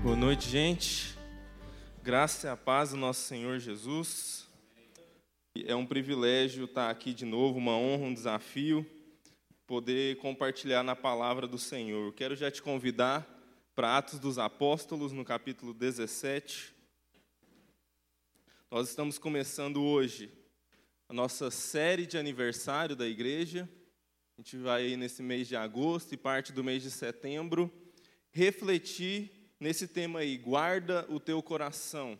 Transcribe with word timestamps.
Boa 0.00 0.14
noite, 0.14 0.48
gente. 0.48 1.18
Graça 2.04 2.46
e 2.46 2.50
a 2.50 2.56
paz 2.56 2.90
do 2.90 2.96
nosso 2.96 3.22
Senhor 3.22 3.58
Jesus. 3.58 4.46
É 5.56 5.74
um 5.74 5.84
privilégio 5.84 6.66
estar 6.66 6.88
aqui 6.88 7.12
de 7.12 7.24
novo, 7.24 7.58
uma 7.58 7.76
honra, 7.76 8.04
um 8.04 8.14
desafio, 8.14 8.86
poder 9.66 10.16
compartilhar 10.18 10.84
na 10.84 10.94
palavra 10.94 11.48
do 11.48 11.58
Senhor. 11.58 12.14
Quero 12.14 12.36
já 12.36 12.48
te 12.48 12.62
convidar 12.62 13.26
para 13.74 13.98
Atos 13.98 14.20
dos 14.20 14.38
Apóstolos, 14.38 15.12
no 15.12 15.24
capítulo 15.24 15.74
17. 15.74 16.72
Nós 18.70 18.88
estamos 18.88 19.18
começando 19.18 19.82
hoje 19.82 20.30
a 21.08 21.12
nossa 21.12 21.50
série 21.50 22.06
de 22.06 22.16
aniversário 22.16 22.94
da 22.94 23.06
igreja. 23.06 23.68
A 24.38 24.42
gente 24.42 24.58
vai 24.58 24.94
nesse 24.94 25.24
mês 25.24 25.48
de 25.48 25.56
agosto 25.56 26.14
e 26.14 26.16
parte 26.16 26.52
do 26.52 26.62
mês 26.62 26.84
de 26.84 26.90
setembro 26.90 27.68
refletir 28.30 29.37
nesse 29.60 29.88
tema 29.88 30.20
aí, 30.20 30.36
guarda 30.36 31.04
o 31.08 31.18
teu 31.18 31.42
coração. 31.42 32.18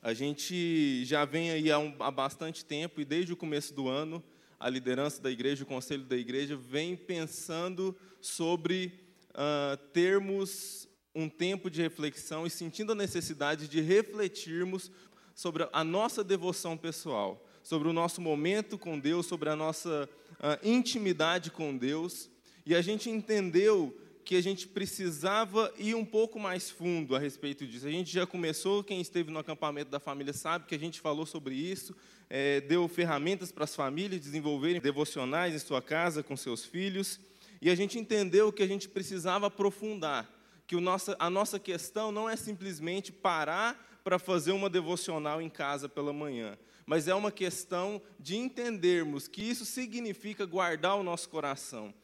A 0.00 0.12
gente 0.12 1.04
já 1.04 1.24
vem 1.24 1.50
aí 1.52 1.70
há, 1.70 1.78
um, 1.78 1.94
há, 2.00 2.10
bastante 2.10 2.64
tempo 2.64 3.00
e 3.00 3.04
desde 3.04 3.32
o 3.32 3.36
começo 3.36 3.72
do 3.72 3.88
ano, 3.88 4.22
a 4.58 4.68
liderança 4.68 5.22
da 5.22 5.30
igreja, 5.30 5.62
o 5.62 5.66
conselho 5.66 6.04
da 6.04 6.16
igreja, 6.16 6.56
vem 6.56 6.96
pensando 6.96 7.96
sobre 8.20 8.92
uh, 9.30 9.76
termos 9.92 10.88
um 11.14 11.28
tempo 11.28 11.70
de 11.70 11.80
reflexão 11.80 12.46
e 12.46 12.50
sentindo 12.50 12.92
a 12.92 12.96
necessidade 12.96 13.68
de 13.68 13.80
refletirmos 13.80 14.90
sobre 15.34 15.68
a 15.72 15.84
nossa 15.84 16.24
devoção 16.24 16.76
pessoal, 16.76 17.46
sobre 17.62 17.86
o 17.86 17.92
nosso 17.92 18.20
momento 18.20 18.76
com 18.76 18.98
Deus, 18.98 19.26
sobre 19.26 19.50
a 19.50 19.56
nossa 19.56 20.08
uh, 20.32 20.68
intimidade 20.68 21.50
com 21.50 21.76
Deus. 21.76 22.28
E 22.66 22.74
a 22.74 22.82
gente 22.82 23.08
entendeu 23.08 23.96
que 24.24 24.36
a 24.36 24.40
gente 24.40 24.66
precisava 24.68 25.72
ir 25.76 25.94
um 25.94 26.04
pouco 26.04 26.38
mais 26.38 26.70
fundo 26.70 27.16
a 27.16 27.18
respeito 27.18 27.66
disso. 27.66 27.86
A 27.86 27.90
gente 27.90 28.12
já 28.12 28.26
começou, 28.26 28.84
quem 28.84 29.00
esteve 29.00 29.30
no 29.30 29.38
acampamento 29.38 29.90
da 29.90 29.98
família 29.98 30.32
sabe 30.32 30.66
que 30.66 30.74
a 30.74 30.78
gente 30.78 31.00
falou 31.00 31.26
sobre 31.26 31.54
isso, 31.54 31.94
é, 32.30 32.60
deu 32.60 32.86
ferramentas 32.88 33.50
para 33.50 33.64
as 33.64 33.74
famílias 33.74 34.20
desenvolverem 34.20 34.80
devocionais 34.80 35.54
em 35.54 35.58
sua 35.58 35.82
casa 35.82 36.22
com 36.22 36.36
seus 36.36 36.64
filhos, 36.64 37.20
e 37.60 37.70
a 37.70 37.74
gente 37.74 37.98
entendeu 37.98 38.52
que 38.52 38.62
a 38.62 38.66
gente 38.66 38.88
precisava 38.88 39.46
aprofundar, 39.46 40.30
que 40.66 40.76
o 40.76 40.80
nossa, 40.80 41.16
a 41.18 41.28
nossa 41.28 41.58
questão 41.58 42.10
não 42.10 42.28
é 42.28 42.36
simplesmente 42.36 43.12
parar 43.12 44.00
para 44.02 44.18
fazer 44.18 44.52
uma 44.52 44.70
devocional 44.70 45.42
em 45.42 45.48
casa 45.48 45.88
pela 45.88 46.12
manhã, 46.12 46.58
mas 46.86 47.06
é 47.06 47.14
uma 47.14 47.30
questão 47.30 48.00
de 48.18 48.36
entendermos 48.36 49.28
que 49.28 49.42
isso 49.42 49.64
significa 49.64 50.44
guardar 50.46 50.96
o 50.96 51.02
nosso 51.02 51.28
coração 51.28 51.94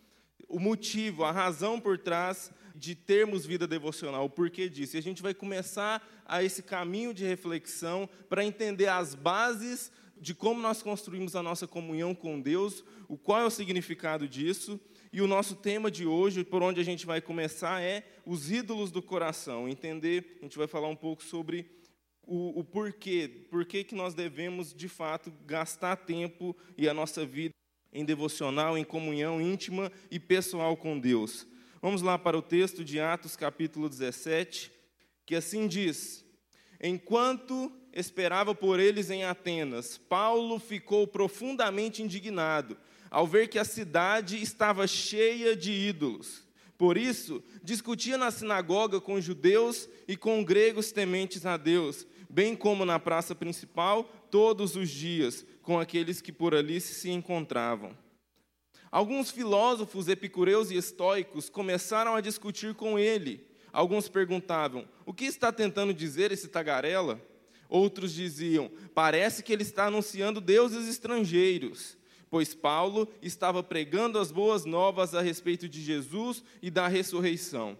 o 0.48 0.58
motivo, 0.58 1.24
a 1.24 1.30
razão 1.30 1.78
por 1.78 1.98
trás 1.98 2.50
de 2.74 2.94
termos 2.94 3.44
vida 3.44 3.66
devocional, 3.66 4.24
o 4.24 4.30
porquê 4.30 4.68
disso. 4.68 4.96
E 4.96 4.98
a 4.98 5.02
gente 5.02 5.20
vai 5.20 5.34
começar 5.34 6.06
a 6.24 6.42
esse 6.42 6.62
caminho 6.62 7.12
de 7.12 7.24
reflexão 7.24 8.08
para 8.28 8.44
entender 8.44 8.86
as 8.86 9.14
bases 9.14 9.92
de 10.20 10.34
como 10.34 10.60
nós 10.60 10.82
construímos 10.82 11.36
a 11.36 11.42
nossa 11.42 11.66
comunhão 11.66 12.14
com 12.14 12.40
Deus, 12.40 12.84
o 13.08 13.16
qual 13.16 13.40
é 13.40 13.44
o 13.44 13.50
significado 13.50 14.26
disso. 14.26 14.80
E 15.12 15.20
o 15.20 15.26
nosso 15.26 15.54
tema 15.54 15.90
de 15.90 16.06
hoje, 16.06 16.44
por 16.44 16.62
onde 16.62 16.80
a 16.80 16.84
gente 16.84 17.06
vai 17.06 17.20
começar, 17.20 17.80
é 17.82 18.04
os 18.26 18.50
ídolos 18.50 18.90
do 18.90 19.02
coração. 19.02 19.68
Entender, 19.68 20.38
a 20.40 20.44
gente 20.44 20.58
vai 20.58 20.66
falar 20.66 20.88
um 20.88 20.96
pouco 20.96 21.22
sobre 21.22 21.70
o, 22.22 22.60
o 22.60 22.64
porquê, 22.64 23.46
porquê 23.50 23.82
que 23.82 23.94
nós 23.94 24.12
devemos, 24.12 24.74
de 24.74 24.88
fato, 24.88 25.32
gastar 25.46 25.96
tempo 25.96 26.54
e 26.76 26.88
a 26.88 26.94
nossa 26.94 27.24
vida 27.24 27.54
em 27.92 28.04
devocional, 28.04 28.76
em 28.76 28.84
comunhão 28.84 29.40
íntima 29.40 29.90
e 30.10 30.18
pessoal 30.18 30.76
com 30.76 30.98
Deus. 30.98 31.46
Vamos 31.80 32.02
lá 32.02 32.18
para 32.18 32.36
o 32.36 32.42
texto 32.42 32.84
de 32.84 32.98
Atos, 32.98 33.36
capítulo 33.36 33.88
17, 33.88 34.72
que 35.24 35.34
assim 35.34 35.66
diz: 35.66 36.24
Enquanto 36.82 37.72
esperava 37.92 38.54
por 38.54 38.80
eles 38.80 39.10
em 39.10 39.24
Atenas, 39.24 39.98
Paulo 39.98 40.58
ficou 40.58 41.06
profundamente 41.06 42.02
indignado 42.02 42.76
ao 43.10 43.26
ver 43.26 43.48
que 43.48 43.58
a 43.58 43.64
cidade 43.64 44.40
estava 44.42 44.86
cheia 44.86 45.56
de 45.56 45.72
ídolos. 45.72 46.46
Por 46.76 46.96
isso, 46.96 47.42
discutia 47.62 48.16
na 48.16 48.30
sinagoga 48.30 49.00
com 49.00 49.20
judeus 49.20 49.88
e 50.06 50.16
com 50.16 50.44
gregos 50.44 50.92
tementes 50.92 51.44
a 51.44 51.56
Deus, 51.56 52.06
bem 52.30 52.54
como 52.54 52.84
na 52.84 53.00
praça 53.00 53.34
principal, 53.34 54.04
todos 54.30 54.76
os 54.76 54.88
dias, 54.88 55.44
com 55.68 55.78
aqueles 55.78 56.22
que 56.22 56.32
por 56.32 56.54
ali 56.54 56.80
se 56.80 57.10
encontravam. 57.10 57.94
Alguns 58.90 59.30
filósofos 59.30 60.08
epicureus 60.08 60.70
e 60.70 60.76
estoicos 60.78 61.50
começaram 61.50 62.16
a 62.16 62.22
discutir 62.22 62.74
com 62.74 62.98
ele. 62.98 63.46
Alguns 63.70 64.08
perguntavam: 64.08 64.88
O 65.04 65.12
que 65.12 65.26
está 65.26 65.52
tentando 65.52 65.92
dizer 65.92 66.32
esse 66.32 66.48
tagarela? 66.48 67.20
Outros 67.68 68.14
diziam: 68.14 68.70
Parece 68.94 69.42
que 69.42 69.52
ele 69.52 69.62
está 69.62 69.88
anunciando 69.88 70.40
deuses 70.40 70.88
estrangeiros, 70.88 71.98
pois 72.30 72.54
Paulo 72.54 73.06
estava 73.20 73.62
pregando 73.62 74.18
as 74.18 74.32
boas 74.32 74.64
novas 74.64 75.14
a 75.14 75.20
respeito 75.20 75.68
de 75.68 75.82
Jesus 75.82 76.42
e 76.62 76.70
da 76.70 76.88
ressurreição. 76.88 77.78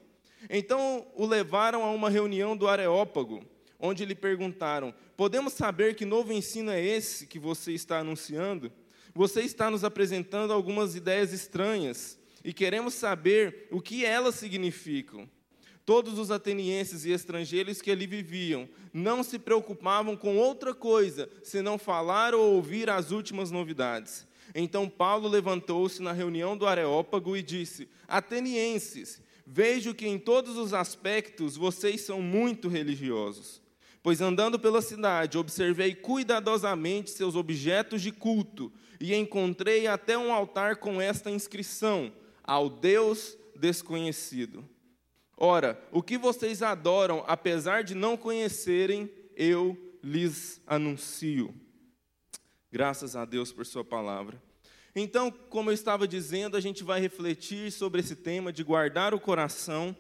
Então 0.50 1.06
o 1.14 1.24
levaram 1.24 1.82
a 1.82 1.90
uma 1.90 2.10
reunião 2.10 2.54
do 2.54 2.68
Areópago 2.68 3.42
onde 3.78 4.04
lhe 4.04 4.14
perguntaram: 4.14 4.94
Podemos 5.16 5.52
saber 5.52 5.94
que 5.94 6.04
novo 6.04 6.32
ensino 6.32 6.70
é 6.70 6.84
esse 6.84 7.26
que 7.26 7.38
você 7.38 7.72
está 7.72 8.00
anunciando? 8.00 8.72
Você 9.14 9.42
está 9.42 9.70
nos 9.70 9.84
apresentando 9.84 10.52
algumas 10.52 10.94
ideias 10.94 11.32
estranhas 11.32 12.18
e 12.44 12.52
queremos 12.52 12.94
saber 12.94 13.68
o 13.70 13.80
que 13.80 14.04
elas 14.04 14.36
significam. 14.36 15.28
Todos 15.84 16.18
os 16.18 16.30
atenienses 16.30 17.04
e 17.04 17.10
estrangeiros 17.10 17.80
que 17.80 17.90
ali 17.90 18.06
viviam 18.06 18.68
não 18.92 19.22
se 19.22 19.38
preocupavam 19.38 20.16
com 20.16 20.36
outra 20.36 20.74
coisa 20.74 21.30
senão 21.42 21.78
falar 21.78 22.34
ou 22.34 22.56
ouvir 22.56 22.90
as 22.90 23.10
últimas 23.10 23.50
novidades. 23.50 24.26
Então 24.54 24.88
Paulo 24.88 25.28
levantou-se 25.28 26.02
na 26.02 26.12
reunião 26.12 26.56
do 26.56 26.66
Areópago 26.66 27.36
e 27.36 27.42
disse: 27.42 27.88
Atenienses, 28.06 29.22
vejo 29.46 29.94
que 29.94 30.06
em 30.06 30.18
todos 30.18 30.56
os 30.56 30.74
aspectos 30.74 31.56
vocês 31.56 32.02
são 32.02 32.20
muito 32.20 32.68
religiosos. 32.68 33.62
Pois 34.02 34.20
andando 34.20 34.58
pela 34.58 34.80
cidade, 34.80 35.38
observei 35.38 35.94
cuidadosamente 35.94 37.10
seus 37.10 37.34
objetos 37.34 38.00
de 38.00 38.12
culto 38.12 38.72
e 39.00 39.14
encontrei 39.14 39.86
até 39.86 40.16
um 40.16 40.32
altar 40.32 40.76
com 40.76 41.00
esta 41.00 41.30
inscrição: 41.30 42.12
Ao 42.42 42.70
Deus 42.70 43.36
desconhecido. 43.56 44.68
Ora, 45.36 45.80
o 45.92 46.02
que 46.02 46.18
vocês 46.18 46.62
adoram, 46.62 47.22
apesar 47.26 47.84
de 47.84 47.94
não 47.94 48.16
conhecerem, 48.16 49.10
eu 49.36 49.76
lhes 50.02 50.60
anuncio. 50.66 51.54
Graças 52.70 53.14
a 53.14 53.24
Deus 53.24 53.52
por 53.52 53.64
Sua 53.64 53.84
palavra. 53.84 54.42
Então, 54.94 55.30
como 55.30 55.70
eu 55.70 55.74
estava 55.74 56.08
dizendo, 56.08 56.56
a 56.56 56.60
gente 56.60 56.82
vai 56.82 57.00
refletir 57.00 57.70
sobre 57.70 58.00
esse 58.00 58.16
tema 58.16 58.52
de 58.52 58.64
guardar 58.64 59.14
o 59.14 59.20
coração 59.20 59.96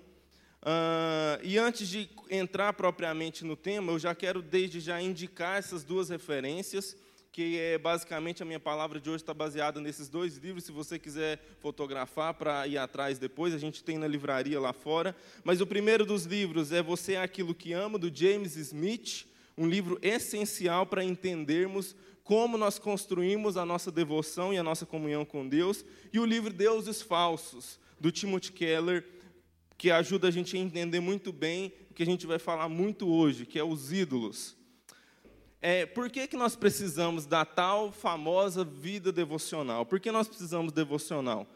Uh, 0.62 1.38
e 1.42 1.56
antes 1.56 1.88
de 1.88 2.08
entrar 2.28 2.72
propriamente 2.72 3.44
no 3.44 3.56
tema, 3.56 3.92
eu 3.92 3.98
já 3.98 4.14
quero 4.14 4.42
desde 4.42 4.80
já 4.80 5.00
indicar 5.00 5.58
essas 5.58 5.84
duas 5.84 6.08
referências, 6.08 6.96
que 7.30 7.56
é 7.56 7.78
basicamente 7.78 8.42
a 8.42 8.46
minha 8.46 8.58
palavra 8.58 9.00
de 9.00 9.08
hoje 9.08 9.22
está 9.22 9.32
baseada 9.32 9.80
nesses 9.80 10.08
dois 10.08 10.36
livros. 10.36 10.64
Se 10.64 10.72
você 10.72 10.98
quiser 10.98 11.40
fotografar 11.60 12.34
para 12.34 12.66
ir 12.66 12.76
atrás 12.76 13.18
depois, 13.18 13.54
a 13.54 13.58
gente 13.58 13.84
tem 13.84 13.96
na 13.96 14.08
livraria 14.08 14.58
lá 14.58 14.72
fora. 14.72 15.14
Mas 15.44 15.60
o 15.60 15.66
primeiro 15.66 16.04
dos 16.04 16.24
livros 16.24 16.72
é 16.72 16.82
Você 16.82 17.12
é 17.12 17.22
Aquilo 17.22 17.54
que 17.54 17.72
Amo, 17.72 17.98
do 17.98 18.14
James 18.14 18.56
Smith, 18.56 19.26
um 19.56 19.68
livro 19.68 19.98
essencial 20.02 20.84
para 20.86 21.04
entendermos 21.04 21.94
como 22.24 22.58
nós 22.58 22.78
construímos 22.78 23.56
a 23.56 23.64
nossa 23.64 23.90
devoção 23.90 24.52
e 24.52 24.58
a 24.58 24.62
nossa 24.62 24.84
comunhão 24.84 25.24
com 25.24 25.48
Deus. 25.48 25.84
E 26.12 26.18
o 26.18 26.26
livro 26.26 26.52
Deuses 26.52 27.00
Falsos, 27.00 27.78
do 28.00 28.10
Timothy 28.10 28.52
Keller 28.52 29.04
que 29.78 29.92
ajuda 29.92 30.26
a 30.26 30.30
gente 30.32 30.56
a 30.56 30.60
entender 30.60 30.98
muito 30.98 31.32
bem 31.32 31.72
o 31.88 31.94
que 31.94 32.02
a 32.02 32.06
gente 32.06 32.26
vai 32.26 32.38
falar 32.40 32.68
muito 32.68 33.08
hoje, 33.08 33.46
que 33.46 33.58
é 33.58 33.62
os 33.62 33.92
ídolos. 33.92 34.56
É, 35.62 35.86
por 35.86 36.10
que, 36.10 36.26
que 36.26 36.36
nós 36.36 36.56
precisamos 36.56 37.24
da 37.24 37.44
tal 37.44 37.92
famosa 37.92 38.64
vida 38.64 39.12
devocional? 39.12 39.86
Por 39.86 40.00
que 40.00 40.10
nós 40.10 40.26
precisamos 40.26 40.72
devocional? 40.72 41.46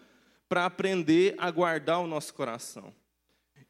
Para 0.48 0.64
aprender 0.66 1.34
a 1.36 1.50
guardar 1.50 1.98
o 1.98 2.06
nosso 2.06 2.32
coração. 2.32 2.94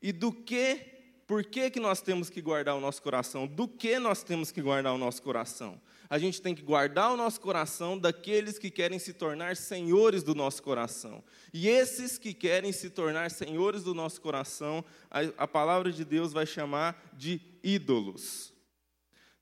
E 0.03 0.13
do 0.13 0.31
que, 0.31 0.92
por 1.33 1.43
que, 1.43 1.71
que 1.71 1.81
nós 1.81 2.03
temos 2.03 2.29
que 2.29 2.43
guardar 2.43 2.77
o 2.77 2.81
nosso 2.81 3.01
coração? 3.01 3.47
Do 3.47 3.67
que 3.67 3.99
nós 3.99 4.23
temos 4.23 4.53
que 4.53 4.61
guardar 4.61 4.93
o 4.93 4.99
nosso 4.99 5.23
coração? 5.23 5.81
a 6.11 6.19
gente 6.19 6.43
tem 6.43 6.55
que 6.55 6.61
guardar 6.61 7.11
o 7.11 7.17
nosso 7.17 7.41
coração 7.41 7.99
daqueles 7.99 8.59
que 8.59 8.71
querem 8.71 8.99
se 8.99 9.15
tornar 9.15 9.57
senhores 9.57 10.23
do 10.23 10.35
nosso 10.35 10.63
coração. 10.63 11.25
E 11.55 11.69
esses 11.69 12.19
que 12.19 12.35
querem 12.35 12.71
se 12.71 12.91
tornar 12.91 13.31
senhores 13.31 13.83
do 13.83 13.95
nosso 13.95 14.21
coração, 14.21 14.85
a, 15.11 15.21
a 15.39 15.49
palavra 15.49 15.91
de 15.91 16.05
Deus 16.05 16.31
vai 16.31 16.45
chamar 16.45 17.03
de 17.17 17.41
ídolos. 17.65 18.53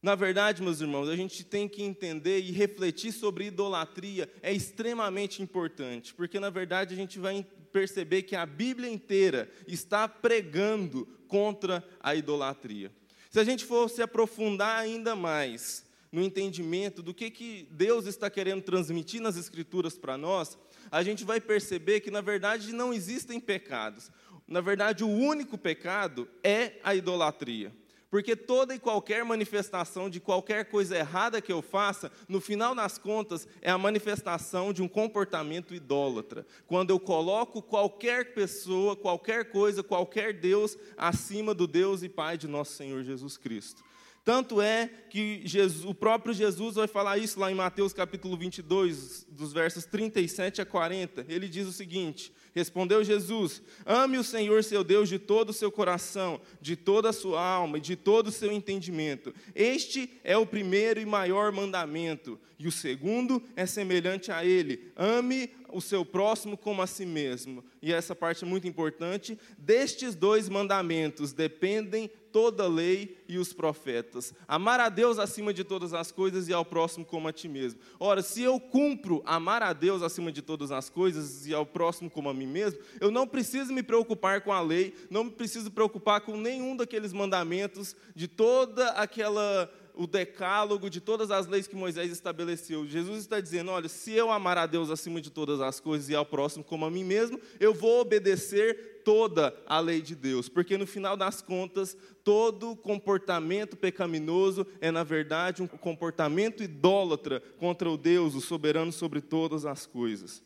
Na 0.00 0.14
verdade, 0.14 0.62
meus 0.62 0.80
irmãos, 0.80 1.08
a 1.08 1.16
gente 1.16 1.42
tem 1.42 1.68
que 1.68 1.82
entender 1.82 2.38
e 2.38 2.52
refletir 2.52 3.10
sobre 3.10 3.46
idolatria 3.46 4.30
é 4.40 4.52
extremamente 4.52 5.42
importante, 5.42 6.14
porque 6.14 6.38
na 6.38 6.50
verdade 6.50 6.94
a 6.94 6.96
gente 6.96 7.18
vai 7.18 7.44
perceber 7.72 8.22
que 8.22 8.36
a 8.36 8.46
Bíblia 8.46 8.88
inteira 8.88 9.50
está 9.66 10.06
pregando 10.06 11.08
contra 11.30 11.82
a 12.00 12.14
idolatria. 12.14 12.92
Se 13.30 13.38
a 13.38 13.44
gente 13.44 13.64
fosse 13.64 14.02
aprofundar 14.02 14.76
ainda 14.76 15.14
mais 15.14 15.86
no 16.10 16.20
entendimento 16.20 17.00
do 17.02 17.14
que, 17.14 17.30
que 17.30 17.68
Deus 17.70 18.06
está 18.06 18.28
querendo 18.28 18.62
transmitir 18.62 19.22
nas 19.22 19.36
Escrituras 19.36 19.96
para 19.96 20.18
nós, 20.18 20.58
a 20.90 21.04
gente 21.04 21.24
vai 21.24 21.40
perceber 21.40 22.00
que, 22.00 22.10
na 22.10 22.20
verdade, 22.20 22.72
não 22.72 22.92
existem 22.92 23.38
pecados. 23.38 24.10
Na 24.48 24.60
verdade, 24.60 25.04
o 25.04 25.08
único 25.08 25.56
pecado 25.56 26.28
é 26.42 26.80
a 26.82 26.92
idolatria. 26.96 27.72
Porque 28.10 28.34
toda 28.34 28.74
e 28.74 28.78
qualquer 28.78 29.24
manifestação 29.24 30.10
de 30.10 30.18
qualquer 30.18 30.64
coisa 30.64 30.96
errada 30.96 31.40
que 31.40 31.52
eu 31.52 31.62
faça, 31.62 32.10
no 32.28 32.40
final 32.40 32.74
das 32.74 32.98
contas, 32.98 33.46
é 33.62 33.70
a 33.70 33.78
manifestação 33.78 34.72
de 34.72 34.82
um 34.82 34.88
comportamento 34.88 35.74
idólatra. 35.74 36.44
Quando 36.66 36.90
eu 36.90 36.98
coloco 36.98 37.62
qualquer 37.62 38.34
pessoa, 38.34 38.96
qualquer 38.96 39.50
coisa, 39.52 39.82
qualquer 39.82 40.32
Deus 40.32 40.76
acima 40.96 41.54
do 41.54 41.68
Deus 41.68 42.02
e 42.02 42.08
Pai 42.08 42.36
de 42.36 42.48
nosso 42.48 42.72
Senhor 42.72 43.04
Jesus 43.04 43.36
Cristo. 43.36 43.89
Tanto 44.22 44.60
é 44.60 44.90
que 45.08 45.40
Jesus, 45.44 45.84
o 45.84 45.94
próprio 45.94 46.34
Jesus 46.34 46.74
vai 46.74 46.86
falar 46.86 47.16
isso 47.16 47.40
lá 47.40 47.50
em 47.50 47.54
Mateus 47.54 47.92
capítulo 47.92 48.36
22, 48.36 49.26
dos 49.30 49.52
versos 49.52 49.86
37 49.86 50.60
a 50.60 50.66
40. 50.66 51.24
Ele 51.26 51.48
diz 51.48 51.66
o 51.66 51.72
seguinte: 51.72 52.30
Respondeu 52.54 53.02
Jesus: 53.02 53.62
Ame 53.86 54.18
o 54.18 54.24
Senhor 54.24 54.62
seu 54.62 54.84
Deus 54.84 55.08
de 55.08 55.18
todo 55.18 55.50
o 55.50 55.54
seu 55.54 55.72
coração, 55.72 56.40
de 56.60 56.76
toda 56.76 57.08
a 57.08 57.14
sua 57.14 57.42
alma 57.42 57.78
e 57.78 57.80
de 57.80 57.96
todo 57.96 58.28
o 58.28 58.32
seu 58.32 58.52
entendimento. 58.52 59.34
Este 59.54 60.20
é 60.22 60.36
o 60.36 60.46
primeiro 60.46 61.00
e 61.00 61.06
maior 61.06 61.50
mandamento. 61.50 62.38
E 62.58 62.68
o 62.68 62.72
segundo 62.72 63.42
é 63.56 63.64
semelhante 63.64 64.30
a 64.30 64.44
ele: 64.44 64.92
ame 64.96 65.50
o 65.72 65.80
seu 65.80 66.04
próximo 66.04 66.58
como 66.58 66.82
a 66.82 66.86
si 66.86 67.06
mesmo. 67.06 67.64
E 67.80 67.92
essa 67.92 68.14
parte 68.14 68.44
é 68.44 68.46
muito 68.46 68.68
importante. 68.68 69.38
Destes 69.56 70.14
dois 70.14 70.48
mandamentos 70.48 71.32
dependem 71.32 72.10
toda 72.32 72.64
a 72.64 72.68
lei 72.68 73.16
e 73.28 73.38
os 73.38 73.52
profetas. 73.52 74.34
Amar 74.46 74.80
a 74.80 74.88
Deus 74.88 75.18
acima 75.18 75.52
de 75.52 75.64
todas 75.64 75.92
as 75.94 76.10
coisas 76.10 76.48
e 76.48 76.52
ao 76.52 76.64
próximo 76.64 77.04
como 77.04 77.28
a 77.28 77.32
ti 77.32 77.48
mesmo. 77.48 77.80
Ora, 77.98 78.22
se 78.22 78.42
eu 78.42 78.58
cumpro 78.58 79.22
amar 79.24 79.62
a 79.62 79.72
Deus 79.72 80.02
acima 80.02 80.32
de 80.32 80.42
todas 80.42 80.70
as 80.70 80.88
coisas 80.88 81.46
e 81.46 81.54
ao 81.54 81.66
próximo 81.66 82.10
como 82.10 82.28
a 82.28 82.34
mim 82.34 82.46
mesmo, 82.46 82.80
eu 83.00 83.10
não 83.10 83.26
preciso 83.26 83.72
me 83.72 83.82
preocupar 83.82 84.40
com 84.40 84.52
a 84.52 84.60
lei, 84.60 84.94
não 85.08 85.24
me 85.24 85.30
preciso 85.30 85.70
preocupar 85.70 86.20
com 86.20 86.36
nenhum 86.36 86.76
daqueles 86.76 87.12
mandamentos, 87.12 87.96
de 88.14 88.26
toda 88.26 88.90
aquela 88.90 89.70
o 90.00 90.06
decálogo 90.06 90.88
de 90.88 90.98
todas 90.98 91.30
as 91.30 91.46
leis 91.46 91.66
que 91.66 91.76
Moisés 91.76 92.10
estabeleceu. 92.10 92.86
Jesus 92.86 93.20
está 93.20 93.38
dizendo: 93.38 93.70
olha, 93.70 93.88
se 93.88 94.12
eu 94.12 94.30
amar 94.30 94.56
a 94.56 94.64
Deus 94.64 94.88
acima 94.88 95.20
de 95.20 95.30
todas 95.30 95.60
as 95.60 95.78
coisas 95.78 96.08
e 96.08 96.14
ao 96.14 96.24
próximo 96.24 96.64
como 96.64 96.86
a 96.86 96.90
mim 96.90 97.04
mesmo, 97.04 97.38
eu 97.58 97.74
vou 97.74 98.00
obedecer 98.00 98.89
toda 99.04 99.54
a 99.66 99.80
lei 99.80 100.00
de 100.00 100.14
Deus, 100.14 100.48
porque 100.48 100.76
no 100.76 100.86
final 100.86 101.16
das 101.16 101.42
contas, 101.42 101.96
todo 102.22 102.76
comportamento 102.76 103.76
pecaminoso 103.76 104.66
é, 104.80 104.90
na 104.90 105.02
verdade, 105.02 105.62
um 105.62 105.66
comportamento 105.66 106.62
idólatra 106.62 107.40
contra 107.58 107.90
o 107.90 107.96
Deus, 107.96 108.34
o 108.34 108.40
soberano 108.40 108.92
sobre 108.92 109.20
todas 109.20 109.64
as 109.64 109.86
coisas. 109.86 110.42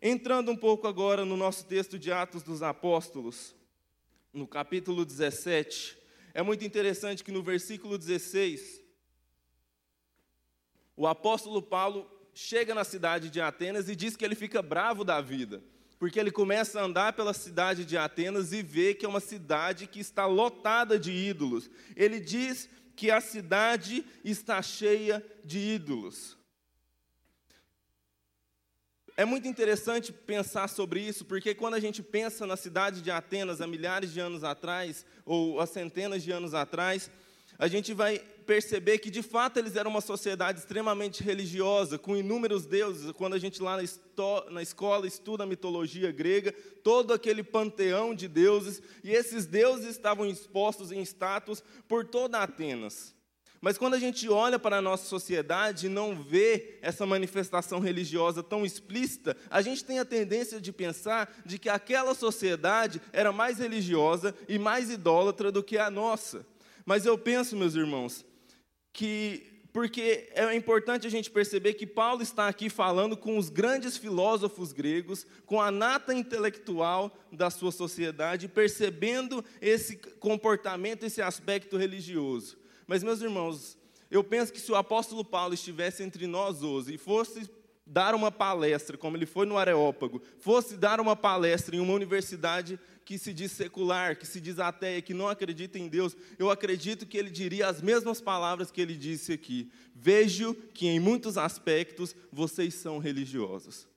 Entrando 0.00 0.50
um 0.50 0.56
pouco 0.56 0.88
agora 0.88 1.24
no 1.24 1.36
nosso 1.36 1.64
texto 1.66 1.98
de 1.98 2.10
Atos 2.10 2.42
dos 2.42 2.62
Apóstolos, 2.62 3.54
no 4.32 4.46
capítulo 4.46 5.04
17, 5.04 5.96
é 6.34 6.42
muito 6.42 6.64
interessante 6.64 7.22
que 7.22 7.30
no 7.30 7.42
versículo 7.42 7.96
16, 7.96 8.82
o 10.96 11.06
apóstolo 11.06 11.62
Paulo 11.62 12.10
chega 12.34 12.74
na 12.74 12.84
cidade 12.84 13.30
de 13.30 13.40
Atenas 13.40 13.88
e 13.88 13.96
diz 13.96 14.16
que 14.16 14.24
ele 14.24 14.34
fica 14.34 14.62
bravo 14.62 15.04
da 15.04 15.20
vida, 15.20 15.62
porque 16.02 16.18
ele 16.18 16.32
começa 16.32 16.80
a 16.80 16.82
andar 16.82 17.12
pela 17.12 17.32
cidade 17.32 17.84
de 17.84 17.96
Atenas 17.96 18.52
e 18.52 18.60
vê 18.60 18.92
que 18.92 19.06
é 19.06 19.08
uma 19.08 19.20
cidade 19.20 19.86
que 19.86 20.00
está 20.00 20.26
lotada 20.26 20.98
de 20.98 21.12
ídolos. 21.12 21.70
Ele 21.94 22.18
diz 22.18 22.68
que 22.96 23.08
a 23.08 23.20
cidade 23.20 24.04
está 24.24 24.60
cheia 24.60 25.24
de 25.44 25.60
ídolos. 25.60 26.36
É 29.16 29.24
muito 29.24 29.46
interessante 29.46 30.12
pensar 30.12 30.68
sobre 30.68 30.98
isso, 30.98 31.24
porque 31.24 31.54
quando 31.54 31.74
a 31.74 31.80
gente 31.80 32.02
pensa 32.02 32.48
na 32.48 32.56
cidade 32.56 33.00
de 33.00 33.12
Atenas 33.12 33.60
há 33.60 33.66
milhares 33.68 34.12
de 34.12 34.18
anos 34.18 34.42
atrás, 34.42 35.06
ou 35.24 35.60
há 35.60 35.66
centenas 35.68 36.24
de 36.24 36.32
anos 36.32 36.52
atrás, 36.52 37.12
a 37.56 37.68
gente 37.68 37.94
vai 37.94 38.20
perceber 38.42 38.98
que 38.98 39.10
de 39.10 39.22
fato 39.22 39.58
eles 39.58 39.76
eram 39.76 39.90
uma 39.90 40.00
sociedade 40.00 40.58
extremamente 40.58 41.22
religiosa, 41.22 41.98
com 41.98 42.16
inúmeros 42.16 42.66
deuses. 42.66 43.12
Quando 43.12 43.34
a 43.34 43.38
gente 43.38 43.62
lá 43.62 43.78
na 44.50 44.62
escola 44.62 45.06
estuda 45.06 45.44
a 45.44 45.46
mitologia 45.46 46.10
grega, 46.12 46.52
todo 46.82 47.12
aquele 47.12 47.42
panteão 47.42 48.14
de 48.14 48.28
deuses, 48.28 48.82
e 49.02 49.10
esses 49.10 49.46
deuses 49.46 49.86
estavam 49.86 50.26
expostos 50.26 50.92
em 50.92 51.00
estátuas 51.00 51.62
por 51.88 52.04
toda 52.04 52.38
Atenas. 52.38 53.14
Mas 53.64 53.78
quando 53.78 53.94
a 53.94 53.98
gente 54.00 54.28
olha 54.28 54.58
para 54.58 54.78
a 54.78 54.82
nossa 54.82 55.06
sociedade 55.06 55.86
e 55.86 55.88
não 55.88 56.20
vê 56.20 56.80
essa 56.82 57.06
manifestação 57.06 57.78
religiosa 57.78 58.42
tão 58.42 58.66
explícita, 58.66 59.36
a 59.48 59.62
gente 59.62 59.84
tem 59.84 60.00
a 60.00 60.04
tendência 60.04 60.60
de 60.60 60.72
pensar 60.72 61.32
de 61.46 61.60
que 61.60 61.68
aquela 61.68 62.12
sociedade 62.12 63.00
era 63.12 63.30
mais 63.30 63.58
religiosa 63.58 64.34
e 64.48 64.58
mais 64.58 64.90
idólatra 64.90 65.52
do 65.52 65.62
que 65.62 65.78
a 65.78 65.88
nossa. 65.88 66.44
Mas 66.84 67.06
eu 67.06 67.16
penso, 67.16 67.56
meus 67.56 67.76
irmãos, 67.76 68.24
que 68.92 69.52
porque 69.72 70.28
é 70.34 70.54
importante 70.54 71.06
a 71.06 71.10
gente 71.10 71.30
perceber 71.30 71.72
que 71.72 71.86
Paulo 71.86 72.22
está 72.22 72.46
aqui 72.46 72.68
falando 72.68 73.16
com 73.16 73.38
os 73.38 73.48
grandes 73.48 73.96
filósofos 73.96 74.70
gregos, 74.70 75.26
com 75.46 75.62
a 75.62 75.70
nata 75.70 76.12
intelectual 76.12 77.10
da 77.32 77.48
sua 77.48 77.72
sociedade, 77.72 78.48
percebendo 78.48 79.42
esse 79.62 79.96
comportamento, 79.96 81.04
esse 81.04 81.22
aspecto 81.22 81.78
religioso. 81.78 82.58
Mas, 82.86 83.02
meus 83.02 83.22
irmãos, 83.22 83.78
eu 84.10 84.22
penso 84.22 84.52
que 84.52 84.60
se 84.60 84.70
o 84.70 84.76
apóstolo 84.76 85.24
Paulo 85.24 85.54
estivesse 85.54 86.02
entre 86.02 86.26
nós 86.26 86.62
hoje 86.62 86.94
e 86.94 86.98
fosse 86.98 87.50
dar 87.86 88.14
uma 88.14 88.30
palestra, 88.30 88.98
como 88.98 89.16
ele 89.16 89.26
foi 89.26 89.46
no 89.46 89.56
Areópago, 89.56 90.22
fosse 90.38 90.76
dar 90.76 91.00
uma 91.00 91.16
palestra 91.16 91.74
em 91.74 91.80
uma 91.80 91.94
universidade 91.94 92.78
que 93.04 93.18
se 93.18 93.32
diz 93.32 93.52
secular, 93.52 94.16
que 94.16 94.26
se 94.26 94.40
diz 94.40 94.58
ateia, 94.58 95.02
que 95.02 95.14
não 95.14 95.28
acredita 95.28 95.78
em 95.78 95.88
Deus, 95.88 96.16
eu 96.38 96.50
acredito 96.50 97.06
que 97.06 97.18
ele 97.18 97.30
diria 97.30 97.68
as 97.68 97.80
mesmas 97.80 98.20
palavras 98.20 98.70
que 98.70 98.80
ele 98.80 98.94
disse 98.94 99.32
aqui. 99.32 99.70
Vejo 99.94 100.54
que 100.54 100.86
em 100.86 101.00
muitos 101.00 101.36
aspectos 101.36 102.14
vocês 102.30 102.74
são 102.74 102.98
religiosos. 102.98 103.88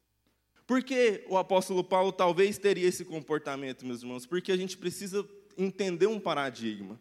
Por 0.68 0.84
que 0.84 1.24
o 1.28 1.38
apóstolo 1.38 1.84
Paulo 1.84 2.12
talvez 2.12 2.58
teria 2.58 2.88
esse 2.88 3.06
comportamento, 3.06 3.86
meus 3.86 4.02
irmãos? 4.02 4.26
Porque 4.26 4.52
a 4.52 4.58
gente 4.58 4.78
precisa 4.78 5.28
entender 5.58 6.08
um 6.08 6.20
paradigma. 6.20 7.00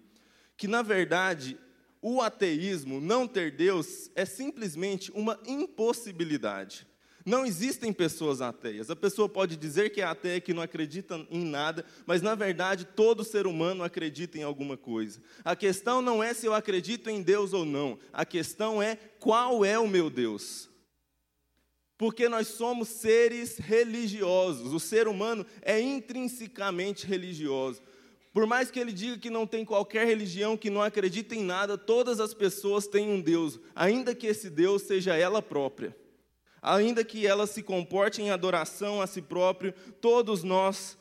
Que, 0.56 0.68
na 0.68 0.82
verdade, 0.82 1.58
o 2.00 2.20
ateísmo, 2.20 3.00
não 3.00 3.26
ter 3.26 3.50
Deus, 3.50 4.10
é 4.14 4.26
simplesmente 4.26 5.10
uma 5.12 5.40
impossibilidade. 5.46 6.86
Não 7.24 7.46
existem 7.46 7.90
pessoas 7.90 8.42
ateias. 8.42 8.90
A 8.90 8.96
pessoa 8.96 9.28
pode 9.28 9.56
dizer 9.56 9.90
que 9.90 10.02
é 10.02 10.04
ateia, 10.04 10.40
que 10.40 10.52
não 10.52 10.62
acredita 10.62 11.26
em 11.30 11.42
nada, 11.42 11.84
mas 12.04 12.20
na 12.20 12.34
verdade 12.34 12.84
todo 12.84 13.24
ser 13.24 13.46
humano 13.46 13.82
acredita 13.82 14.36
em 14.36 14.42
alguma 14.42 14.76
coisa. 14.76 15.20
A 15.42 15.56
questão 15.56 16.02
não 16.02 16.22
é 16.22 16.34
se 16.34 16.44
eu 16.44 16.52
acredito 16.52 17.08
em 17.08 17.22
Deus 17.22 17.54
ou 17.54 17.64
não, 17.64 17.98
a 18.12 18.26
questão 18.26 18.82
é 18.82 18.96
qual 19.18 19.64
é 19.64 19.78
o 19.78 19.88
meu 19.88 20.10
Deus. 20.10 20.68
Porque 21.96 22.28
nós 22.28 22.48
somos 22.48 22.88
seres 22.88 23.56
religiosos, 23.56 24.74
o 24.74 24.80
ser 24.80 25.08
humano 25.08 25.46
é 25.62 25.80
intrinsecamente 25.80 27.06
religioso. 27.06 27.80
Por 28.34 28.46
mais 28.46 28.70
que 28.70 28.80
ele 28.80 28.92
diga 28.92 29.16
que 29.16 29.30
não 29.30 29.46
tem 29.46 29.64
qualquer 29.64 30.06
religião, 30.06 30.56
que 30.56 30.68
não 30.68 30.82
acredita 30.82 31.34
em 31.34 31.42
nada, 31.42 31.78
todas 31.78 32.20
as 32.20 32.34
pessoas 32.34 32.86
têm 32.86 33.08
um 33.08 33.20
Deus, 33.20 33.60
ainda 33.74 34.14
que 34.14 34.26
esse 34.26 34.50
Deus 34.50 34.82
seja 34.82 35.16
ela 35.16 35.40
própria. 35.40 35.96
Ainda 36.64 37.04
que 37.04 37.26
ela 37.26 37.46
se 37.46 37.62
comporte 37.62 38.22
em 38.22 38.30
adoração 38.30 39.02
a 39.02 39.06
si 39.06 39.20
próprio, 39.20 39.74
todos 40.00 40.42
nós 40.42 40.96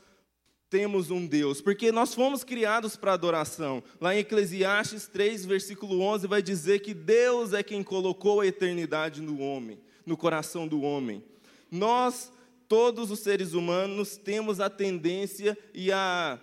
temos 0.69 1.09
um 1.09 1.25
Deus, 1.25 1.61
porque 1.61 1.91
nós 1.91 2.13
fomos 2.13 2.43
criados 2.43 2.97
para 2.97 3.13
adoração. 3.13 3.81
Lá 4.01 4.13
em 4.13 4.19
Eclesiastes 4.19 5.07
3, 5.07 5.45
versículo 5.45 6.01
11, 6.01 6.27
vai 6.27 6.41
dizer 6.41 6.79
que 6.79 6.93
Deus 6.93 7.53
é 7.53 7.63
quem 7.63 7.81
colocou 7.81 8.41
a 8.41 8.47
eternidade 8.47 9.21
no 9.21 9.39
homem, 9.39 9.79
no 10.05 10.17
coração 10.17 10.67
do 10.67 10.81
homem. 10.81 11.23
Nós, 11.71 12.31
todos 12.67 13.09
os 13.09 13.19
seres 13.19 13.53
humanos, 13.53 14.17
temos 14.17 14.59
a 14.59 14.69
tendência 14.69 15.57
e 15.73 15.91
a 15.91 16.39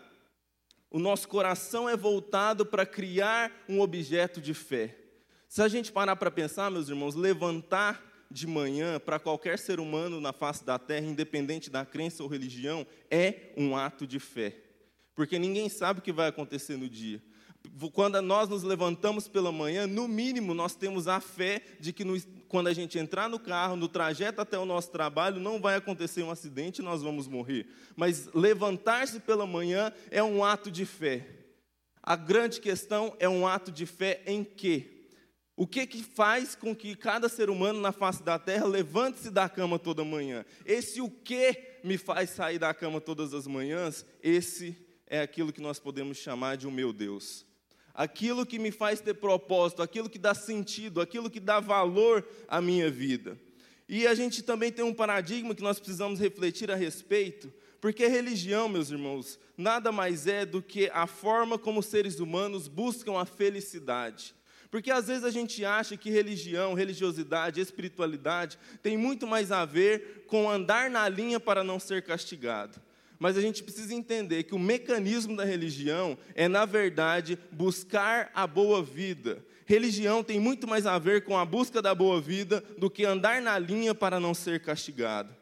o 0.93 0.99
nosso 0.99 1.29
coração 1.29 1.89
é 1.89 1.97
voltado 1.97 2.67
para 2.67 2.85
criar 2.85 3.53
um 3.69 3.81
objeto 3.81 4.41
de 4.41 4.53
fé. 4.53 4.97
Se 5.49 5.62
a 5.62 5.69
gente 5.69 5.93
parar 5.93 6.17
para 6.17 6.33
pensar, 6.33 6.69
meus 6.69 6.89
irmãos, 6.89 7.15
levantar 7.15 8.10
de 8.30 8.46
manhã 8.46 9.00
para 9.00 9.18
qualquer 9.18 9.58
ser 9.58 9.80
humano 9.80 10.20
na 10.20 10.32
face 10.32 10.64
da 10.64 10.78
terra, 10.78 11.06
independente 11.06 11.68
da 11.68 11.84
crença 11.84 12.22
ou 12.22 12.28
religião, 12.28 12.87
é 13.10 13.52
um 13.56 13.76
ato 13.76 14.06
de 14.06 14.20
fé. 14.20 14.56
Porque 15.14 15.38
ninguém 15.38 15.68
sabe 15.68 15.99
o 15.99 16.02
que 16.02 16.12
vai 16.12 16.28
acontecer 16.28 16.76
no 16.76 16.88
dia. 16.88 17.20
quando 17.92 18.22
nós 18.22 18.49
nos 18.49 18.62
levantamos 18.62 19.26
pela 19.26 19.50
manhã, 19.50 19.87
no 19.87 20.06
mínimo 20.06 20.54
nós 20.54 20.75
temos 20.75 21.08
a 21.08 21.20
fé 21.20 21.60
de 21.80 21.92
que 21.92 22.04
quando 22.49 22.68
a 22.68 22.72
gente 22.72 22.99
entrar 22.99 23.28
no 23.28 23.38
carro, 23.38 23.76
no 23.76 23.88
trajeto 23.88 24.40
até 24.40 24.58
o 24.58 24.64
nosso 24.64 24.90
trabalho, 24.90 25.40
não 25.40 25.60
vai 25.60 25.75
acontecer 25.75 26.22
um 26.22 26.30
acidente 26.30 26.80
e 26.80 26.84
nós 26.84 27.02
vamos 27.02 27.26
morrer. 27.26 27.66
Mas 27.96 28.28
levantar-se 28.32 29.20
pela 29.20 29.46
manhã 29.46 29.92
é 30.10 30.22
um 30.22 30.44
ato 30.44 30.70
de 30.70 30.87
fé. 30.87 31.26
A 32.02 32.16
grande 32.16 32.60
questão 32.60 33.14
é 33.18 33.28
um 33.28 33.46
ato 33.46 33.70
de 33.70 33.84
fé 33.87 34.22
em 34.26 34.42
quê? 34.42 35.00
O 35.61 35.67
que, 35.67 35.87
que 35.87 36.02
faz 36.02 36.55
com 36.55 36.75
que 36.75 36.97
cada 36.97 37.29
ser 37.29 37.50
humano 37.50 37.83
na 37.83 37.93
face 37.93 38.23
da 38.23 38.38
terra 38.38 38.64
levante-se 38.64 39.29
da 39.29 39.47
cama 39.47 39.79
toda 39.79 40.02
manhã? 40.02 40.43
Esse 40.64 41.02
o 41.02 41.11
que 41.11 41.55
me 41.85 41.99
faz 41.99 42.31
sair 42.31 42.59
da 42.59 42.73
cama 42.73 42.99
todas 42.99 43.35
as 43.35 43.47
manhãs, 43.47 44.07
esse 44.23 44.75
é 45.07 45.21
aquilo 45.21 45.52
que 45.52 45.61
nós 45.61 45.79
podemos 45.79 46.17
chamar 46.17 46.57
de 46.57 46.67
o 46.67 46.71
meu 46.71 46.95
Deus. 46.95 47.45
Aquilo 47.93 48.47
que 48.47 48.59
me 48.59 48.71
faz 48.71 49.02
ter 49.02 49.12
propósito, 49.12 49.83
aquilo 49.83 50.09
que 50.09 50.19
dá 50.19 50.33
sentido, 50.33 50.99
aquilo 50.99 51.29
que 51.29 51.38
dá 51.38 51.61
valor 51.61 52.26
à 52.49 52.62
minha 52.62 52.90
vida. 52.90 53.38
E 53.87 54.07
a 54.07 54.14
gente 54.14 54.43
também 54.43 54.73
tem 54.73 54.83
um 54.83 54.95
paradigma 54.95 55.55
que 55.55 55.62
nós 55.62 55.79
precisamos 55.79 56.19
refletir 56.19 56.71
a 56.71 56.75
respeito, 56.75 57.52
porque 57.83 58.07
religião, 58.07 58.67
meus 58.67 58.90
irmãos, 58.90 59.38
nada 59.59 59.93
mais 59.93 60.26
é 60.26 60.47
do 60.47 60.62
que 60.62 60.88
a 60.95 61.07
forma 61.07 61.59
como 61.59 61.83
seres 61.83 62.19
humanos 62.19 62.67
buscam 62.67 63.19
a 63.19 63.26
felicidade. 63.26 64.39
Porque 64.71 64.91
às 64.91 65.09
vezes 65.09 65.25
a 65.25 65.31
gente 65.31 65.65
acha 65.65 65.97
que 65.97 66.11
religião, 66.11 66.75
religiosidade, 66.75 67.61
espiritualidade 67.61 68.59
tem 68.83 68.97
muito 68.97 69.27
mais 69.27 69.50
a 69.50 69.65
ver 69.65 70.25
com 70.29 70.49
andar 70.49 70.89
na 70.89 71.09
linha 71.09 71.41
para 71.41 71.65
não 71.65 71.81
ser 71.81 72.03
castigado. 72.03 72.81
Mas 73.19 73.37
a 73.37 73.41
gente 73.41 73.62
precisa 73.62 73.93
entender 73.93 74.45
que 74.45 74.55
o 74.55 74.59
mecanismo 74.59 75.37
da 75.37 75.45
religião 75.45 76.17
é, 76.35 76.49
na 76.49 76.65
verdade, 76.65 77.39
buscar 77.50 78.31
a 78.33 78.47
boa 78.47 78.83
vida. 78.83 79.45
Religião 79.67 80.25
tem 80.25 80.41
muito 80.41 80.67
mais 80.67 80.87
a 80.87 80.99
ver 80.99 81.25
com 81.25 81.37
a 81.37 81.45
busca 81.45 81.83
da 81.83 81.95
boa 81.95 82.21
vida 82.21 82.65
do 82.79 82.89
que 82.89 83.05
andar 83.05 83.43
na 83.43 83.59
linha 83.59 83.95
para 83.95 84.19
não 84.19 84.33
ser 84.33 84.61
castigado. 84.61 85.35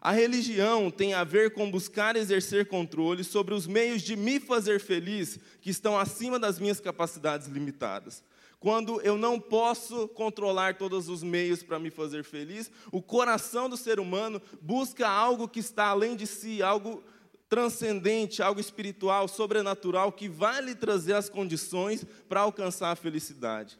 A 0.00 0.12
religião 0.12 0.90
tem 0.90 1.12
a 1.12 1.24
ver 1.24 1.52
com 1.52 1.70
buscar 1.70 2.16
exercer 2.16 2.66
controle 2.66 3.24
sobre 3.24 3.52
os 3.52 3.66
meios 3.66 4.02
de 4.02 4.16
me 4.16 4.38
fazer 4.38 4.80
feliz 4.80 5.38
que 5.60 5.70
estão 5.70 5.98
acima 5.98 6.38
das 6.38 6.58
minhas 6.58 6.80
capacidades 6.80 7.48
limitadas. 7.48 8.22
Quando 8.60 9.00
eu 9.02 9.16
não 9.16 9.38
posso 9.38 10.08
controlar 10.08 10.76
todos 10.76 11.08
os 11.08 11.22
meios 11.22 11.62
para 11.62 11.78
me 11.78 11.90
fazer 11.90 12.24
feliz, 12.24 12.70
o 12.90 13.00
coração 13.00 13.68
do 13.68 13.76
ser 13.76 14.00
humano 14.00 14.42
busca 14.60 15.08
algo 15.08 15.48
que 15.48 15.60
está 15.60 15.86
além 15.86 16.16
de 16.16 16.26
si, 16.26 16.60
algo 16.60 17.02
transcendente, 17.48 18.42
algo 18.42 18.60
espiritual, 18.60 19.28
sobrenatural, 19.28 20.10
que 20.10 20.28
vai 20.28 20.60
lhe 20.60 20.74
trazer 20.74 21.14
as 21.14 21.28
condições 21.28 22.04
para 22.28 22.40
alcançar 22.40 22.90
a 22.90 22.96
felicidade. 22.96 23.78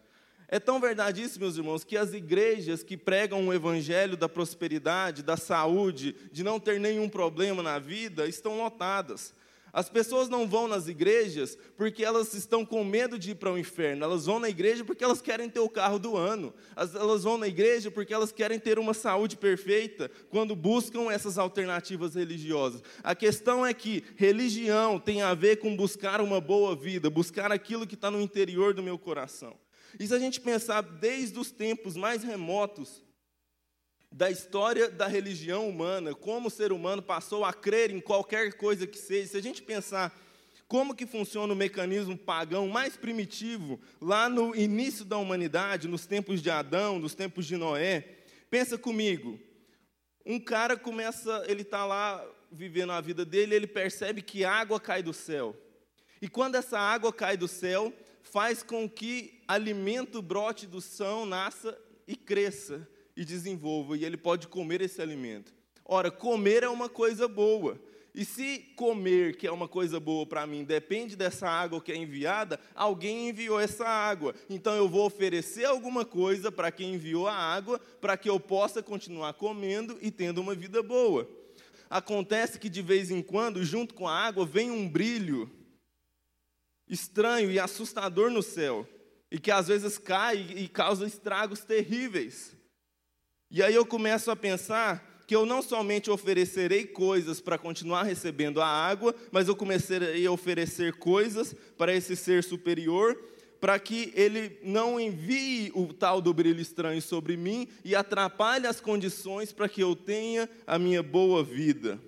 É 0.50 0.58
tão 0.58 0.80
verdade 0.80 1.23
isso, 1.23 1.38
meus 1.38 1.58
irmãos, 1.58 1.85
que 1.85 1.97
as 1.97 2.14
igrejas 2.14 2.82
que 2.82 2.97
pregam 2.97 3.47
o 3.47 3.52
evangelho 3.52 4.16
da 4.16 4.28
prosperidade, 4.28 5.23
da 5.23 5.37
saúde, 5.37 6.16
de 6.32 6.42
não 6.42 6.58
ter 6.58 6.80
nenhum 6.80 7.08
problema 7.08 7.62
na 7.62 7.78
vida, 7.78 8.26
estão 8.26 8.56
lotadas. 8.56 9.35
As 9.72 9.88
pessoas 9.88 10.28
não 10.28 10.48
vão 10.48 10.66
nas 10.66 10.88
igrejas 10.88 11.56
porque 11.76 12.04
elas 12.04 12.32
estão 12.34 12.64
com 12.64 12.82
medo 12.84 13.18
de 13.18 13.32
ir 13.32 13.34
para 13.34 13.52
o 13.52 13.58
inferno. 13.58 14.04
Elas 14.04 14.26
vão 14.26 14.40
na 14.40 14.48
igreja 14.48 14.84
porque 14.84 15.04
elas 15.04 15.20
querem 15.20 15.48
ter 15.48 15.60
o 15.60 15.68
carro 15.68 15.98
do 15.98 16.16
ano. 16.16 16.54
Elas 16.76 17.25
vão 17.25 17.37
na 17.37 17.46
igreja 17.46 17.90
porque 17.90 18.14
elas 18.14 18.32
querem 18.32 18.58
ter 18.58 18.78
uma 18.78 18.94
saúde 18.94 19.37
perfeita 19.37 20.10
quando 20.30 20.56
buscam 20.56 21.10
essas 21.10 21.38
alternativas 21.38 22.14
religiosas. 22.14 22.82
A 23.02 23.14
questão 23.14 23.64
é 23.64 23.75
que 23.75 24.04
religião 24.16 24.98
tem 24.98 25.22
a 25.22 25.34
ver 25.34 25.56
com 25.56 25.76
buscar 25.76 26.20
uma 26.20 26.40
boa 26.40 26.75
vida, 26.75 27.10
buscar 27.10 27.52
aquilo 27.52 27.87
que 27.87 27.94
está 27.94 28.10
no 28.10 28.20
interior 28.20 28.72
do 28.72 28.82
meu 28.82 28.98
coração. 28.98 29.56
E 29.98 30.06
se 30.06 30.14
a 30.14 30.18
gente 30.18 30.40
pensar 30.40 30.82
desde 30.82 31.38
os 31.38 31.50
tempos 31.50 31.96
mais 31.96 32.22
remotos, 32.22 33.02
da 34.10 34.30
história 34.30 34.90
da 34.90 35.06
religião 35.06 35.68
humana, 35.68 36.14
como 36.14 36.48
o 36.48 36.50
ser 36.50 36.72
humano 36.72 37.02
passou 37.02 37.44
a 37.44 37.52
crer 37.52 37.90
em 37.90 38.00
qualquer 38.00 38.54
coisa 38.54 38.86
que 38.86 38.98
seja. 38.98 39.28
Se 39.28 39.36
a 39.36 39.42
gente 39.42 39.62
pensar 39.62 40.18
como 40.66 40.94
que 40.94 41.06
funciona 41.06 41.52
o 41.52 41.56
mecanismo 41.56 42.16
pagão 42.16 42.68
mais 42.68 42.96
primitivo, 42.96 43.80
lá 44.00 44.28
no 44.28 44.54
início 44.56 45.04
da 45.04 45.16
humanidade, 45.16 45.88
nos 45.88 46.06
tempos 46.06 46.42
de 46.42 46.50
Adão, 46.50 46.98
nos 46.98 47.14
tempos 47.14 47.46
de 47.46 47.56
Noé, 47.56 48.18
pensa 48.50 48.76
comigo. 48.76 49.38
Um 50.24 50.40
cara 50.40 50.76
começa, 50.76 51.44
ele 51.46 51.62
está 51.62 51.84
lá 51.84 52.24
vivendo 52.50 52.92
a 52.92 53.00
vida 53.00 53.24
dele, 53.24 53.54
ele 53.54 53.66
percebe 53.66 54.22
que 54.22 54.44
água 54.44 54.80
cai 54.80 55.02
do 55.02 55.12
céu. 55.12 55.56
E 56.20 56.28
quando 56.28 56.56
essa 56.56 56.78
água 56.78 57.12
cai 57.12 57.36
do 57.36 57.46
céu, 57.46 57.92
faz 58.22 58.62
com 58.62 58.88
que 58.88 59.40
alimento 59.46 60.20
brote 60.20 60.66
do 60.66 60.80
chão, 60.80 61.24
nasça 61.24 61.78
e 62.06 62.16
cresça 62.16 62.86
e 63.18 63.25
desenvolva, 63.25 63.96
e 63.96 64.04
ele 64.04 64.16
pode 64.16 64.46
comer 64.46 64.80
esse 64.80 65.02
alimento. 65.02 65.52
Ora, 65.84 66.08
comer 66.08 66.62
é 66.62 66.68
uma 66.68 66.88
coisa 66.88 67.26
boa. 67.26 67.76
E 68.14 68.25
se 68.25 68.60
comer, 68.76 69.37
que 69.37 69.44
é 69.44 69.50
uma 69.50 69.66
coisa 69.66 69.98
boa 69.98 70.25
para 70.25 70.46
mim, 70.46 70.62
depende 70.62 71.16
dessa 71.16 71.48
água 71.48 71.80
que 71.80 71.90
é 71.90 71.96
enviada, 71.96 72.60
alguém 72.76 73.28
enviou 73.28 73.58
essa 73.58 73.84
água. 73.84 74.37
Então 74.48 74.76
eu 74.76 74.88
vou 74.88 75.04
oferecer 75.04 75.64
alguma 75.64 76.04
coisa 76.04 76.52
para 76.52 76.70
quem 76.70 76.94
enviou 76.94 77.26
a 77.26 77.34
água, 77.34 77.80
para 78.00 78.16
que 78.16 78.30
eu 78.30 78.38
possa 78.38 78.84
continuar 78.84 79.32
comendo 79.32 79.98
e 80.00 80.12
tendo 80.12 80.40
uma 80.40 80.54
vida 80.54 80.80
boa. 80.80 81.28
Acontece 81.90 82.56
que 82.56 82.68
de 82.68 82.82
vez 82.82 83.10
em 83.10 83.20
quando, 83.20 83.64
junto 83.64 83.94
com 83.94 84.06
a 84.06 84.16
água, 84.16 84.46
vem 84.46 84.70
um 84.70 84.88
brilho 84.88 85.50
estranho 86.88 87.50
e 87.50 87.58
assustador 87.58 88.30
no 88.30 88.44
céu, 88.44 88.87
e 89.28 89.40
que 89.40 89.50
às 89.50 89.66
vezes 89.66 89.98
cai 89.98 90.37
e 90.56 90.68
causa 90.68 91.04
estragos 91.04 91.64
terríveis. 91.64 92.56
E 93.50 93.62
aí 93.62 93.75
eu 93.75 93.87
começo 93.87 94.31
a 94.31 94.37
pensar 94.37 95.23
que 95.26 95.35
eu 95.35 95.47
não 95.47 95.62
somente 95.62 96.11
oferecerei 96.11 96.87
coisas 96.87 97.40
para 97.40 97.57
continuar 97.57 98.02
recebendo 98.02 98.61
a 98.61 98.67
água, 98.67 99.14
mas 99.31 99.49
eu 99.49 99.57
comecei 99.57 100.26
a 100.26 100.31
oferecer 100.31 100.95
coisas 100.95 101.55
para 101.76 101.95
esse 101.95 102.14
ser 102.14 102.45
superior, 102.45 103.19
para 103.61 103.78
que 103.78 104.12
ele 104.14 104.59
não 104.62 105.00
envie 105.00 105.73
o 105.75 105.93
tal 105.93 106.21
do 106.21 106.33
brilho 106.33 106.61
estranho 106.61 107.00
sobre 107.00 107.37
mim 107.37 107.69
e 107.85 107.95
atrapalhe 107.95 108.67
as 108.67 108.81
condições 108.81 109.52
para 109.52 109.69
que 109.69 109.83
eu 109.83 109.97
tenha 109.97 110.49
a 110.67 110.78
minha 110.78 111.02
boa 111.02 111.43
vida. 111.43 111.99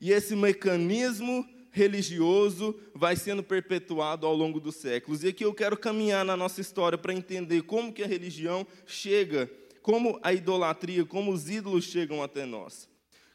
E 0.00 0.10
esse 0.10 0.34
mecanismo 0.34 1.46
religioso 1.70 2.78
vai 2.94 3.14
sendo 3.14 3.42
perpetuado 3.42 4.26
ao 4.26 4.34
longo 4.34 4.58
dos 4.58 4.76
séculos. 4.76 5.22
E 5.22 5.28
aqui 5.28 5.44
eu 5.44 5.54
quero 5.54 5.76
caminhar 5.76 6.24
na 6.24 6.36
nossa 6.36 6.60
história 6.60 6.96
para 6.96 7.12
entender 7.12 7.62
como 7.62 7.92
que 7.92 8.02
a 8.02 8.06
religião 8.06 8.66
chega 8.86 9.50
como 9.82 10.18
a 10.22 10.32
idolatria, 10.32 11.04
como 11.04 11.32
os 11.32 11.48
ídolos 11.48 11.84
chegam 11.84 12.22
até 12.22 12.44
nós. 12.44 12.88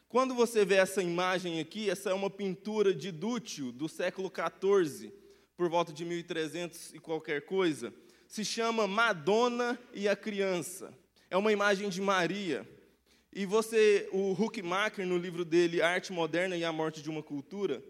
Quando 0.08 0.34
você 0.34 0.64
vê 0.64 0.76
essa 0.76 1.02
imagem 1.02 1.58
aqui, 1.58 1.90
essa 1.90 2.10
é 2.10 2.14
uma 2.14 2.30
pintura 2.30 2.94
de 2.94 3.10
Dúcio, 3.10 3.72
do 3.72 3.88
século 3.88 4.30
XIV, 4.30 5.12
por 5.56 5.68
volta 5.68 5.92
de 5.92 6.04
1300 6.04 6.94
e 6.94 7.00
qualquer 7.00 7.44
coisa. 7.44 7.92
Se 8.28 8.44
chama 8.44 8.86
Madonna 8.86 9.78
e 9.92 10.08
a 10.08 10.14
Criança. 10.14 10.92
É 11.28 11.36
uma 11.36 11.52
imagem 11.52 11.88
de 11.88 12.00
Maria. 12.00 12.68
E 13.32 13.44
você, 13.44 14.08
o 14.12 14.32
Huckmacher, 14.32 15.04
no 15.04 15.18
livro 15.18 15.44
dele 15.44 15.82
Arte 15.82 16.12
Moderna 16.12 16.56
e 16.56 16.64
a 16.64 16.72
Morte 16.72 17.02
de 17.02 17.10
uma 17.10 17.22
Cultura, 17.22 17.82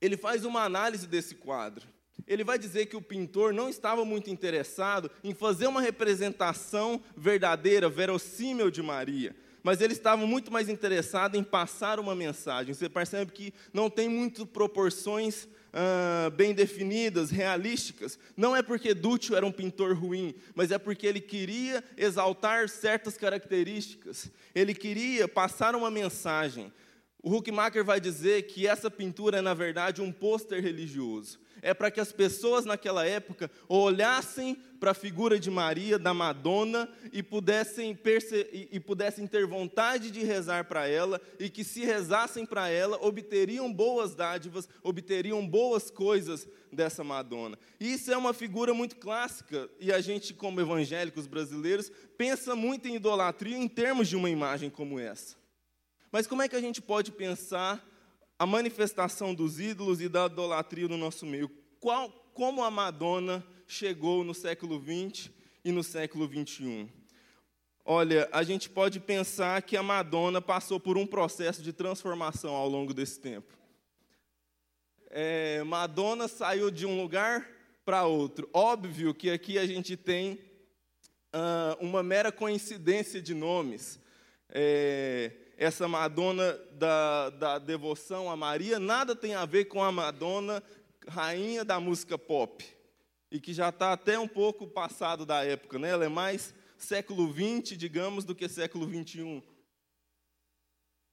ele 0.00 0.16
faz 0.16 0.44
uma 0.44 0.62
análise 0.62 1.08
desse 1.08 1.34
quadro. 1.34 1.88
Ele 2.26 2.44
vai 2.44 2.58
dizer 2.58 2.86
que 2.86 2.96
o 2.96 3.02
pintor 3.02 3.52
não 3.52 3.68
estava 3.68 4.04
muito 4.04 4.30
interessado 4.30 5.10
em 5.22 5.34
fazer 5.34 5.66
uma 5.66 5.80
representação 5.80 7.02
verdadeira, 7.16 7.88
verossímil 7.88 8.70
de 8.70 8.82
Maria, 8.82 9.36
mas 9.62 9.80
ele 9.80 9.92
estava 9.92 10.26
muito 10.26 10.52
mais 10.52 10.68
interessado 10.68 11.36
em 11.36 11.42
passar 11.42 11.98
uma 11.98 12.14
mensagem. 12.14 12.72
Você 12.72 12.88
percebe 12.88 13.32
que 13.32 13.52
não 13.72 13.90
tem 13.90 14.08
muito 14.08 14.46
proporções 14.46 15.48
ah, 15.76 16.30
bem 16.30 16.54
definidas, 16.54 17.30
realísticas. 17.30 18.16
Não 18.36 18.54
é 18.54 18.62
porque 18.62 18.94
Dúcio 18.94 19.34
era 19.34 19.44
um 19.44 19.50
pintor 19.50 19.98
ruim, 19.98 20.32
mas 20.54 20.70
é 20.70 20.78
porque 20.78 21.04
ele 21.04 21.20
queria 21.20 21.82
exaltar 21.96 22.68
certas 22.68 23.16
características. 23.16 24.30
Ele 24.54 24.72
queria 24.72 25.26
passar 25.26 25.74
uma 25.74 25.90
mensagem. 25.90 26.72
O 27.24 27.34
Huckmacher 27.34 27.82
vai 27.82 27.98
dizer 27.98 28.42
que 28.42 28.66
essa 28.66 28.90
pintura 28.90 29.38
é, 29.38 29.40
na 29.40 29.54
verdade, 29.54 30.02
um 30.02 30.12
pôster 30.12 30.62
religioso 30.62 31.40
é 31.62 31.72
para 31.72 31.90
que 31.90 31.98
as 31.98 32.12
pessoas 32.12 32.66
naquela 32.66 33.06
época 33.06 33.50
olhassem 33.66 34.54
para 34.78 34.90
a 34.90 34.94
figura 34.94 35.40
de 35.40 35.50
Maria, 35.50 35.98
da 35.98 36.12
Madonna, 36.12 36.86
e 37.10 37.22
pudessem, 37.22 37.98
e 38.70 38.78
pudessem 38.78 39.26
ter 39.26 39.46
vontade 39.46 40.10
de 40.10 40.22
rezar 40.22 40.66
para 40.66 40.86
ela, 40.86 41.18
e 41.40 41.48
que 41.48 41.64
se 41.64 41.82
rezassem 41.82 42.44
para 42.44 42.68
ela, 42.68 42.98
obteriam 43.00 43.72
boas 43.72 44.14
dádivas, 44.14 44.68
obteriam 44.82 45.46
boas 45.48 45.90
coisas 45.90 46.46
dessa 46.70 47.02
Madonna. 47.02 47.58
E 47.80 47.94
isso 47.94 48.12
é 48.12 48.16
uma 48.18 48.34
figura 48.34 48.74
muito 48.74 48.96
clássica, 48.96 49.70
e 49.80 49.90
a 49.90 50.02
gente, 50.02 50.34
como 50.34 50.60
evangélicos 50.60 51.26
brasileiros, 51.26 51.90
pensa 52.18 52.54
muito 52.54 52.86
em 52.86 52.96
idolatria 52.96 53.56
em 53.56 53.66
termos 53.66 54.06
de 54.06 54.16
uma 54.16 54.28
imagem 54.28 54.68
como 54.68 55.00
essa. 55.00 55.42
Mas 56.14 56.28
como 56.28 56.42
é 56.42 56.48
que 56.48 56.54
a 56.54 56.60
gente 56.60 56.80
pode 56.80 57.10
pensar 57.10 57.84
a 58.38 58.46
manifestação 58.46 59.34
dos 59.34 59.58
ídolos 59.58 60.00
e 60.00 60.08
da 60.08 60.26
idolatria 60.26 60.86
no 60.86 60.96
nosso 60.96 61.26
meio. 61.26 61.48
Qual, 61.80 62.08
como 62.32 62.62
a 62.62 62.70
Madonna 62.70 63.44
chegou 63.66 64.22
no 64.22 64.32
século 64.32 64.80
XX 64.80 65.28
e 65.64 65.72
no 65.72 65.82
século 65.82 66.28
XXI? 66.28 66.88
Olha, 67.84 68.28
a 68.30 68.44
gente 68.44 68.70
pode 68.70 69.00
pensar 69.00 69.60
que 69.62 69.76
a 69.76 69.82
Madonna 69.82 70.40
passou 70.40 70.78
por 70.78 70.96
um 70.96 71.04
processo 71.04 71.60
de 71.60 71.72
transformação 71.72 72.54
ao 72.54 72.68
longo 72.68 72.94
desse 72.94 73.18
tempo. 73.18 73.52
É, 75.10 75.64
Madonna 75.64 76.28
saiu 76.28 76.70
de 76.70 76.86
um 76.86 76.96
lugar 76.96 77.44
para 77.84 78.04
outro. 78.04 78.48
Óbvio 78.52 79.12
que 79.12 79.30
aqui 79.30 79.58
a 79.58 79.66
gente 79.66 79.96
tem 79.96 80.34
uh, 81.34 81.76
uma 81.80 82.04
mera 82.04 82.30
coincidência 82.30 83.20
de 83.20 83.34
nomes. 83.34 83.98
É, 84.48 85.32
essa 85.56 85.86
Madonna 85.86 86.58
da, 86.72 87.30
da 87.30 87.58
devoção 87.58 88.30
a 88.30 88.36
Maria 88.36 88.78
nada 88.78 89.14
tem 89.14 89.34
a 89.34 89.44
ver 89.44 89.66
com 89.66 89.82
a 89.82 89.92
Madonna, 89.92 90.62
rainha 91.06 91.64
da 91.64 91.78
música 91.78 92.18
pop, 92.18 92.64
e 93.30 93.40
que 93.40 93.52
já 93.52 93.68
está 93.68 93.92
até 93.92 94.18
um 94.18 94.28
pouco 94.28 94.66
passado 94.66 95.26
da 95.26 95.44
época, 95.44 95.78
né? 95.78 95.90
Ela 95.90 96.04
é 96.04 96.08
mais 96.08 96.54
século 96.76 97.32
XX, 97.32 97.76
digamos, 97.76 98.24
do 98.24 98.34
que 98.34 98.48
século 98.48 98.86
XXI. 98.86 99.42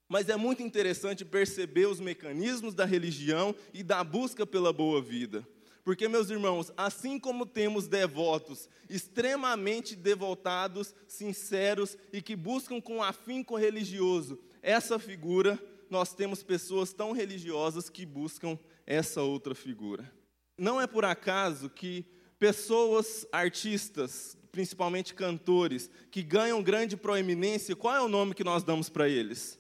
Mas 0.07 0.27
é 0.27 0.35
muito 0.35 0.61
interessante 0.61 1.23
perceber 1.23 1.87
os 1.87 1.99
mecanismos 1.99 2.73
da 2.73 2.85
religião 2.85 3.55
e 3.73 3.81
da 3.81 4.03
busca 4.03 4.45
pela 4.45 4.73
boa 4.73 5.01
vida. 5.01 5.47
Porque, 5.83 6.07
meus 6.07 6.29
irmãos, 6.29 6.71
assim 6.77 7.19
como 7.19 7.45
temos 7.45 7.87
devotos 7.87 8.69
extremamente 8.89 9.95
devotados, 9.95 10.93
sinceros 11.07 11.97
e 12.11 12.21
que 12.21 12.35
buscam 12.35 12.79
com 12.81 13.01
afinco 13.01 13.55
religioso 13.55 14.39
essa 14.61 14.99
figura, 14.99 15.59
nós 15.89 16.13
temos 16.13 16.43
pessoas 16.43 16.93
tão 16.93 17.11
religiosas 17.11 17.89
que 17.89 18.05
buscam 18.05 18.57
essa 18.85 19.21
outra 19.21 19.55
figura. 19.55 20.11
Não 20.57 20.79
é 20.79 20.85
por 20.85 21.03
acaso 21.03 21.69
que 21.69 22.05
pessoas, 22.37 23.25
artistas, 23.31 24.37
principalmente 24.51 25.13
cantores, 25.13 25.89
que 26.11 26.21
ganham 26.21 26.61
grande 26.61 26.97
proeminência, 26.97 27.75
qual 27.75 27.95
é 27.95 28.01
o 28.01 28.09
nome 28.09 28.35
que 28.35 28.43
nós 28.43 28.63
damos 28.63 28.89
para 28.89 29.07
eles? 29.07 29.59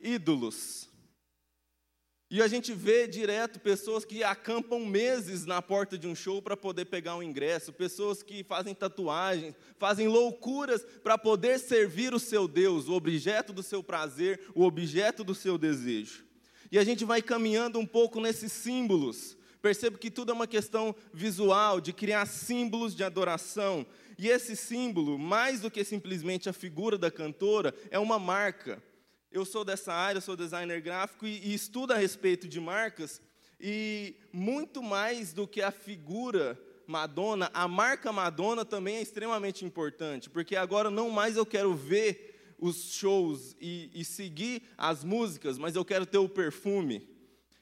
Ídolos. 0.00 0.89
E 2.30 2.40
a 2.40 2.46
gente 2.46 2.72
vê 2.72 3.08
direto 3.08 3.58
pessoas 3.58 4.04
que 4.04 4.22
acampam 4.22 4.86
meses 4.86 5.44
na 5.44 5.60
porta 5.60 5.98
de 5.98 6.06
um 6.06 6.14
show 6.14 6.40
para 6.40 6.56
poder 6.56 6.84
pegar 6.84 7.16
um 7.16 7.22
ingresso, 7.22 7.72
pessoas 7.72 8.22
que 8.22 8.44
fazem 8.44 8.72
tatuagens, 8.72 9.56
fazem 9.78 10.06
loucuras 10.06 10.86
para 11.02 11.18
poder 11.18 11.58
servir 11.58 12.14
o 12.14 12.20
seu 12.20 12.46
Deus, 12.46 12.86
o 12.86 12.92
objeto 12.92 13.52
do 13.52 13.64
seu 13.64 13.82
prazer, 13.82 14.40
o 14.54 14.62
objeto 14.62 15.24
do 15.24 15.34
seu 15.34 15.58
desejo. 15.58 16.24
E 16.70 16.78
a 16.78 16.84
gente 16.84 17.04
vai 17.04 17.20
caminhando 17.20 17.80
um 17.80 17.86
pouco 17.86 18.20
nesses 18.20 18.52
símbolos. 18.52 19.36
Percebo 19.60 19.98
que 19.98 20.08
tudo 20.08 20.30
é 20.30 20.34
uma 20.34 20.46
questão 20.46 20.94
visual, 21.12 21.80
de 21.80 21.92
criar 21.92 22.26
símbolos 22.26 22.94
de 22.94 23.02
adoração. 23.02 23.84
E 24.16 24.28
esse 24.28 24.54
símbolo, 24.54 25.18
mais 25.18 25.62
do 25.62 25.70
que 25.70 25.82
simplesmente 25.82 26.48
a 26.48 26.52
figura 26.52 26.96
da 26.96 27.10
cantora, 27.10 27.74
é 27.90 27.98
uma 27.98 28.20
marca 28.20 28.80
eu 29.32 29.44
sou 29.44 29.64
dessa 29.64 29.92
área, 29.92 30.20
sou 30.20 30.36
designer 30.36 30.80
gráfico 30.80 31.26
e, 31.26 31.38
e 31.44 31.54
estudo 31.54 31.92
a 31.92 31.96
respeito 31.96 32.48
de 32.48 32.60
marcas. 32.60 33.20
E 33.60 34.14
muito 34.32 34.82
mais 34.82 35.32
do 35.32 35.46
que 35.46 35.60
a 35.60 35.70
figura 35.70 36.58
Madonna, 36.86 37.50
a 37.54 37.68
marca 37.68 38.12
Madonna 38.12 38.64
também 38.64 38.96
é 38.96 39.02
extremamente 39.02 39.64
importante, 39.64 40.28
porque 40.28 40.56
agora 40.56 40.90
não 40.90 41.10
mais 41.10 41.36
eu 41.36 41.46
quero 41.46 41.74
ver 41.74 42.54
os 42.58 42.92
shows 42.92 43.54
e, 43.60 43.90
e 43.94 44.04
seguir 44.04 44.62
as 44.76 45.04
músicas, 45.04 45.56
mas 45.56 45.76
eu 45.76 45.84
quero 45.84 46.04
ter 46.04 46.18
o 46.18 46.28
perfume 46.28 47.08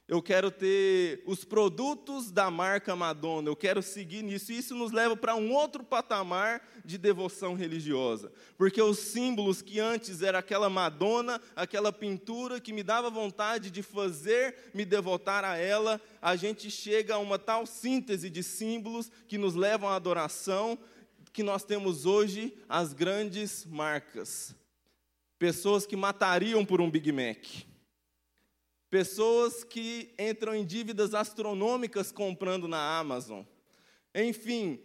eu 0.09 0.23
quero 0.23 0.51
ter 0.51 1.23
os 1.27 1.45
produtos 1.45 2.31
da 2.31 2.51
marca 2.51 2.97
Madonna, 2.97 3.51
eu 3.51 3.55
quero 3.55 3.83
seguir 3.83 4.23
nisso. 4.23 4.51
E 4.51 4.57
isso 4.57 4.75
nos 4.75 4.91
leva 4.91 5.15
para 5.15 5.37
um 5.37 5.53
outro 5.53 5.85
patamar 5.85 6.67
de 6.83 6.97
devoção 6.97 7.53
religiosa. 7.53 8.33
Porque 8.57 8.81
os 8.81 8.99
símbolos 8.99 9.61
que 9.61 9.79
antes 9.79 10.23
era 10.23 10.39
aquela 10.39 10.71
Madonna, 10.71 11.39
aquela 11.55 11.93
pintura 11.93 12.59
que 12.59 12.73
me 12.73 12.83
dava 12.83 13.11
vontade 13.11 13.71
de 13.71 13.83
fazer 13.83 14.71
me 14.73 14.87
devotar 14.87 15.45
a 15.45 15.59
ela, 15.59 16.01
a 16.23 16.35
gente 16.37 16.71
chega 16.71 17.17
a 17.17 17.19
uma 17.19 17.39
tal 17.39 17.67
síntese 17.67 18.31
de 18.31 18.43
símbolos 18.43 19.13
que 19.29 19.37
nos 19.37 19.55
levam 19.55 19.91
à 19.91 19.97
adoração, 19.97 20.79
que 21.35 21.43
nós 21.43 21.65
temos 21.65 22.07
hoje 22.07 22.57
as 22.67 22.95
grandes 22.95 23.67
marcas. 23.67 24.57
Pessoas 25.39 25.85
que 25.85 25.97
matariam 25.97 26.65
por 26.65 26.81
um 26.81 26.91
Big 26.91 27.13
Mac 27.13 27.68
Pessoas 28.91 29.65
que 29.65 30.15
entram 30.19 30.55
em 30.55 30.65
dívidas 30.65 31.15
astronômicas 31.15 32.11
comprando 32.11 32.67
na 32.67 32.99
Amazon. 32.99 33.43
Enfim, 34.15 34.81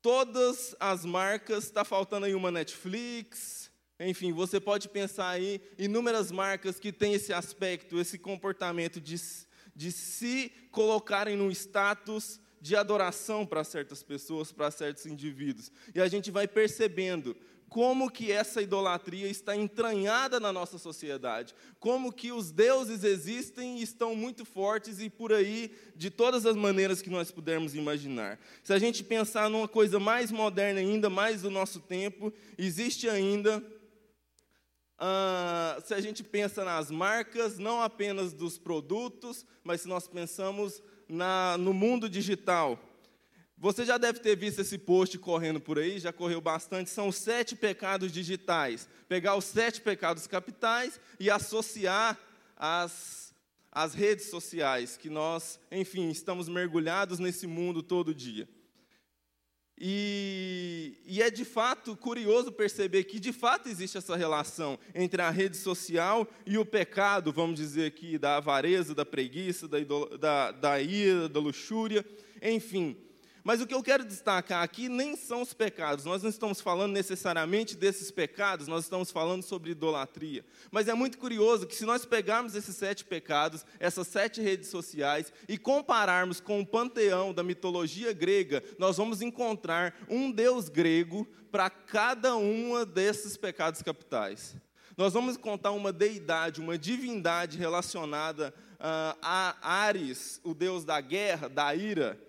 todas 0.00 0.74
as 0.80 1.04
marcas, 1.04 1.64
está 1.64 1.84
faltando 1.84 2.26
aí 2.26 2.34
uma 2.34 2.50
Netflix. 2.50 3.70
Enfim, 4.00 4.32
você 4.32 4.58
pode 4.58 4.88
pensar 4.88 5.28
aí 5.28 5.60
inúmeras 5.78 6.32
marcas 6.32 6.80
que 6.80 6.92
têm 6.92 7.14
esse 7.14 7.32
aspecto, 7.32 8.00
esse 8.00 8.18
comportamento 8.18 9.00
de, 9.00 9.14
de 9.74 9.92
se 9.92 10.50
colocarem 10.72 11.36
no 11.36 11.50
status 11.52 12.40
de 12.60 12.74
adoração 12.74 13.46
para 13.46 13.62
certas 13.62 14.02
pessoas, 14.02 14.50
para 14.52 14.70
certos 14.70 15.06
indivíduos. 15.06 15.70
E 15.94 16.00
a 16.00 16.08
gente 16.08 16.30
vai 16.30 16.48
percebendo 16.48 17.36
como 17.72 18.10
que 18.10 18.30
essa 18.30 18.60
idolatria 18.60 19.26
está 19.28 19.56
entranhada 19.56 20.38
na 20.38 20.52
nossa 20.52 20.76
sociedade, 20.76 21.54
como 21.80 22.12
que 22.12 22.30
os 22.30 22.52
deuses 22.52 23.02
existem 23.02 23.78
e 23.78 23.82
estão 23.82 24.14
muito 24.14 24.44
fortes 24.44 25.00
e 25.00 25.08
por 25.08 25.32
aí 25.32 25.74
de 25.96 26.10
todas 26.10 26.44
as 26.44 26.54
maneiras 26.54 27.00
que 27.00 27.08
nós 27.08 27.30
pudermos 27.30 27.74
imaginar. 27.74 28.38
Se 28.62 28.74
a 28.74 28.78
gente 28.78 29.02
pensar 29.02 29.48
numa 29.48 29.66
coisa 29.66 29.98
mais 29.98 30.30
moderna 30.30 30.80
ainda, 30.80 31.08
mais 31.08 31.40
do 31.40 31.50
nosso 31.50 31.80
tempo, 31.80 32.30
existe 32.58 33.08
ainda 33.08 33.64
Uh, 35.04 35.82
se 35.84 35.94
a 35.94 36.00
gente 36.00 36.22
pensa 36.22 36.64
nas 36.64 36.88
marcas, 36.88 37.58
não 37.58 37.82
apenas 37.82 38.32
dos 38.32 38.56
produtos, 38.56 39.44
mas 39.64 39.80
se 39.80 39.88
nós 39.88 40.06
pensamos 40.06 40.80
na, 41.08 41.58
no 41.58 41.74
mundo 41.74 42.08
digital, 42.08 42.78
você 43.62 43.84
já 43.84 43.96
deve 43.96 44.18
ter 44.18 44.34
visto 44.34 44.58
esse 44.58 44.76
post 44.76 45.16
correndo 45.20 45.60
por 45.60 45.78
aí, 45.78 46.00
já 46.00 46.12
correu 46.12 46.40
bastante. 46.40 46.90
São 46.90 47.06
os 47.06 47.14
sete 47.14 47.54
pecados 47.54 48.10
digitais. 48.10 48.88
Pegar 49.08 49.36
os 49.36 49.44
sete 49.44 49.80
pecados 49.80 50.26
capitais 50.26 50.98
e 51.20 51.30
associar 51.30 52.18
às, 52.56 53.32
às 53.70 53.94
redes 53.94 54.30
sociais, 54.30 54.96
que 54.96 55.08
nós, 55.08 55.60
enfim, 55.70 56.10
estamos 56.10 56.48
mergulhados 56.48 57.20
nesse 57.20 57.46
mundo 57.46 57.84
todo 57.84 58.12
dia. 58.12 58.48
E, 59.78 60.98
e, 61.06 61.22
é 61.22 61.30
de 61.30 61.44
fato 61.44 61.96
curioso 61.96 62.50
perceber 62.50 63.04
que 63.04 63.20
de 63.20 63.32
fato 63.32 63.68
existe 63.68 63.96
essa 63.96 64.16
relação 64.16 64.76
entre 64.92 65.22
a 65.22 65.30
rede 65.30 65.56
social 65.56 66.26
e 66.44 66.58
o 66.58 66.66
pecado, 66.66 67.32
vamos 67.32 67.60
dizer 67.60 67.86
aqui, 67.86 68.18
da 68.18 68.38
avareza, 68.38 68.92
da 68.92 69.06
preguiça, 69.06 69.68
da, 69.68 69.78
da, 70.18 70.50
da 70.50 70.82
ira, 70.82 71.28
da 71.28 71.38
luxúria, 71.38 72.04
enfim. 72.42 72.96
Mas 73.44 73.60
o 73.60 73.66
que 73.66 73.74
eu 73.74 73.82
quero 73.82 74.04
destacar 74.04 74.62
aqui 74.62 74.88
nem 74.88 75.16
são 75.16 75.42
os 75.42 75.52
pecados, 75.52 76.04
nós 76.04 76.22
não 76.22 76.30
estamos 76.30 76.60
falando 76.60 76.92
necessariamente 76.92 77.76
desses 77.76 78.10
pecados, 78.10 78.68
nós 78.68 78.84
estamos 78.84 79.10
falando 79.10 79.42
sobre 79.42 79.72
idolatria. 79.72 80.44
Mas 80.70 80.86
é 80.86 80.94
muito 80.94 81.18
curioso 81.18 81.66
que, 81.66 81.74
se 81.74 81.84
nós 81.84 82.04
pegarmos 82.04 82.54
esses 82.54 82.76
sete 82.76 83.04
pecados, 83.04 83.66
essas 83.80 84.06
sete 84.06 84.40
redes 84.40 84.68
sociais, 84.68 85.32
e 85.48 85.58
compararmos 85.58 86.40
com 86.40 86.60
o 86.60 86.66
panteão 86.66 87.34
da 87.34 87.42
mitologia 87.42 88.12
grega, 88.12 88.62
nós 88.78 88.96
vamos 88.96 89.20
encontrar 89.20 89.94
um 90.08 90.30
deus 90.30 90.68
grego 90.68 91.26
para 91.50 91.68
cada 91.68 92.36
uma 92.36 92.86
desses 92.86 93.36
pecados 93.36 93.82
capitais. 93.82 94.54
Nós 94.96 95.12
vamos 95.14 95.34
encontrar 95.36 95.72
uma 95.72 95.92
deidade, 95.92 96.60
uma 96.60 96.78
divindade 96.78 97.58
relacionada 97.58 98.54
uh, 98.74 99.18
a 99.20 99.56
Ares, 99.62 100.40
o 100.44 100.54
deus 100.54 100.84
da 100.84 101.00
guerra, 101.00 101.48
da 101.48 101.74
ira 101.74 102.20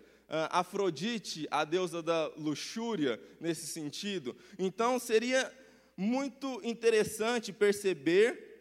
Afrodite, 0.49 1.47
a 1.51 1.63
deusa 1.63 2.01
da 2.01 2.27
luxúria, 2.37 3.19
nesse 3.39 3.67
sentido. 3.67 4.35
Então, 4.57 4.97
seria 4.97 5.51
muito 5.95 6.59
interessante 6.63 7.51
perceber. 7.53 8.51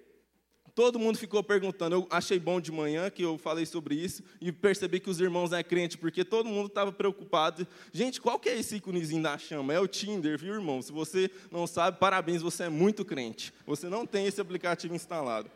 Todo 0.75 0.99
mundo 0.99 1.19
ficou 1.19 1.43
perguntando. 1.43 1.97
Eu 1.97 2.07
achei 2.11 2.39
bom 2.39 2.61
de 2.61 2.73
manhã 2.73 3.11
que 3.11 3.23
eu 3.23 3.37
falei 3.37 3.67
sobre 3.67 3.95
isso 3.95 4.23
e 4.41 4.51
percebi 4.51 5.01
que 5.01 5.11
os 5.11 5.21
irmãos 5.21 5.53
é 5.53 5.63
crente, 5.63 5.99
porque 5.99 6.25
todo 6.25 6.49
mundo 6.49 6.67
estava 6.67 6.91
preocupado. 6.91 7.67
Gente, 7.93 8.21
qual 8.21 8.39
que 8.39 8.49
é 8.49 8.59
esse 8.59 8.77
íconezinho 8.77 9.23
da 9.23 9.37
chama? 9.37 9.75
É 9.75 9.81
o 9.81 9.87
Tinder, 9.87 10.39
viu, 10.39 10.55
irmão? 10.55 10.81
Se 10.81 10.91
você 10.91 11.31
não 11.51 11.67
sabe, 11.67 11.99
parabéns, 11.99 12.41
você 12.41 12.65
é 12.65 12.69
muito 12.71 13.05
crente. 13.05 13.53
Você 13.67 13.89
não 13.89 14.07
tem 14.07 14.27
esse 14.27 14.41
aplicativo 14.41 14.95
instalado. 14.95 15.51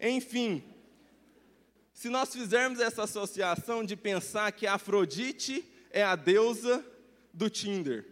Enfim, 0.00 0.62
se 1.98 2.08
nós 2.08 2.32
fizermos 2.32 2.78
essa 2.78 3.02
associação 3.02 3.82
de 3.82 3.96
pensar 3.96 4.52
que 4.52 4.68
Afrodite 4.68 5.68
é 5.90 6.00
a 6.00 6.14
deusa 6.14 6.86
do 7.34 7.50
Tinder, 7.50 8.06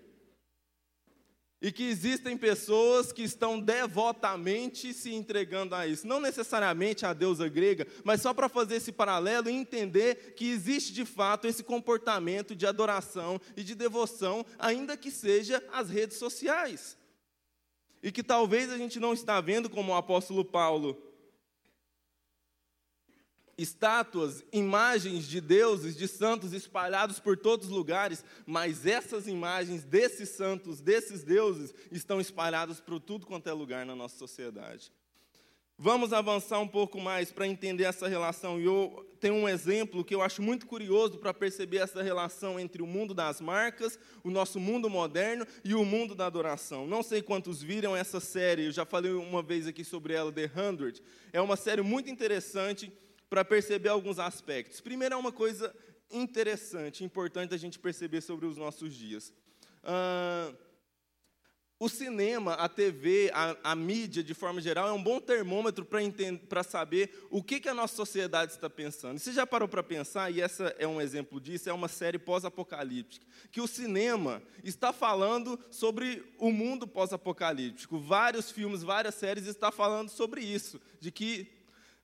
E 1.63 1.71
que 1.71 1.85
existem 1.85 2.37
pessoas 2.37 3.13
que 3.13 3.23
estão 3.23 3.61
devotamente 3.61 4.93
se 4.93 5.15
entregando 5.15 5.73
a 5.73 5.87
isso. 5.87 6.05
Não 6.05 6.19
necessariamente 6.19 7.07
a 7.07 7.13
deusa 7.13 7.49
grega, 7.49 7.87
mas 8.03 8.21
só 8.21 8.35
para 8.35 8.49
fazer 8.49 8.75
esse 8.75 8.91
paralelo 8.91 9.49
e 9.49 9.55
entender 9.55 10.35
que 10.35 10.51
existe 10.51 10.93
de 10.93 11.05
fato 11.05 11.47
esse 11.47 11.63
comportamento 11.63 12.57
de 12.57 12.67
adoração 12.67 13.41
e 13.57 13.63
de 13.63 13.77
devoção, 13.77 14.45
ainda 14.59 14.97
que 14.97 15.13
seja 15.13 15.63
as 15.73 15.89
redes 15.89 16.17
sociais. 16.17 16.99
E 18.03 18.11
que 18.11 18.25
talvez 18.25 18.69
a 18.69 18.77
gente 18.77 18.99
não 18.99 19.15
está 19.15 19.41
vendo 19.41 19.71
como 19.71 19.93
o 19.93 19.97
apóstolo 19.97 20.45
Paulo 20.45 21.06
estátuas, 23.59 24.45
imagens 24.53 25.27
de 25.27 25.41
deuses, 25.41 25.97
de 25.97 26.07
santos 26.07 26.53
espalhados 26.53 27.19
por 27.19 27.37
todos 27.37 27.67
os 27.67 27.73
lugares, 27.73 28.25
mas 28.45 28.87
essas 28.87 29.27
imagens 29.27 29.85
desses 29.85 30.31
santos, 30.31 30.81
desses 30.81 31.23
deuses, 31.23 31.75
estão 31.91 32.21
espalhadas 32.21 32.81
por 32.81 33.01
tudo 33.01 33.27
quanto 33.27 33.49
é 33.49 33.53
lugar 33.53 33.87
na 33.87 33.97
nossa 33.97 34.19
sociedade. 34.19 34.93
Vamos 35.79 36.15
avançar 36.15 36.59
um 36.59 36.69
pouco 36.69 36.99
mais 36.99 37.31
para 37.31 37.47
entender 37.47 37.85
essa 37.85 38.09
relação. 38.09 38.59
E 38.59 38.65
eu 38.65 39.07
tenho 39.21 39.35
um 39.35 39.47
exemplo 39.47 40.03
que 40.03 40.15
eu 40.15 40.23
acho 40.23 40.41
muito 40.41 40.67
curioso 40.67 41.19
para 41.19 41.35
perceber 41.35 41.79
essa 41.79 42.03
relação 42.03 42.59
entre 42.59 42.81
o 42.83 42.87
mundo 42.87 43.13
das 43.13 43.43
marcas, 43.43 43.99
o 44.25 44.31
nosso 44.31 44.59
mundo 44.59 44.89
moderno 44.89 45.47
e 45.63 45.75
o 45.75 45.85
mundo 45.85 46.15
da 46.15 46.25
adoração. 46.25 46.87
Não 46.87 47.03
sei 47.03 47.21
quantos 47.21 47.63
viram 47.63 47.95
essa 47.95 48.21
série, 48.21 48.67
eu 48.67 48.73
já 48.73 48.87
falei 48.87 49.13
uma 49.13 49.43
vez 49.43 49.67
aqui 49.67 49.85
sobre 49.85 50.15
ela, 50.15 50.33
The 50.33 50.51
Hundred. 50.57 51.03
É 51.31 51.43
uma 51.43 51.57
série 51.57 51.83
muito 51.83 52.09
interessante 52.09 52.91
para 53.29 53.45
perceber 53.45 53.89
alguns 53.89 54.19
aspectos. 54.19 54.81
Primeiro, 54.81 55.15
é 55.15 55.19
uma 55.19 55.33
coisa 55.33 55.75
interessante, 56.11 57.05
importante 57.05 57.55
a 57.55 57.59
gente 57.59 57.79
perceber 57.79 58.21
sobre 58.21 58.47
os 58.47 58.57
nossos 58.57 58.95
dias. 58.95 59.33
Uh, 59.83 60.57
o 61.79 61.91
cinema, 61.91 62.55
a 62.55 62.71
TV, 62.71 63.31
a, 63.35 63.55
a, 63.63 63.77
mídia, 63.77 64.23
de 64.23 64.33
forma 64.33 64.63
geral, 64.63 64.89
é 64.89 64.93
um 64.93 65.03
bom 65.03 65.21
termômetro 65.21 65.87
para 66.49 66.63
saber 66.63 67.27
o 67.31 67.43
que, 67.43 67.61
que 67.61 67.69
a 67.69 67.75
nossa 67.75 67.95
sociedade 67.95 68.53
está 68.53 68.71
pensando. 68.71 69.17
E 69.17 69.21
você 69.21 69.31
já 69.31 69.47
parou 69.47 69.69
para 69.69 69.83
pensar, 69.83 70.31
e 70.31 70.41
essa 70.41 70.75
é 70.79 70.87
um 70.87 71.03
exemplo 71.03 71.39
disso, 71.39 71.69
é 71.69 71.73
uma 71.75 71.89
série 71.89 72.19
pós-apocalíptica, 72.19 73.27
que 73.53 73.61
o 73.61 73.67
cinema 73.67 74.43
está 74.65 74.91
falando 74.91 75.61
sobre 75.71 76.25
o 76.39 76.51
mundo 76.51 76.87
pós-apocalíptico. 76.87 77.99
Vários 77.99 78.51
filmes, 78.51 78.83
várias 78.83 79.15
séries 79.15 79.47
estão 79.47 79.71
falando 79.71 80.09
sobre 80.09 80.41
isso, 80.41 80.81
de 80.99 81.13
que 81.13 81.56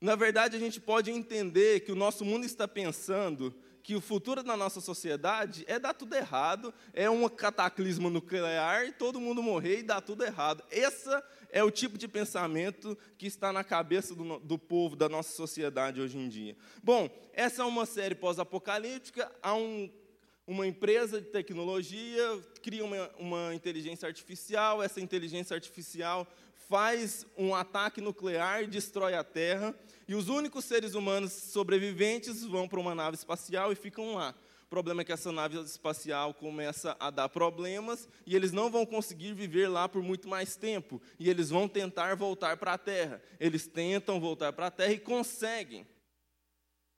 na 0.02 0.16
verdade, 0.16 0.56
a 0.56 0.58
gente 0.58 0.80
pode 0.80 1.12
entender 1.12 1.80
que 1.80 1.92
o 1.92 1.94
nosso 1.94 2.24
mundo 2.24 2.44
está 2.44 2.66
pensando 2.66 3.54
que 3.84 3.94
o 3.94 4.00
futuro 4.00 4.42
da 4.42 4.56
nossa 4.56 4.80
sociedade 4.80 5.64
é 5.68 5.78
dar 5.78 5.94
tudo 5.94 6.16
errado, 6.16 6.74
é 6.92 7.08
um 7.08 7.28
cataclismo 7.28 8.10
nuclear 8.10 8.84
e 8.84 8.92
todo 8.92 9.20
mundo 9.20 9.40
morrer 9.40 9.78
e 9.78 9.82
dar 9.84 10.00
tudo 10.00 10.24
errado. 10.24 10.64
Esse 10.72 11.08
é 11.50 11.62
o 11.62 11.70
tipo 11.70 11.96
de 11.96 12.08
pensamento 12.08 12.98
que 13.16 13.28
está 13.28 13.52
na 13.52 13.62
cabeça 13.62 14.12
do, 14.12 14.40
do 14.40 14.58
povo, 14.58 14.96
da 14.96 15.08
nossa 15.08 15.36
sociedade 15.36 16.00
hoje 16.00 16.18
em 16.18 16.28
dia. 16.28 16.56
Bom, 16.82 17.08
essa 17.32 17.62
é 17.62 17.64
uma 17.64 17.86
série 17.86 18.16
pós-apocalíptica, 18.16 19.30
há 19.40 19.54
um, 19.54 19.88
uma 20.52 20.66
empresa 20.66 21.20
de 21.20 21.28
tecnologia, 21.28 22.40
cria 22.62 22.84
uma, 22.84 23.10
uma 23.18 23.54
inteligência 23.54 24.06
artificial, 24.06 24.82
essa 24.82 25.00
inteligência 25.00 25.54
artificial 25.54 26.26
faz 26.68 27.26
um 27.36 27.54
ataque 27.54 28.00
nuclear, 28.00 28.66
destrói 28.66 29.14
a 29.14 29.24
Terra, 29.24 29.74
e 30.06 30.14
os 30.14 30.28
únicos 30.28 30.64
seres 30.64 30.94
humanos 30.94 31.32
sobreviventes 31.32 32.44
vão 32.44 32.68
para 32.68 32.78
uma 32.78 32.94
nave 32.94 33.16
espacial 33.16 33.72
e 33.72 33.74
ficam 33.74 34.14
lá. 34.14 34.34
O 34.64 34.68
problema 34.68 35.02
é 35.02 35.04
que 35.04 35.12
essa 35.12 35.32
nave 35.32 35.58
espacial 35.60 36.32
começa 36.34 36.96
a 37.00 37.10
dar 37.10 37.28
problemas 37.28 38.08
e 38.26 38.34
eles 38.36 38.52
não 38.52 38.70
vão 38.70 38.86
conseguir 38.86 39.34
viver 39.34 39.68
lá 39.68 39.86
por 39.86 40.02
muito 40.02 40.28
mais 40.28 40.56
tempo. 40.56 41.00
E 41.18 41.28
eles 41.28 41.50
vão 41.50 41.68
tentar 41.68 42.14
voltar 42.14 42.56
para 42.56 42.72
a 42.72 42.78
Terra. 42.78 43.22
Eles 43.38 43.66
tentam 43.66 44.18
voltar 44.18 44.50
para 44.54 44.68
a 44.68 44.70
Terra 44.70 44.92
e 44.92 44.98
conseguem. 44.98 45.86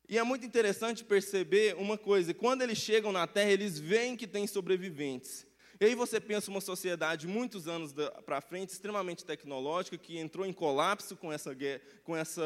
E 0.09 0.19
é 0.19 0.23
muito 0.23 0.45
interessante 0.45 1.05
perceber 1.05 1.75
uma 1.77 1.97
coisa: 1.97 2.35
quando 2.35 2.63
eles 2.63 2.79
chegam 2.79 3.13
na 3.13 3.27
Terra, 3.27 3.51
eles 3.51 3.79
veem 3.79 4.17
que 4.17 4.27
tem 4.27 4.47
sobreviventes. 4.47 5.47
E 5.81 5.87
aí 5.87 5.95
você 5.95 6.21
pensa 6.21 6.51
uma 6.51 6.61
sociedade 6.61 7.27
muitos 7.27 7.67
anos 7.67 7.93
para 8.25 8.41
frente, 8.41 8.71
extremamente 8.71 9.25
tecnológica, 9.25 9.99
que 9.99 10.19
entrou 10.19 10.47
em 10.47 10.53
colapso 10.53 11.17
com, 11.17 11.33
essa, 11.33 11.51
com, 12.05 12.17
essa, 12.17 12.43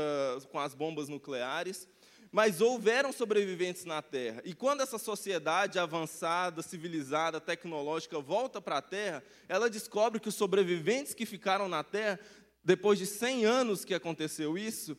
com 0.51 0.59
as 0.59 0.75
bombas 0.75 1.11
nucleares, 1.11 1.87
mas 2.33 2.63
houveram 2.63 3.13
sobreviventes 3.13 3.85
na 3.85 4.01
Terra. 4.01 4.41
E 4.45 4.55
quando 4.55 4.81
essa 4.81 4.99
sociedade 4.99 5.79
avançada, 5.79 6.63
civilizada, 6.63 7.41
tecnológica 7.41 8.19
volta 8.19 8.63
para 8.63 8.79
a 8.79 8.83
Terra, 8.83 9.23
ela 9.47 9.69
descobre 9.69 10.21
que 10.21 10.29
os 10.29 10.35
sobreviventes 10.35 11.13
que 11.13 11.27
ficaram 11.27 11.69
na 11.69 11.85
Terra, 11.85 12.19
depois 12.65 12.99
de 12.99 13.05
100 13.05 13.45
anos 13.45 13.85
que 13.85 13.95
aconteceu 13.95 14.57
isso, 14.57 14.97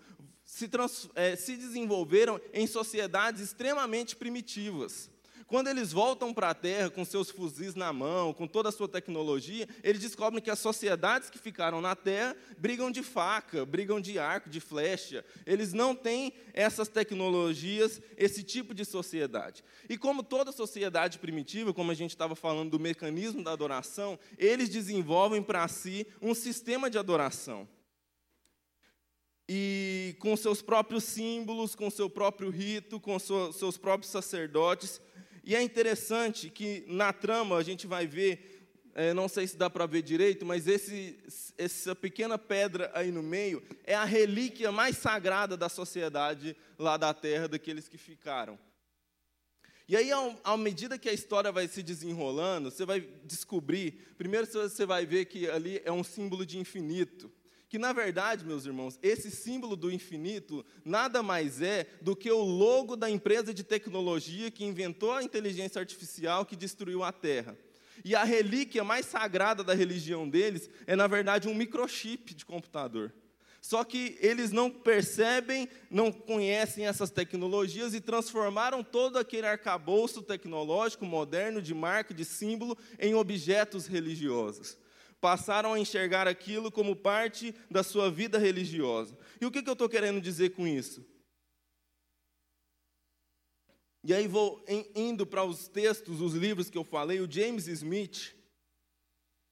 se, 0.49 0.67
é, 1.13 1.35
se 1.35 1.55
desenvolveram 1.55 2.41
em 2.51 2.65
sociedades 2.65 3.39
extremamente 3.39 4.15
primitivas. 4.15 5.09
Quando 5.45 5.67
eles 5.67 5.91
voltam 5.91 6.33
para 6.33 6.49
a 6.49 6.53
Terra 6.53 6.89
com 6.89 7.05
seus 7.05 7.29
fuzis 7.29 7.75
na 7.75 7.93
mão, 7.93 8.33
com 8.33 8.47
toda 8.47 8.69
a 8.69 8.71
sua 8.71 8.87
tecnologia, 8.87 9.67
eles 9.83 10.01
descobrem 10.01 10.41
que 10.41 10.49
as 10.49 10.59
sociedades 10.59 11.29
que 11.29 11.37
ficaram 11.37 11.81
na 11.81 11.95
Terra 11.95 12.35
brigam 12.57 12.91
de 12.91 13.01
faca, 13.03 13.65
brigam 13.65 14.01
de 14.01 14.17
arco, 14.19 14.49
de 14.49 14.59
flecha. 14.59 15.23
Eles 15.45 15.71
não 15.71 15.95
têm 15.95 16.33
essas 16.53 16.87
tecnologias, 16.87 18.01
esse 18.17 18.43
tipo 18.43 18.73
de 18.73 18.85
sociedade. 18.85 19.63
E 19.87 19.97
como 19.97 20.23
toda 20.23 20.51
sociedade 20.51 21.19
primitiva, 21.19 21.73
como 21.73 21.91
a 21.91 21.95
gente 21.95 22.11
estava 22.11 22.35
falando 22.35 22.71
do 22.71 22.79
mecanismo 22.79 23.43
da 23.43 23.51
adoração, 23.51 24.19
eles 24.37 24.69
desenvolvem 24.69 25.43
para 25.43 25.67
si 25.67 26.05
um 26.21 26.33
sistema 26.33 26.89
de 26.89 26.97
adoração 26.97 27.67
e 29.51 30.15
com 30.19 30.37
seus 30.37 30.61
próprios 30.61 31.03
símbolos, 31.05 31.73
com 31.73 31.89
seu 31.89 32.07
próprio 32.07 32.51
rito, 32.51 32.99
com 32.99 33.17
seus 33.17 33.79
próprios 33.79 34.11
sacerdotes, 34.11 35.01
e 35.43 35.55
é 35.55 35.61
interessante 35.63 36.51
que 36.51 36.85
na 36.87 37.11
trama 37.11 37.57
a 37.57 37.63
gente 37.63 37.87
vai 37.87 38.05
ver, 38.05 38.69
é, 38.93 39.11
não 39.11 39.27
sei 39.27 39.47
se 39.47 39.57
dá 39.57 39.67
para 39.67 39.87
ver 39.87 40.03
direito, 40.03 40.45
mas 40.45 40.67
esse, 40.67 41.17
essa 41.57 41.95
pequena 41.95 42.37
pedra 42.37 42.91
aí 42.93 43.11
no 43.11 43.23
meio 43.23 43.63
é 43.83 43.95
a 43.95 44.05
relíquia 44.05 44.71
mais 44.71 44.97
sagrada 44.97 45.57
da 45.57 45.67
sociedade 45.67 46.55
lá 46.77 46.95
da 46.95 47.11
terra, 47.11 47.47
daqueles 47.47 47.89
que 47.89 47.97
ficaram. 47.97 48.59
E 49.87 49.97
aí, 49.97 50.11
à 50.43 50.55
medida 50.55 50.99
que 50.99 51.09
a 51.09 51.13
história 51.13 51.51
vai 51.51 51.67
se 51.67 51.81
desenrolando, 51.81 52.69
você 52.69 52.85
vai 52.85 53.01
descobrir, 53.25 54.13
primeiro 54.15 54.45
você 54.45 54.85
vai 54.85 55.07
ver 55.07 55.25
que 55.25 55.49
ali 55.49 55.81
é 55.83 55.91
um 55.91 56.03
símbolo 56.03 56.45
de 56.45 56.59
infinito 56.59 57.31
que 57.69 57.77
na 57.77 57.93
verdade, 57.93 58.43
meus 58.43 58.65
irmãos, 58.65 58.97
esse 59.01 59.29
símbolo 59.29 59.75
do 59.75 59.91
infinito 59.91 60.65
nada 60.83 61.21
mais 61.21 61.61
é 61.61 61.85
do 62.01 62.15
que 62.15 62.31
o 62.31 62.41
logo 62.41 62.95
da 62.95 63.07
empresa 63.07 63.53
de 63.53 63.63
tecnologia 63.63 64.49
que 64.49 64.65
inventou 64.65 65.13
a 65.13 65.23
inteligência 65.23 65.79
artificial 65.79 66.47
que 66.47 66.55
destruiu 66.55 67.03
a 67.03 67.11
Terra. 67.11 67.55
E 68.03 68.15
a 68.15 68.23
relíquia 68.23 68.83
mais 68.83 69.05
sagrada 69.05 69.63
da 69.63 69.75
religião 69.75 70.27
deles 70.27 70.67
é, 70.87 70.95
na 70.95 71.05
verdade, 71.05 71.47
um 71.47 71.53
microchip 71.53 72.33
de 72.33 72.43
computador. 72.43 73.13
Só 73.61 73.83
que 73.83 74.17
eles 74.19 74.51
não 74.51 74.71
percebem, 74.71 75.69
não 75.91 76.11
conhecem 76.11 76.87
essas 76.87 77.11
tecnologias 77.11 77.93
e 77.93 78.01
transformaram 78.01 78.83
todo 78.83 79.19
aquele 79.19 79.45
arcabouço 79.45 80.23
tecnológico 80.23 81.05
moderno 81.05 81.61
de 81.61 81.75
marca, 81.75 82.13
de 82.15 82.25
símbolo, 82.25 82.75
em 82.97 83.13
objetos 83.13 83.85
religiosos 83.85 84.77
passaram 85.21 85.73
a 85.73 85.79
enxergar 85.79 86.27
aquilo 86.27 86.71
como 86.71 86.95
parte 86.95 87.53
da 87.69 87.83
sua 87.83 88.09
vida 88.09 88.37
religiosa. 88.37 89.17
E 89.39 89.45
o 89.45 89.51
que, 89.51 89.61
que 89.61 89.69
eu 89.69 89.73
estou 89.73 89.89
querendo 89.89 90.21
dizer 90.21 90.51
com 90.51 90.67
isso? 90.67 91.05
E 94.03 94.13
aí 94.13 94.27
vou 94.27 94.63
indo 94.95 95.25
para 95.25 95.43
os 95.43 95.67
textos, 95.67 96.21
os 96.21 96.33
livros 96.33 96.69
que 96.69 96.77
eu 96.77 96.83
falei, 96.83 97.19
o 97.19 97.29
James 97.29 97.67
Smith, 97.67 98.33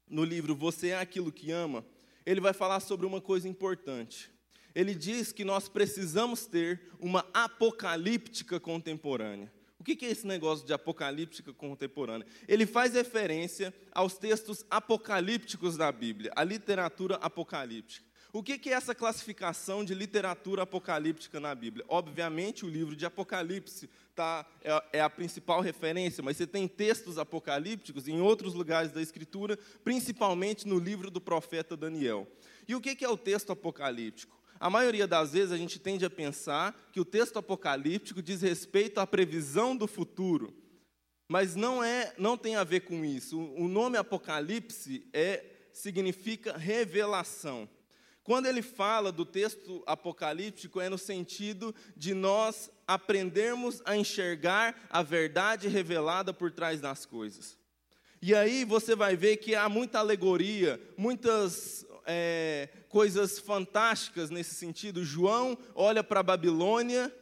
no 0.07 0.23
livro 0.23 0.55
Você 0.55 0.89
é 0.89 0.99
aquilo 0.99 1.31
que 1.31 1.51
ama, 1.51 1.85
ele 2.25 2.39
vai 2.39 2.53
falar 2.53 2.79
sobre 2.79 3.05
uma 3.05 3.19
coisa 3.19 3.47
importante. 3.47 4.31
Ele 4.73 4.93
diz 4.93 5.31
que 5.33 5.43
nós 5.43 5.67
precisamos 5.67 6.45
ter 6.45 6.91
uma 6.99 7.27
apocalíptica 7.33 8.59
contemporânea. 8.59 9.51
O 9.79 9.83
que 9.83 10.05
é 10.05 10.09
esse 10.09 10.25
negócio 10.25 10.65
de 10.65 10.73
apocalíptica 10.73 11.53
contemporânea? 11.53 12.25
Ele 12.47 12.65
faz 12.65 12.93
referência 12.93 13.73
aos 13.91 14.17
textos 14.17 14.65
apocalípticos 14.69 15.77
da 15.77 15.91
Bíblia, 15.91 16.31
a 16.35 16.43
literatura 16.43 17.15
apocalíptica. 17.15 18.07
O 18.33 18.43
que 18.43 18.69
é 18.69 18.73
essa 18.73 18.93
classificação 18.93 19.85
de 19.85 19.95
literatura 19.95 20.63
apocalíptica 20.63 21.39
na 21.39 21.55
Bíblia? 21.55 21.85
Obviamente, 21.87 22.65
o 22.65 22.69
livro 22.69 22.95
de 22.95 23.05
Apocalipse 23.05 23.89
tá, 24.13 24.45
é, 24.63 24.99
é 24.99 25.01
a 25.01 25.09
principal 25.09 25.61
referência, 25.61 26.21
mas 26.21 26.37
você 26.37 26.45
tem 26.45 26.67
textos 26.67 27.17
apocalípticos 27.17 28.07
em 28.07 28.19
outros 28.19 28.53
lugares 28.53 28.91
da 28.91 29.01
Escritura, 29.01 29.57
principalmente 29.83 30.67
no 30.67 30.77
livro 30.77 31.09
do 31.09 31.21
profeta 31.21 31.77
Daniel. 31.77 32.27
E 32.67 32.75
o 32.75 32.81
que 32.81 33.03
é 33.03 33.09
o 33.09 33.17
texto 33.17 33.51
apocalíptico? 33.51 34.37
A 34.59 34.69
maioria 34.69 35.07
das 35.07 35.33
vezes 35.33 35.51
a 35.51 35.57
gente 35.57 35.79
tende 35.79 36.05
a 36.05 36.09
pensar 36.09 36.75
que 36.91 36.99
o 36.99 37.05
texto 37.05 37.37
apocalíptico 37.37 38.21
diz 38.21 38.41
respeito 38.41 38.99
à 38.99 39.07
previsão 39.07 39.75
do 39.75 39.87
futuro. 39.87 40.53
Mas 41.27 41.55
não 41.55 41.83
é, 41.83 42.13
não 42.17 42.37
tem 42.37 42.55
a 42.55 42.63
ver 42.63 42.81
com 42.81 43.03
isso. 43.03 43.39
O 43.39 43.67
nome 43.67 43.97
Apocalipse 43.97 45.07
é 45.13 45.43
significa 45.73 46.57
revelação. 46.57 47.69
Quando 48.23 48.47
ele 48.47 48.61
fala 48.61 49.11
do 49.11 49.25
texto 49.25 49.81
apocalíptico, 49.85 50.81
é 50.81 50.89
no 50.89 50.97
sentido 50.97 51.73
de 51.95 52.13
nós 52.13 52.69
aprendermos 52.85 53.81
a 53.85 53.95
enxergar 53.95 54.87
a 54.89 55.01
verdade 55.01 55.67
revelada 55.67 56.33
por 56.33 56.51
trás 56.51 56.81
das 56.81 57.05
coisas. 57.05 57.57
E 58.21 58.33
aí 58.33 58.65
você 58.65 58.95
vai 58.95 59.15
ver 59.15 59.37
que 59.37 59.55
há 59.55 59.69
muita 59.69 59.99
alegoria, 59.99 60.81
muitas 60.97 61.85
é, 62.07 62.69
coisas 62.89 63.37
fantásticas 63.37 64.29
nesse 64.29 64.55
sentido. 64.55 65.03
João 65.03 65.57
olha 65.75 66.03
para 66.03 66.21
a 66.21 66.23
Babilônia 66.23 67.13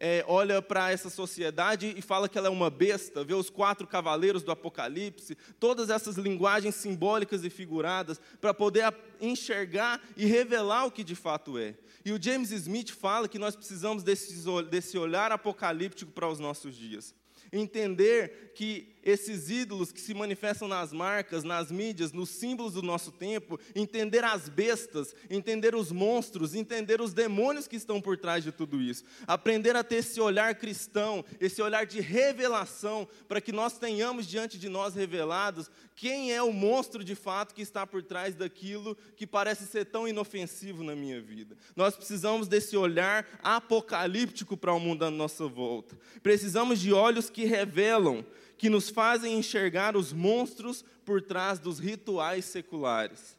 é, 0.00 0.24
olha 0.28 0.62
para 0.62 0.92
essa 0.92 1.10
sociedade 1.10 1.92
e 1.96 2.00
fala 2.00 2.28
que 2.28 2.38
ela 2.38 2.46
é 2.46 2.50
uma 2.50 2.70
besta, 2.70 3.24
vê 3.24 3.34
os 3.34 3.50
quatro 3.50 3.86
cavaleiros 3.86 4.42
do 4.42 4.52
Apocalipse, 4.52 5.36
todas 5.58 5.90
essas 5.90 6.16
linguagens 6.16 6.76
simbólicas 6.76 7.44
e 7.44 7.50
figuradas, 7.50 8.20
para 8.40 8.54
poder 8.54 8.94
enxergar 9.20 10.00
e 10.16 10.24
revelar 10.24 10.86
o 10.86 10.90
que 10.90 11.02
de 11.02 11.14
fato 11.14 11.58
é. 11.58 11.74
E 12.04 12.12
o 12.12 12.22
James 12.22 12.52
Smith 12.52 12.90
fala 12.90 13.28
que 13.28 13.38
nós 13.38 13.56
precisamos 13.56 14.02
desse, 14.02 14.44
desse 14.70 14.96
olhar 14.96 15.32
apocalíptico 15.32 16.12
para 16.12 16.28
os 16.28 16.38
nossos 16.38 16.76
dias. 16.76 17.14
Entender 17.52 18.52
que 18.54 18.94
esses 19.02 19.50
ídolos 19.50 19.92
que 19.92 20.00
se 20.00 20.14
manifestam 20.14 20.68
nas 20.68 20.92
marcas, 20.92 21.44
nas 21.44 21.70
mídias, 21.70 22.12
nos 22.12 22.30
símbolos 22.30 22.74
do 22.74 22.82
nosso 22.82 23.12
tempo, 23.12 23.58
entender 23.74 24.24
as 24.24 24.48
bestas, 24.48 25.14
entender 25.30 25.74
os 25.74 25.90
monstros, 25.90 26.54
entender 26.54 27.00
os 27.00 27.12
demônios 27.12 27.66
que 27.66 27.76
estão 27.76 28.00
por 28.00 28.16
trás 28.16 28.44
de 28.44 28.52
tudo 28.52 28.80
isso. 28.80 29.04
Aprender 29.26 29.76
a 29.76 29.84
ter 29.84 29.96
esse 29.96 30.20
olhar 30.20 30.54
cristão, 30.54 31.24
esse 31.40 31.60
olhar 31.62 31.86
de 31.86 32.00
revelação, 32.00 33.08
para 33.26 33.40
que 33.40 33.52
nós 33.52 33.78
tenhamos 33.78 34.26
diante 34.26 34.58
de 34.58 34.68
nós 34.68 34.94
revelados 34.94 35.70
quem 35.98 36.32
é 36.32 36.40
o 36.40 36.52
monstro 36.52 37.02
de 37.02 37.16
fato 37.16 37.52
que 37.52 37.60
está 37.60 37.84
por 37.84 38.04
trás 38.04 38.36
daquilo 38.36 38.96
que 39.16 39.26
parece 39.26 39.66
ser 39.66 39.84
tão 39.86 40.06
inofensivo 40.06 40.84
na 40.84 40.94
minha 40.94 41.20
vida. 41.20 41.56
Nós 41.74 41.96
precisamos 41.96 42.46
desse 42.46 42.76
olhar 42.76 43.26
apocalíptico 43.42 44.56
para 44.56 44.72
o 44.72 44.78
mundo 44.78 45.04
à 45.04 45.10
nossa 45.10 45.48
volta. 45.48 45.98
Precisamos 46.22 46.78
de 46.78 46.92
olhos 46.92 47.28
que 47.28 47.44
revelam 47.44 48.24
que 48.58 48.68
nos 48.68 48.90
fazem 48.90 49.38
enxergar 49.38 49.96
os 49.96 50.12
monstros 50.12 50.84
por 51.04 51.22
trás 51.22 51.58
dos 51.58 51.78
rituais 51.78 52.44
seculares. 52.44 53.38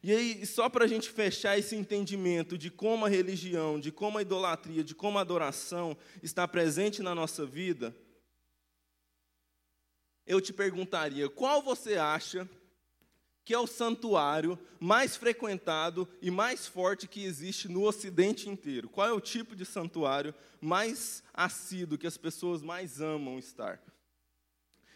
E 0.00 0.12
aí, 0.12 0.46
só 0.46 0.68
para 0.68 0.84
a 0.84 0.88
gente 0.88 1.10
fechar 1.10 1.58
esse 1.58 1.74
entendimento 1.74 2.56
de 2.56 2.70
como 2.70 3.04
a 3.04 3.08
religião, 3.08 3.80
de 3.80 3.90
como 3.90 4.18
a 4.18 4.22
idolatria, 4.22 4.84
de 4.84 4.94
como 4.94 5.18
a 5.18 5.22
adoração 5.22 5.96
está 6.22 6.46
presente 6.46 7.02
na 7.02 7.14
nossa 7.14 7.44
vida, 7.44 7.96
eu 10.24 10.40
te 10.40 10.52
perguntaria: 10.52 11.28
qual 11.28 11.62
você 11.62 11.96
acha 11.96 12.48
que 13.48 13.54
é 13.54 13.58
o 13.58 13.66
santuário 13.66 14.58
mais 14.78 15.16
frequentado 15.16 16.06
e 16.20 16.30
mais 16.30 16.66
forte 16.66 17.08
que 17.08 17.24
existe 17.24 17.66
no 17.66 17.82
Ocidente 17.82 18.46
inteiro. 18.46 18.90
Qual 18.90 19.08
é 19.08 19.12
o 19.12 19.22
tipo 19.22 19.56
de 19.56 19.64
santuário 19.64 20.34
mais 20.60 21.22
assíduo 21.32 21.96
que 21.96 22.06
as 22.06 22.18
pessoas 22.18 22.60
mais 22.60 23.00
amam 23.00 23.38
estar? 23.38 23.82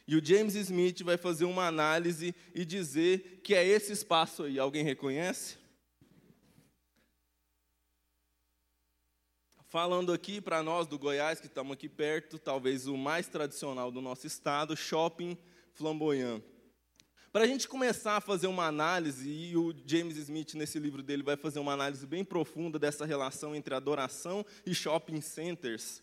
E 0.06 0.14
o 0.14 0.22
James 0.22 0.54
Smith 0.54 1.00
vai 1.00 1.16
fazer 1.16 1.46
uma 1.46 1.66
análise 1.66 2.34
e 2.54 2.62
dizer 2.66 3.40
que 3.42 3.54
é 3.54 3.66
esse 3.66 3.90
espaço 3.90 4.42
aí. 4.42 4.58
Alguém 4.58 4.84
reconhece? 4.84 5.56
Falando 9.66 10.12
aqui 10.12 10.42
para 10.42 10.62
nós 10.62 10.86
do 10.86 10.98
Goiás, 10.98 11.40
que 11.40 11.46
estamos 11.46 11.72
aqui 11.72 11.88
perto, 11.88 12.38
talvez 12.38 12.86
o 12.86 12.98
mais 12.98 13.28
tradicional 13.28 13.90
do 13.90 14.02
nosso 14.02 14.26
estado, 14.26 14.76
Shopping 14.76 15.38
Flamboyant. 15.72 16.42
Para 17.32 17.44
a 17.44 17.46
gente 17.46 17.66
começar 17.66 18.18
a 18.18 18.20
fazer 18.20 18.46
uma 18.46 18.66
análise, 18.66 19.26
e 19.26 19.56
o 19.56 19.74
James 19.86 20.18
Smith, 20.18 20.52
nesse 20.52 20.78
livro 20.78 21.02
dele, 21.02 21.22
vai 21.22 21.34
fazer 21.34 21.60
uma 21.60 21.72
análise 21.72 22.06
bem 22.06 22.22
profunda 22.22 22.78
dessa 22.78 23.06
relação 23.06 23.56
entre 23.56 23.74
adoração 23.74 24.44
e 24.66 24.74
shopping 24.74 25.22
centers, 25.22 26.02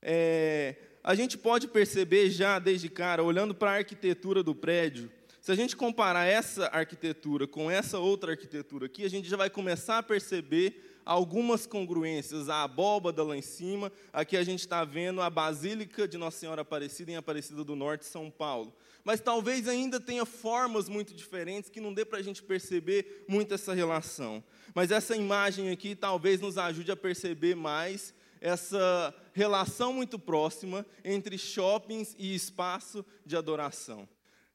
é, 0.00 0.74
a 1.02 1.14
gente 1.14 1.36
pode 1.36 1.68
perceber 1.68 2.30
já 2.30 2.58
desde 2.58 2.88
cara, 2.88 3.22
olhando 3.22 3.54
para 3.54 3.72
a 3.72 3.74
arquitetura 3.74 4.42
do 4.42 4.54
prédio, 4.54 5.12
se 5.38 5.52
a 5.52 5.54
gente 5.54 5.76
comparar 5.76 6.24
essa 6.24 6.68
arquitetura 6.68 7.46
com 7.46 7.70
essa 7.70 7.98
outra 7.98 8.32
arquitetura 8.32 8.86
aqui, 8.86 9.04
a 9.04 9.10
gente 9.10 9.28
já 9.28 9.36
vai 9.36 9.50
começar 9.50 9.98
a 9.98 10.02
perceber 10.02 10.93
algumas 11.04 11.66
congruências. 11.66 12.48
A 12.48 12.62
abóbada 12.62 13.22
lá 13.22 13.36
em 13.36 13.42
cima, 13.42 13.92
aqui 14.12 14.36
a 14.36 14.44
gente 14.44 14.60
está 14.60 14.84
vendo 14.84 15.20
a 15.20 15.28
Basílica 15.28 16.06
de 16.08 16.16
Nossa 16.16 16.38
Senhora 16.38 16.62
Aparecida 16.62 17.10
em 17.10 17.16
Aparecida 17.16 17.62
do 17.64 17.76
Norte, 17.76 18.04
São 18.04 18.30
Paulo 18.30 18.72
mas 19.04 19.20
talvez 19.20 19.68
ainda 19.68 20.00
tenha 20.00 20.24
formas 20.24 20.88
muito 20.88 21.14
diferentes 21.14 21.68
que 21.68 21.80
não 21.80 21.92
dê 21.92 22.06
para 22.06 22.18
a 22.18 22.22
gente 22.22 22.42
perceber 22.42 23.24
muito 23.28 23.52
essa 23.52 23.74
relação. 23.74 24.42
Mas 24.74 24.90
essa 24.90 25.14
imagem 25.14 25.70
aqui 25.70 25.94
talvez 25.94 26.40
nos 26.40 26.56
ajude 26.56 26.90
a 26.90 26.96
perceber 26.96 27.54
mais 27.54 28.14
essa 28.40 29.14
relação 29.34 29.92
muito 29.92 30.18
próxima 30.18 30.86
entre 31.04 31.36
shoppings 31.36 32.16
e 32.18 32.34
espaço 32.34 33.04
de 33.26 33.36
adoração. 33.36 34.08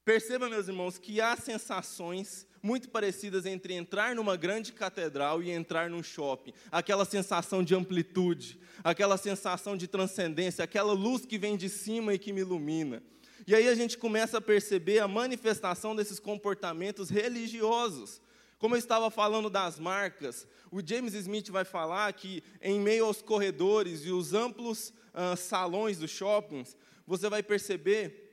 Perceba, 0.03 0.49
meus 0.49 0.67
irmãos, 0.67 0.97
que 0.97 1.21
há 1.21 1.35
sensações 1.35 2.47
muito 2.61 2.89
parecidas 2.89 3.45
entre 3.45 3.73
entrar 3.73 4.15
numa 4.15 4.35
grande 4.35 4.73
catedral 4.73 5.41
e 5.41 5.49
entrar 5.49 5.89
num 5.89 6.03
shopping. 6.03 6.53
Aquela 6.71 7.05
sensação 7.05 7.63
de 7.63 7.75
amplitude, 7.75 8.59
aquela 8.83 9.17
sensação 9.17 9.77
de 9.77 9.87
transcendência, 9.87 10.63
aquela 10.63 10.93
luz 10.93 11.25
que 11.25 11.37
vem 11.37 11.55
de 11.57 11.69
cima 11.69 12.13
e 12.13 12.19
que 12.19 12.33
me 12.33 12.41
ilumina. 12.41 13.01
E 13.47 13.55
aí 13.55 13.67
a 13.67 13.75
gente 13.75 13.97
começa 13.97 14.37
a 14.37 14.41
perceber 14.41 14.99
a 14.99 15.07
manifestação 15.07 15.95
desses 15.95 16.19
comportamentos 16.19 17.09
religiosos. 17.09 18.21
Como 18.59 18.75
eu 18.75 18.79
estava 18.79 19.09
falando 19.09 19.49
das 19.49 19.79
marcas, 19.79 20.45
o 20.69 20.85
James 20.85 21.13
Smith 21.13 21.49
vai 21.49 21.63
falar 21.63 22.11
que 22.13 22.43
em 22.61 22.79
meio 22.79 23.05
aos 23.05 23.21
corredores 23.21 24.05
e 24.05 24.11
os 24.11 24.33
amplos 24.33 24.93
uh, 25.13 25.35
salões 25.37 25.97
dos 25.97 26.11
shoppings, 26.11 26.75
você 27.07 27.29
vai 27.29 27.41
perceber 27.41 28.28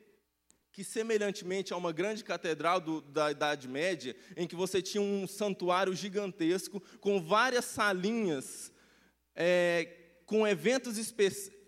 que, 0.77 0.85
semelhantemente 0.85 1.73
a 1.73 1.77
uma 1.79 1.91
grande 1.91 2.23
catedral 2.23 2.79
do, 2.79 3.01
da 3.01 3.31
Idade 3.31 3.67
Média, 3.67 4.15
em 4.37 4.47
que 4.47 4.55
você 4.55 4.83
tinha 4.83 5.01
um 5.01 5.27
santuário 5.27 5.95
gigantesco 5.95 6.83
com 7.01 7.19
várias 7.19 7.65
salinhas, 7.65 8.71
é, 9.35 9.89
com 10.27 10.47
eventos 10.47 10.99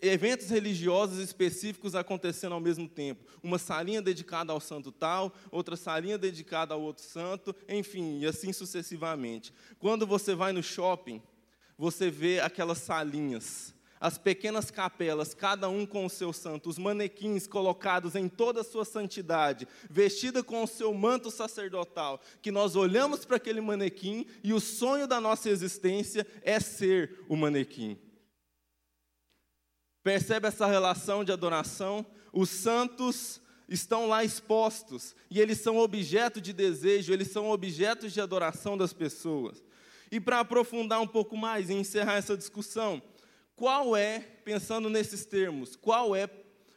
eventos 0.02 0.50
religiosos 0.50 1.20
específicos 1.20 1.94
acontecendo 1.94 2.52
ao 2.52 2.60
mesmo 2.60 2.86
tempo. 2.86 3.24
Uma 3.42 3.58
salinha 3.58 4.02
dedicada 4.02 4.52
ao 4.52 4.60
santo 4.60 4.92
tal, 4.92 5.34
outra 5.50 5.74
salinha 5.74 6.18
dedicada 6.18 6.74
ao 6.74 6.82
outro 6.82 7.02
santo, 7.02 7.56
enfim, 7.66 8.18
e 8.20 8.26
assim 8.26 8.52
sucessivamente. 8.52 9.54
Quando 9.78 10.06
você 10.06 10.34
vai 10.34 10.52
no 10.52 10.62
shopping, 10.62 11.22
você 11.78 12.10
vê 12.10 12.40
aquelas 12.40 12.76
salinhas, 12.76 13.72
as 14.00 14.18
pequenas 14.18 14.70
capelas, 14.70 15.34
cada 15.34 15.68
um 15.68 15.84
com 15.84 16.06
o 16.06 16.10
seu 16.10 16.32
santo, 16.32 16.68
os 16.68 16.78
manequins 16.78 17.46
colocados 17.46 18.14
em 18.14 18.28
toda 18.28 18.60
a 18.60 18.64
sua 18.64 18.84
santidade, 18.84 19.66
vestida 19.90 20.42
com 20.42 20.62
o 20.62 20.66
seu 20.66 20.92
manto 20.94 21.30
sacerdotal, 21.30 22.20
que 22.40 22.50
nós 22.50 22.76
olhamos 22.76 23.24
para 23.24 23.36
aquele 23.36 23.60
manequim 23.60 24.26
e 24.42 24.52
o 24.52 24.60
sonho 24.60 25.06
da 25.06 25.20
nossa 25.20 25.50
existência 25.50 26.26
é 26.42 26.60
ser 26.60 27.24
o 27.28 27.36
manequim. 27.36 27.98
Percebe 30.02 30.48
essa 30.48 30.66
relação 30.66 31.24
de 31.24 31.32
adoração? 31.32 32.06
Os 32.32 32.48
santos 32.48 33.40
estão 33.68 34.06
lá 34.06 34.24
expostos 34.24 35.14
e 35.30 35.40
eles 35.40 35.58
são 35.60 35.76
objeto 35.76 36.40
de 36.40 36.52
desejo, 36.52 37.12
eles 37.12 37.28
são 37.28 37.50
objetos 37.50 38.12
de 38.12 38.20
adoração 38.20 38.78
das 38.78 38.92
pessoas. 38.92 39.62
E 40.10 40.18
para 40.18 40.40
aprofundar 40.40 41.00
um 41.00 41.06
pouco 41.06 41.36
mais 41.36 41.68
e 41.68 41.74
encerrar 41.74 42.14
essa 42.14 42.36
discussão, 42.36 43.02
qual 43.58 43.96
é, 43.96 44.20
pensando 44.44 44.88
nesses 44.88 45.26
termos, 45.26 45.74
qual 45.74 46.14
é, 46.14 46.30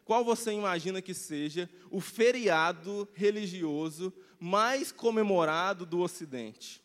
qual 0.04 0.26
você 0.26 0.52
imagina 0.52 1.00
que 1.00 1.14
seja 1.14 1.70
o 1.92 2.02
feriado 2.02 3.08
religioso 3.14 4.12
mais 4.40 4.92
comemorado 4.92 5.86
do 5.86 6.00
Ocidente? 6.00 6.82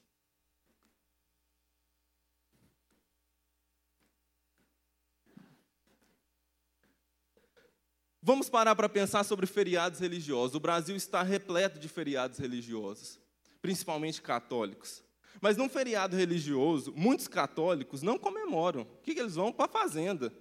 Vamos 8.20 8.50
parar 8.50 8.76
para 8.76 8.90
pensar 8.90 9.24
sobre 9.24 9.46
feriados 9.46 10.00
religiosos. 10.00 10.56
O 10.56 10.60
Brasil 10.60 10.94
está 10.94 11.22
repleto 11.22 11.78
de 11.78 11.88
feriados 11.88 12.38
religiosos, 12.38 13.18
principalmente 13.62 14.20
católicos. 14.20 15.05
Mas 15.40 15.56
num 15.56 15.68
feriado 15.68 16.16
religioso, 16.16 16.92
muitos 16.96 17.28
católicos 17.28 18.02
não 18.02 18.18
comemoram. 18.18 18.82
O 18.82 19.02
que, 19.02 19.14
que 19.14 19.20
eles 19.20 19.34
vão 19.34 19.52
para 19.52 19.66
a 19.66 19.68
fazenda? 19.68 20.32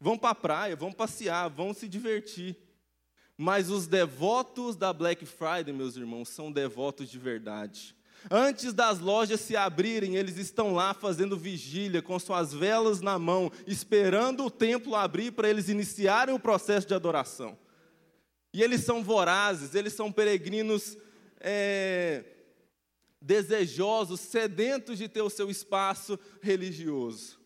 Vão 0.00 0.16
para 0.16 0.30
a 0.30 0.34
praia, 0.34 0.76
vão 0.76 0.92
passear, 0.92 1.48
vão 1.48 1.74
se 1.74 1.88
divertir. 1.88 2.56
Mas 3.36 3.70
os 3.70 3.86
devotos 3.86 4.76
da 4.76 4.92
Black 4.92 5.24
Friday, 5.24 5.72
meus 5.72 5.96
irmãos, 5.96 6.28
são 6.28 6.50
devotos 6.50 7.08
de 7.08 7.18
verdade. 7.18 7.96
Antes 8.30 8.72
das 8.72 8.98
lojas 8.98 9.40
se 9.40 9.56
abrirem, 9.56 10.16
eles 10.16 10.36
estão 10.36 10.74
lá 10.74 10.92
fazendo 10.92 11.36
vigília, 11.36 12.02
com 12.02 12.18
suas 12.18 12.52
velas 12.52 13.00
na 13.00 13.18
mão, 13.18 13.50
esperando 13.66 14.44
o 14.44 14.50
templo 14.50 14.96
abrir 14.96 15.30
para 15.30 15.48
eles 15.48 15.68
iniciarem 15.68 16.34
o 16.34 16.40
processo 16.40 16.86
de 16.86 16.94
adoração. 16.94 17.56
E 18.52 18.62
eles 18.62 18.80
são 18.82 19.04
vorazes, 19.04 19.74
eles 19.74 19.92
são 19.92 20.10
peregrinos 20.10 20.96
é, 21.40 22.24
desejosos, 23.20 24.20
sedentos 24.20 24.98
de 24.98 25.08
ter 25.08 25.22
o 25.22 25.30
seu 25.30 25.50
espaço 25.50 26.18
religioso. 26.40 27.38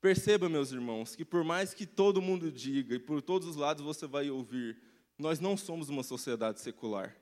Perceba, 0.00 0.48
meus 0.48 0.72
irmãos, 0.72 1.14
que 1.14 1.24
por 1.24 1.44
mais 1.44 1.74
que 1.74 1.86
todo 1.86 2.22
mundo 2.22 2.50
diga, 2.50 2.94
e 2.94 2.98
por 2.98 3.20
todos 3.20 3.48
os 3.48 3.56
lados 3.56 3.84
você 3.84 4.06
vai 4.06 4.30
ouvir, 4.30 4.80
nós 5.18 5.38
não 5.38 5.56
somos 5.56 5.88
uma 5.88 6.02
sociedade 6.02 6.60
secular. 6.60 7.14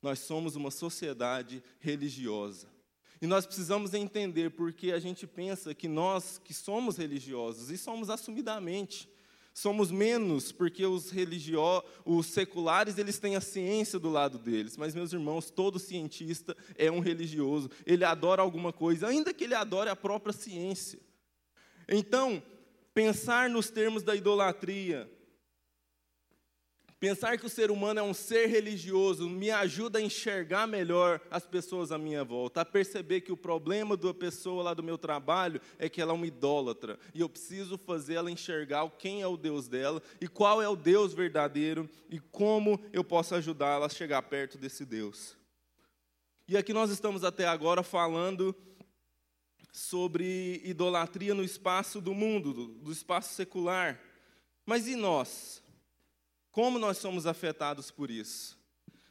Nós 0.00 0.20
somos 0.20 0.54
uma 0.54 0.70
sociedade 0.70 1.62
religiosa. 1.80 2.68
E 3.20 3.26
nós 3.26 3.44
precisamos 3.44 3.94
entender 3.94 4.50
porque 4.50 4.92
a 4.92 5.00
gente 5.00 5.26
pensa 5.26 5.74
que 5.74 5.88
nós 5.88 6.38
que 6.38 6.54
somos 6.54 6.96
religiosos, 6.96 7.70
e 7.70 7.76
somos 7.76 8.08
assumidamente, 8.08 9.08
somos 9.58 9.90
menos 9.90 10.52
porque 10.52 10.86
os 10.86 11.10
religiosos, 11.10 11.82
os 12.04 12.26
seculares, 12.26 12.96
eles 12.96 13.18
têm 13.18 13.34
a 13.34 13.40
ciência 13.40 13.98
do 13.98 14.08
lado 14.08 14.38
deles. 14.38 14.76
Mas 14.76 14.94
meus 14.94 15.12
irmãos, 15.12 15.50
todo 15.50 15.80
cientista 15.80 16.56
é 16.76 16.88
um 16.90 17.00
religioso. 17.00 17.68
Ele 17.84 18.04
adora 18.04 18.40
alguma 18.40 18.72
coisa, 18.72 19.08
ainda 19.08 19.34
que 19.34 19.42
ele 19.42 19.54
adore 19.54 19.90
a 19.90 19.96
própria 19.96 20.32
ciência. 20.32 21.00
Então, 21.88 22.40
pensar 22.94 23.50
nos 23.50 23.68
termos 23.68 24.04
da 24.04 24.14
idolatria, 24.14 25.10
Pensar 27.00 27.38
que 27.38 27.46
o 27.46 27.48
ser 27.48 27.70
humano 27.70 28.00
é 28.00 28.02
um 28.02 28.12
ser 28.12 28.48
religioso 28.48 29.28
me 29.28 29.52
ajuda 29.52 30.00
a 30.00 30.02
enxergar 30.02 30.66
melhor 30.66 31.20
as 31.30 31.46
pessoas 31.46 31.92
à 31.92 31.98
minha 31.98 32.24
volta, 32.24 32.60
a 32.60 32.64
perceber 32.64 33.20
que 33.20 33.30
o 33.30 33.36
problema 33.36 33.96
da 33.96 34.12
pessoa 34.12 34.64
lá 34.64 34.74
do 34.74 34.82
meu 34.82 34.98
trabalho 34.98 35.60
é 35.78 35.88
que 35.88 36.00
ela 36.00 36.10
é 36.10 36.14
uma 36.14 36.26
idólatra 36.26 36.98
e 37.14 37.20
eu 37.20 37.28
preciso 37.28 37.78
fazer 37.78 38.14
ela 38.14 38.32
enxergar 38.32 38.90
quem 38.98 39.22
é 39.22 39.26
o 39.28 39.36
Deus 39.36 39.68
dela 39.68 40.02
e 40.20 40.26
qual 40.26 40.60
é 40.60 40.68
o 40.68 40.74
Deus 40.74 41.14
verdadeiro 41.14 41.88
e 42.10 42.18
como 42.18 42.80
eu 42.92 43.04
posso 43.04 43.32
ajudá-la 43.36 43.86
a 43.86 43.90
chegar 43.90 44.22
perto 44.22 44.58
desse 44.58 44.84
Deus. 44.84 45.36
E 46.48 46.56
aqui 46.56 46.72
nós 46.72 46.90
estamos 46.90 47.22
até 47.22 47.46
agora 47.46 47.84
falando 47.84 48.52
sobre 49.70 50.60
idolatria 50.64 51.32
no 51.32 51.44
espaço 51.44 52.00
do 52.00 52.12
mundo, 52.12 52.74
do 52.82 52.90
espaço 52.90 53.34
secular. 53.34 54.00
Mas 54.66 54.88
e 54.88 54.96
nós? 54.96 55.62
Como 56.50 56.78
nós 56.78 56.98
somos 56.98 57.26
afetados 57.26 57.90
por 57.90 58.10
isso? 58.10 58.58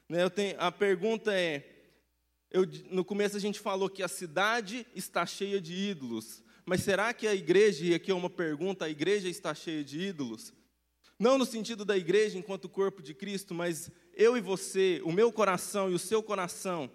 Né, 0.09 0.27
tenho, 0.29 0.55
a 0.59 0.71
pergunta 0.71 1.33
é: 1.33 1.63
eu, 2.49 2.65
no 2.89 3.03
começo 3.03 3.35
a 3.35 3.39
gente 3.39 3.59
falou 3.59 3.89
que 3.89 4.01
a 4.01 4.07
cidade 4.07 4.85
está 4.95 5.25
cheia 5.25 5.59
de 5.59 5.73
ídolos, 5.73 6.43
mas 6.65 6.81
será 6.81 7.13
que 7.13 7.27
a 7.27 7.35
igreja, 7.35 7.85
e 7.85 7.93
aqui 7.93 8.11
é 8.11 8.13
uma 8.13 8.29
pergunta, 8.29 8.85
a 8.85 8.89
igreja 8.89 9.29
está 9.29 9.53
cheia 9.53 9.83
de 9.83 9.99
ídolos? 9.99 10.53
Não 11.19 11.37
no 11.37 11.45
sentido 11.45 11.83
da 11.83 11.97
igreja 11.97 12.37
enquanto 12.37 12.69
corpo 12.69 13.01
de 13.01 13.13
Cristo, 13.13 13.53
mas 13.53 13.89
eu 14.13 14.37
e 14.37 14.41
você, 14.41 15.01
o 15.03 15.11
meu 15.11 15.31
coração 15.31 15.89
e 15.89 15.93
o 15.93 15.99
seu 15.99 16.21
coração, 16.21 16.89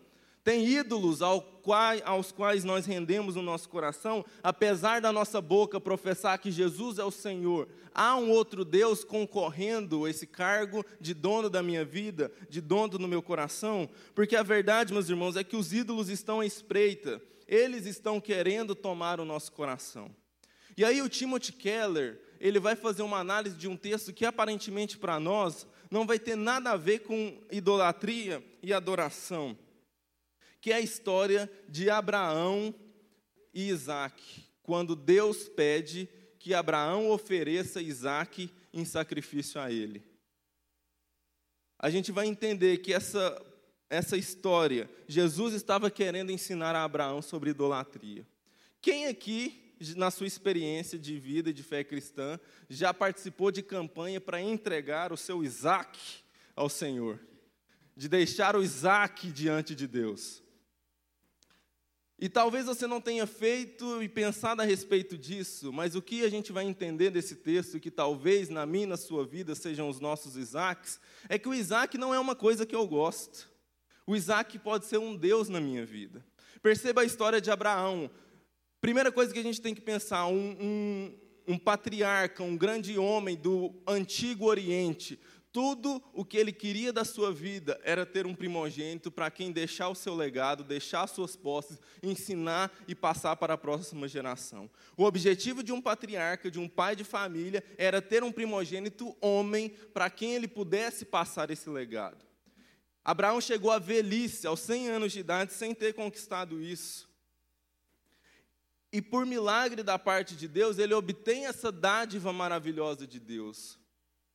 tem 0.44 0.66
ídolos 0.66 1.22
aos 1.22 2.33
quais 2.33 2.64
nós 2.64 2.85
rendemos 2.85 3.37
o 3.37 3.42
nosso 3.42 3.68
coração, 3.68 4.24
apesar 4.42 5.00
da 5.00 5.12
nossa 5.12 5.40
boca 5.40 5.81
professar 5.81 6.38
que 6.38 6.50
Jesus 6.50 6.98
é 6.98 7.05
o 7.05 7.12
Senhor. 7.12 7.68
Há 7.94 8.16
um 8.16 8.31
outro 8.31 8.64
Deus 8.64 9.05
concorrendo 9.05 10.09
esse 10.09 10.26
cargo 10.26 10.85
de 11.00 11.14
dono 11.14 11.48
da 11.48 11.62
minha 11.62 11.85
vida, 11.85 12.33
de 12.48 12.61
dono 12.61 12.98
do 12.98 13.09
meu 13.09 13.22
coração? 13.22 13.88
Porque 14.14 14.35
a 14.35 14.42
verdade, 14.42 14.92
meus 14.92 15.09
irmãos, 15.09 15.37
é 15.37 15.44
que 15.44 15.57
os 15.57 15.72
ídolos 15.72 16.09
estão 16.09 16.40
à 16.40 16.46
espreita, 16.46 17.22
eles 17.46 17.87
estão 17.87 18.20
querendo 18.20 18.74
tomar 18.74 19.20
o 19.20 19.24
nosso 19.24 19.52
coração. 19.52 20.11
E 20.76 20.85
aí 20.85 21.00
o 21.02 21.09
Timothy 21.09 21.52
Keller, 21.52 22.20
ele 22.40 22.59
vai 22.59 22.74
fazer 22.74 23.02
uma 23.02 23.18
análise 23.18 23.57
de 23.57 23.68
um 23.68 23.76
texto 23.76 24.12
que 24.12 24.24
aparentemente 24.24 24.98
para 24.98 25.20
nós 25.20 25.68
não 25.88 26.05
vai 26.05 26.18
ter 26.18 26.35
nada 26.35 26.72
a 26.72 26.76
ver 26.76 27.00
com 27.00 27.38
idolatria 27.50 28.42
e 28.61 28.72
adoração 28.72 29.57
que 30.62 30.70
é 30.70 30.77
a 30.77 30.81
história 30.81 31.51
de 31.68 31.90
Abraão 31.90 32.72
e 33.53 33.68
Isaac, 33.68 34.46
quando 34.62 34.94
Deus 34.94 35.48
pede 35.48 36.09
que 36.38 36.55
Abraão 36.55 37.11
ofereça 37.11 37.83
Isaac 37.83 38.48
em 38.72 38.85
sacrifício 38.85 39.61
a 39.61 39.72
ele. 39.72 40.05
A 41.77 41.90
gente 41.90 42.12
vai 42.12 42.29
entender 42.29 42.79
que 42.79 42.94
essa, 42.94 43.44
essa 43.90 44.16
história, 44.16 44.88
Jesus 45.09 45.53
estava 45.53 45.90
querendo 45.90 46.31
ensinar 46.31 46.77
a 46.77 46.85
Abraão 46.85 47.20
sobre 47.20 47.51
idolatria. 47.51 48.25
Quem 48.81 49.07
aqui, 49.07 49.75
na 49.96 50.12
sua 50.12 50.29
experiência 50.29 50.96
de 50.96 51.18
vida 51.18 51.51
e 51.51 51.53
de 51.53 51.64
fé 51.64 51.83
cristã, 51.83 52.38
já 52.70 52.94
participou 52.94 53.51
de 53.51 53.64
campanha 53.64 54.20
para 54.20 54.40
entregar 54.40 55.12
o 55.12 55.16
seu 55.16 55.42
Isaac 55.42 55.98
ao 56.55 56.68
Senhor? 56.68 57.18
De 57.96 58.09
deixar 58.09 58.55
o 58.55 58.62
Isaac 58.62 59.29
diante 59.33 59.75
de 59.75 59.88
Deus? 59.88 60.41
E 62.22 62.28
talvez 62.28 62.66
você 62.66 62.87
não 62.87 63.00
tenha 63.00 63.26
feito 63.26 64.00
e 64.00 64.08
pensado 64.08 64.62
a 64.62 64.64
respeito 64.64 65.18
disso, 65.18 65.72
mas 65.72 65.96
o 65.96 66.00
que 66.00 66.24
a 66.24 66.30
gente 66.30 66.52
vai 66.52 66.64
entender 66.64 67.11
desse 67.11 67.35
texto, 67.35 67.80
que 67.80 67.90
talvez 67.90 68.48
na 68.48 68.64
minha 68.64 68.85
e 68.85 68.87
na 68.87 68.96
sua 68.96 69.26
vida 69.26 69.56
sejam 69.56 69.88
os 69.88 69.98
nossos 69.98 70.37
Isaacs, 70.37 71.00
é 71.28 71.37
que 71.37 71.48
o 71.48 71.52
Isaac 71.52 71.98
não 71.98 72.14
é 72.14 72.20
uma 72.20 72.37
coisa 72.37 72.64
que 72.64 72.76
eu 72.76 72.87
gosto. 72.87 73.50
O 74.06 74.14
Isaac 74.14 74.56
pode 74.61 74.87
ser 74.87 74.98
um 74.98 75.16
Deus 75.16 75.48
na 75.48 75.61
minha 75.61 75.85
vida. 75.85 76.24
Perceba 76.62 77.00
a 77.00 77.04
história 77.04 77.40
de 77.40 77.50
Abraão. 77.50 78.08
Primeira 78.80 79.11
coisa 79.11 79.32
que 79.32 79.40
a 79.40 79.42
gente 79.42 79.61
tem 79.61 79.74
que 79.74 79.80
pensar: 79.80 80.26
um, 80.26 80.56
um, 80.61 81.18
um 81.48 81.58
patriarca, 81.58 82.44
um 82.44 82.56
grande 82.56 82.96
homem 82.96 83.35
do 83.35 83.74
antigo 83.85 84.44
Oriente, 84.44 85.18
tudo 85.52 86.02
o 86.14 86.24
que 86.24 86.38
ele 86.38 86.50
queria 86.50 86.92
da 86.92 87.04
sua 87.04 87.30
vida 87.30 87.78
era 87.84 88.06
ter 88.06 88.26
um 88.26 88.34
primogênito 88.34 89.10
para 89.10 89.30
quem 89.30 89.52
deixar 89.52 89.90
o 89.90 89.94
seu 89.94 90.14
legado, 90.14 90.64
deixar 90.64 91.06
suas 91.06 91.36
posses, 91.36 91.78
ensinar 92.02 92.72
e 92.88 92.94
passar 92.94 93.36
para 93.36 93.54
a 93.54 93.58
próxima 93.58 94.08
geração. 94.08 94.70
O 94.96 95.04
objetivo 95.04 95.62
de 95.62 95.70
um 95.70 95.80
patriarca, 95.80 96.50
de 96.50 96.58
um 96.58 96.66
pai 96.66 96.96
de 96.96 97.04
família, 97.04 97.62
era 97.76 98.00
ter 98.00 98.24
um 98.24 98.32
primogênito 98.32 99.14
homem 99.20 99.68
para 99.92 100.08
quem 100.08 100.34
ele 100.34 100.48
pudesse 100.48 101.04
passar 101.04 101.50
esse 101.50 101.68
legado. 101.68 102.24
Abraão 103.04 103.40
chegou 103.40 103.70
à 103.70 103.78
velhice, 103.78 104.46
aos 104.46 104.60
100 104.60 104.88
anos 104.88 105.12
de 105.12 105.20
idade, 105.20 105.52
sem 105.52 105.74
ter 105.74 105.92
conquistado 105.92 106.62
isso. 106.62 107.10
E 108.90 109.02
por 109.02 109.26
milagre 109.26 109.82
da 109.82 109.98
parte 109.98 110.34
de 110.34 110.48
Deus, 110.48 110.78
ele 110.78 110.94
obtém 110.94 111.46
essa 111.46 111.70
dádiva 111.70 112.32
maravilhosa 112.32 113.06
de 113.06 113.20
Deus 113.20 113.82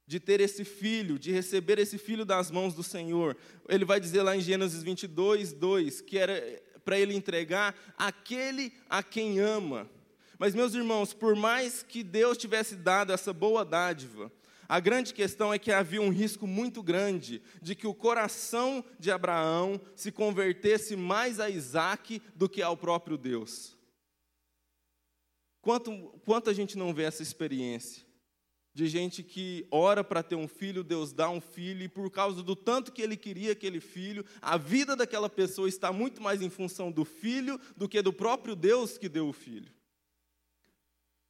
de 0.07 0.19
ter 0.21 0.39
esse 0.39 0.63
filho, 0.63 1.19
de 1.19 1.31
receber 1.31 1.77
esse 1.77 1.97
filho 1.97 2.23
das 2.23 2.49
mãos 2.49 2.73
do 2.73 2.81
Senhor. 2.81 3.35
Ele 3.67 3.83
vai 3.83 3.99
dizer 3.99 4.23
lá 4.23 4.35
em 4.35 4.39
Gênesis 4.41 4.81
22, 4.81 5.51
2, 5.51 6.01
que 6.01 6.17
era 6.17 6.41
para 6.85 6.97
ele 6.97 7.13
entregar 7.13 7.75
aquele 7.97 8.71
a 8.89 9.03
quem 9.03 9.39
ama. 9.39 9.89
Mas, 10.39 10.55
meus 10.55 10.73
irmãos, 10.73 11.13
por 11.13 11.35
mais 11.35 11.83
que 11.83 12.03
Deus 12.03 12.37
tivesse 12.37 12.77
dado 12.77 13.11
essa 13.11 13.33
boa 13.33 13.65
dádiva, 13.65 14.31
a 14.69 14.79
grande 14.79 15.13
questão 15.13 15.53
é 15.53 15.59
que 15.59 15.71
havia 15.71 16.01
um 16.01 16.09
risco 16.09 16.47
muito 16.47 16.81
grande 16.81 17.41
de 17.61 17.75
que 17.75 17.87
o 17.87 17.93
coração 17.93 18.83
de 18.97 19.11
Abraão 19.11 19.79
se 19.95 20.11
convertesse 20.11 20.95
mais 20.95 21.39
a 21.41 21.49
Isaac 21.49 22.21
do 22.33 22.47
que 22.47 22.61
ao 22.61 22.77
próprio 22.77 23.17
Deus. 23.17 23.75
Quanto, 25.61 25.91
quanto 26.23 26.49
a 26.49 26.53
gente 26.53 26.77
não 26.77 26.93
vê 26.93 27.03
essa 27.03 27.21
experiência? 27.21 28.06
De 28.77 28.85
gente 28.85 29.23
que 29.23 29.65
ora 29.71 30.03
para 30.03 30.21
ter 30.21 30.35
um 30.35 30.47
filho, 30.47 30.83
Deus 30.83 31.11
dá 31.11 31.31
um 31.31 31.41
filho, 31.41 31.81
e 31.81 31.87
por 31.87 32.11
causa 32.11 32.43
do 32.43 32.55
tanto 32.55 32.91
que 32.91 33.01
ele 33.01 33.17
queria 33.17 33.53
aquele 33.53 33.79
filho, 33.79 34.23
a 34.39 34.55
vida 34.55 34.95
daquela 34.95 35.27
pessoa 35.27 35.67
está 35.67 35.91
muito 35.91 36.21
mais 36.21 36.43
em 36.43 36.49
função 36.51 36.91
do 36.91 37.03
filho 37.03 37.59
do 37.75 37.89
que 37.89 37.99
do 38.03 38.13
próprio 38.13 38.55
Deus 38.55 38.95
que 38.95 39.09
deu 39.09 39.27
o 39.27 39.33
filho. 39.33 39.71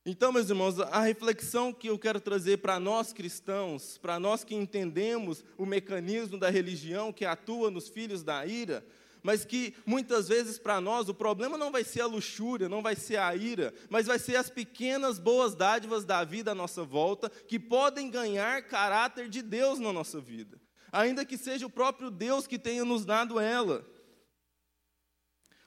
Então, 0.06 0.34
meus 0.34 0.50
irmãos, 0.50 0.78
a 0.78 1.00
reflexão 1.00 1.72
que 1.72 1.88
eu 1.88 1.98
quero 1.98 2.20
trazer 2.20 2.58
para 2.58 2.82
nós 2.82 3.14
cristãos, 3.14 3.98
para 3.98 4.20
nós 4.20 4.44
que 4.44 4.54
entendemos 4.54 5.42
o 5.58 5.66
mecanismo 5.66 6.38
da 6.38 6.50
religião 6.50 7.14
que 7.14 7.24
atua 7.24 7.72
nos 7.72 7.88
filhos 7.88 8.24
da 8.24 8.46
ira, 8.46 8.86
mas 9.28 9.44
que 9.44 9.76
muitas 9.86 10.30
vezes 10.30 10.58
para 10.58 10.80
nós 10.80 11.10
o 11.10 11.14
problema 11.14 11.58
não 11.58 11.70
vai 11.70 11.84
ser 11.84 12.00
a 12.00 12.06
luxúria, 12.06 12.70
não 12.70 12.82
vai 12.82 12.96
ser 12.96 13.18
a 13.18 13.36
ira, 13.36 13.74
mas 13.90 14.08
vai 14.08 14.18
ser 14.18 14.38
as 14.38 14.50
pequenas 14.50 15.20
boas 15.20 15.54
dádivas 15.54 16.06
da 16.06 16.24
vida 16.24 16.52
à 16.52 16.56
nossa 16.56 16.86
volta 16.86 17.30
que 17.30 17.60
podem 17.60 18.10
ganhar 18.10 18.70
caráter 18.70 19.28
de 19.28 19.42
Deus 19.42 19.80
na 19.80 19.92
nossa 19.92 20.22
vida, 20.22 20.58
ainda 20.94 21.26
que 21.26 21.38
seja 21.38 21.66
o 21.66 21.70
próprio 21.70 22.10
Deus 22.10 22.48
que 22.48 22.58
tenha 22.58 22.86
nos 22.86 23.04
dado 23.04 23.38
ela. 23.38 23.86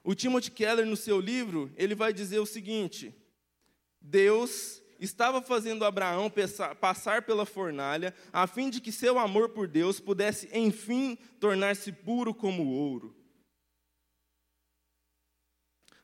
O 0.03 0.15
Timothy 0.15 0.53
Keller, 0.53 0.87
no 0.87 0.97
seu 0.97 1.21
livro, 1.21 1.71
ele 1.77 1.95
vai 1.95 2.15
dizer 2.15 2.39
o 2.39 2.47
seguinte: 2.47 3.15
Deus 4.01 4.81
estava 4.99 5.43
fazendo 5.43 5.85
Abraão 5.85 6.33
passar 6.81 7.21
pela 7.27 7.45
fornalha, 7.45 8.15
a 8.33 8.47
fim 8.47 8.71
de 8.71 8.81
que 8.81 8.91
seu 8.91 9.19
amor 9.19 9.51
por 9.51 9.69
Deus 9.69 10.01
pudesse, 10.01 10.49
enfim, 10.51 11.19
tornar-se 11.39 11.93
puro 11.93 12.33
como 12.33 12.67
ouro. 12.67 13.20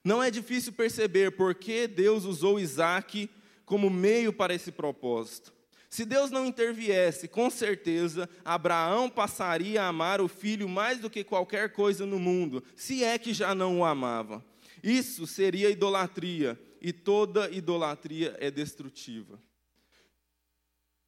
Não 0.07 0.23
é 0.23 0.31
difícil 0.31 0.73
perceber 0.73 1.33
por 1.33 1.53
que 1.53 1.89
Deus 1.89 2.25
usou 2.25 2.61
Isaac 2.61 3.29
como 3.65 3.91
meio 3.91 4.33
para 4.33 4.55
esse 4.55 4.71
propósito. 4.71 5.53
Se 5.91 6.05
Deus 6.05 6.31
não 6.31 6.47
interviesse, 6.47 7.27
com 7.27 7.51
certeza 7.51 8.31
Abraão 8.45 9.11
passaria 9.11 9.83
a 9.83 9.89
amar 9.89 10.21
o 10.21 10.29
filho 10.29 10.69
mais 10.69 11.01
do 11.01 11.11
que 11.11 11.25
qualquer 11.25 11.73
coisa 11.73 12.07
no 12.07 12.21
mundo, 12.21 12.63
se 12.77 13.03
é 13.03 13.19
que 13.19 13.35
já 13.35 13.53
não 13.53 13.81
o 13.81 13.85
amava. 13.85 14.45
Isso 14.81 15.27
seria 15.27 15.71
idolatria, 15.71 16.57
e 16.81 16.93
toda 16.93 17.51
idolatria 17.51 18.37
é 18.39 18.49
destrutiva. 18.49 19.41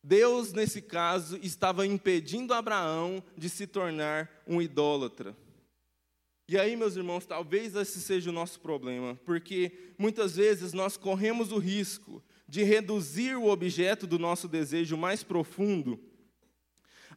Deus, 0.03 0.53
nesse 0.53 0.83
caso, 0.83 1.39
estava 1.41 1.87
impedindo 1.87 2.53
Abraão 2.53 3.23
de 3.37 3.49
se 3.49 3.65
tornar 3.65 4.43
um 4.45 4.61
idólatra. 4.61 5.37
E 6.49 6.57
aí, 6.57 6.77
meus 6.77 6.97
irmãos, 6.97 7.27
talvez 7.27 7.77
esse 7.77 8.01
seja 8.01 8.31
o 8.31 8.33
nosso 8.33 8.59
problema, 8.59 9.21
porque 9.27 9.71
muitas 9.99 10.37
vezes 10.37 10.73
nós 10.73 10.97
corremos 10.97 11.53
o 11.53 11.59
risco 11.59 12.23
de 12.49 12.63
reduzir 12.63 13.37
o 13.37 13.49
objeto 13.49 14.07
do 14.07 14.19
nosso 14.19 14.49
desejo 14.49 14.97
mais 14.97 15.23
profundo 15.23 16.01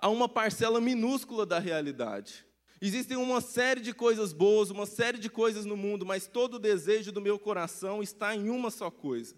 a 0.01 0.09
uma 0.09 0.27
parcela 0.27 0.81
minúscula 0.81 1.45
da 1.45 1.59
realidade. 1.59 2.45
Existem 2.81 3.15
uma 3.15 3.39
série 3.39 3.79
de 3.79 3.93
coisas 3.93 4.33
boas, 4.33 4.69
uma 4.69 4.85
série 4.85 5.17
de 5.17 5.29
coisas 5.29 5.63
no 5.63 5.77
mundo, 5.77 6.05
mas 6.05 6.27
todo 6.27 6.55
o 6.55 6.59
desejo 6.59 7.09
do 7.09 7.21
meu 7.21 7.39
coração 7.39 8.03
está 8.03 8.35
em 8.35 8.49
uma 8.49 8.69
só 8.69 8.91
coisa. 8.91 9.33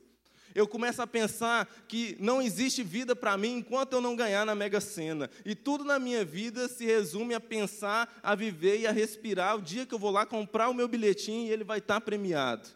Eu 0.55 0.67
começo 0.67 1.01
a 1.01 1.07
pensar 1.07 1.67
que 1.87 2.15
não 2.19 2.41
existe 2.41 2.83
vida 2.83 3.15
para 3.15 3.37
mim 3.37 3.57
enquanto 3.57 3.93
eu 3.93 4.01
não 4.01 4.15
ganhar 4.15 4.45
na 4.45 4.53
Mega 4.53 4.79
Sena. 4.79 5.29
E 5.43 5.55
tudo 5.55 5.83
na 5.83 5.97
minha 5.97 6.23
vida 6.23 6.67
se 6.67 6.85
resume 6.85 7.33
a 7.33 7.39
pensar, 7.39 8.19
a 8.21 8.35
viver 8.35 8.79
e 8.81 8.87
a 8.87 8.91
respirar 8.91 9.57
o 9.57 9.61
dia 9.61 9.85
que 9.85 9.93
eu 9.93 9.99
vou 9.99 10.11
lá 10.11 10.25
comprar 10.25 10.69
o 10.69 10.73
meu 10.73 10.87
bilhetinho 10.87 11.47
e 11.47 11.51
ele 11.51 11.63
vai 11.63 11.79
estar 11.79 11.99
premiado. 12.01 12.69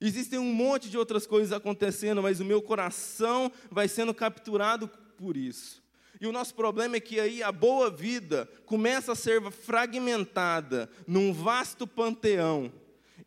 Existem 0.00 0.38
um 0.38 0.52
monte 0.52 0.88
de 0.88 0.98
outras 0.98 1.26
coisas 1.26 1.52
acontecendo, 1.52 2.22
mas 2.22 2.40
o 2.40 2.44
meu 2.44 2.62
coração 2.62 3.50
vai 3.70 3.88
sendo 3.88 4.14
capturado 4.14 4.88
por 5.16 5.36
isso. 5.36 5.82
E 6.20 6.26
o 6.26 6.32
nosso 6.32 6.54
problema 6.54 6.96
é 6.96 7.00
que 7.00 7.20
aí 7.20 7.42
a 7.42 7.52
boa 7.52 7.90
vida 7.90 8.48
começa 8.66 9.12
a 9.12 9.16
ser 9.16 9.40
fragmentada 9.52 10.90
num 11.06 11.32
vasto 11.32 11.86
panteão 11.86 12.72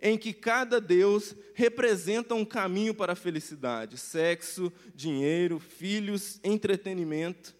em 0.02 0.18
que 0.18 0.34
cada 0.34 0.82
Deus 0.82 1.36
representa 1.54 2.34
um 2.34 2.43
caminho 2.43 2.93
para 2.93 3.14
a 3.14 3.16
felicidade: 3.16 3.97
sexo, 3.97 4.72
dinheiro, 4.95 5.60
filhos, 5.60 6.39
entretenimento. 6.43 7.56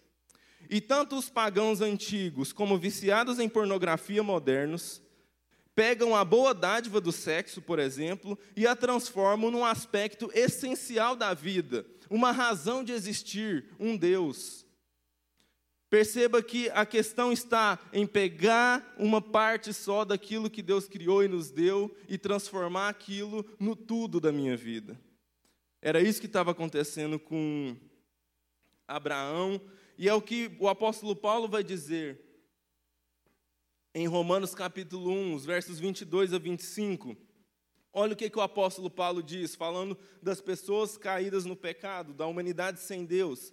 E 0.68 0.80
tanto 0.80 1.16
os 1.16 1.28
pagãos 1.28 1.80
antigos 1.80 2.52
como 2.52 2.78
viciados 2.78 3.38
em 3.38 3.48
pornografia 3.48 4.22
modernos 4.22 5.02
pegam 5.74 6.14
a 6.14 6.24
boa 6.24 6.52
dádiva 6.54 7.00
do 7.00 7.12
sexo, 7.12 7.62
por 7.62 7.78
exemplo, 7.78 8.38
e 8.56 8.66
a 8.66 8.76
transformam 8.76 9.50
num 9.50 9.64
aspecto 9.64 10.30
essencial 10.34 11.16
da 11.16 11.32
vida, 11.32 11.86
uma 12.10 12.30
razão 12.30 12.84
de 12.84 12.92
existir, 12.92 13.66
um 13.78 13.96
Deus. 13.96 14.61
Perceba 15.92 16.42
que 16.42 16.70
a 16.70 16.86
questão 16.86 17.30
está 17.30 17.78
em 17.92 18.06
pegar 18.06 18.94
uma 18.96 19.20
parte 19.20 19.74
só 19.74 20.06
daquilo 20.06 20.48
que 20.48 20.62
Deus 20.62 20.88
criou 20.88 21.22
e 21.22 21.28
nos 21.28 21.50
deu 21.50 21.94
e 22.08 22.16
transformar 22.16 22.88
aquilo 22.88 23.44
no 23.60 23.76
tudo 23.76 24.18
da 24.18 24.32
minha 24.32 24.56
vida. 24.56 24.98
Era 25.82 26.00
isso 26.00 26.18
que 26.18 26.26
estava 26.26 26.52
acontecendo 26.52 27.18
com 27.18 27.76
Abraão, 28.88 29.60
e 29.98 30.08
é 30.08 30.14
o 30.14 30.22
que 30.22 30.56
o 30.58 30.66
apóstolo 30.66 31.14
Paulo 31.14 31.46
vai 31.46 31.62
dizer 31.62 32.18
em 33.94 34.06
Romanos 34.06 34.54
capítulo 34.54 35.10
1, 35.10 35.34
os 35.34 35.44
versos 35.44 35.78
22 35.78 36.32
a 36.32 36.38
25. 36.38 37.14
Olha 37.92 38.14
o 38.14 38.16
que, 38.16 38.30
que 38.30 38.38
o 38.38 38.40
apóstolo 38.40 38.88
Paulo 38.88 39.22
diz, 39.22 39.54
falando 39.54 39.98
das 40.22 40.40
pessoas 40.40 40.96
caídas 40.96 41.44
no 41.44 41.54
pecado, 41.54 42.14
da 42.14 42.26
humanidade 42.26 42.80
sem 42.80 43.04
Deus. 43.04 43.52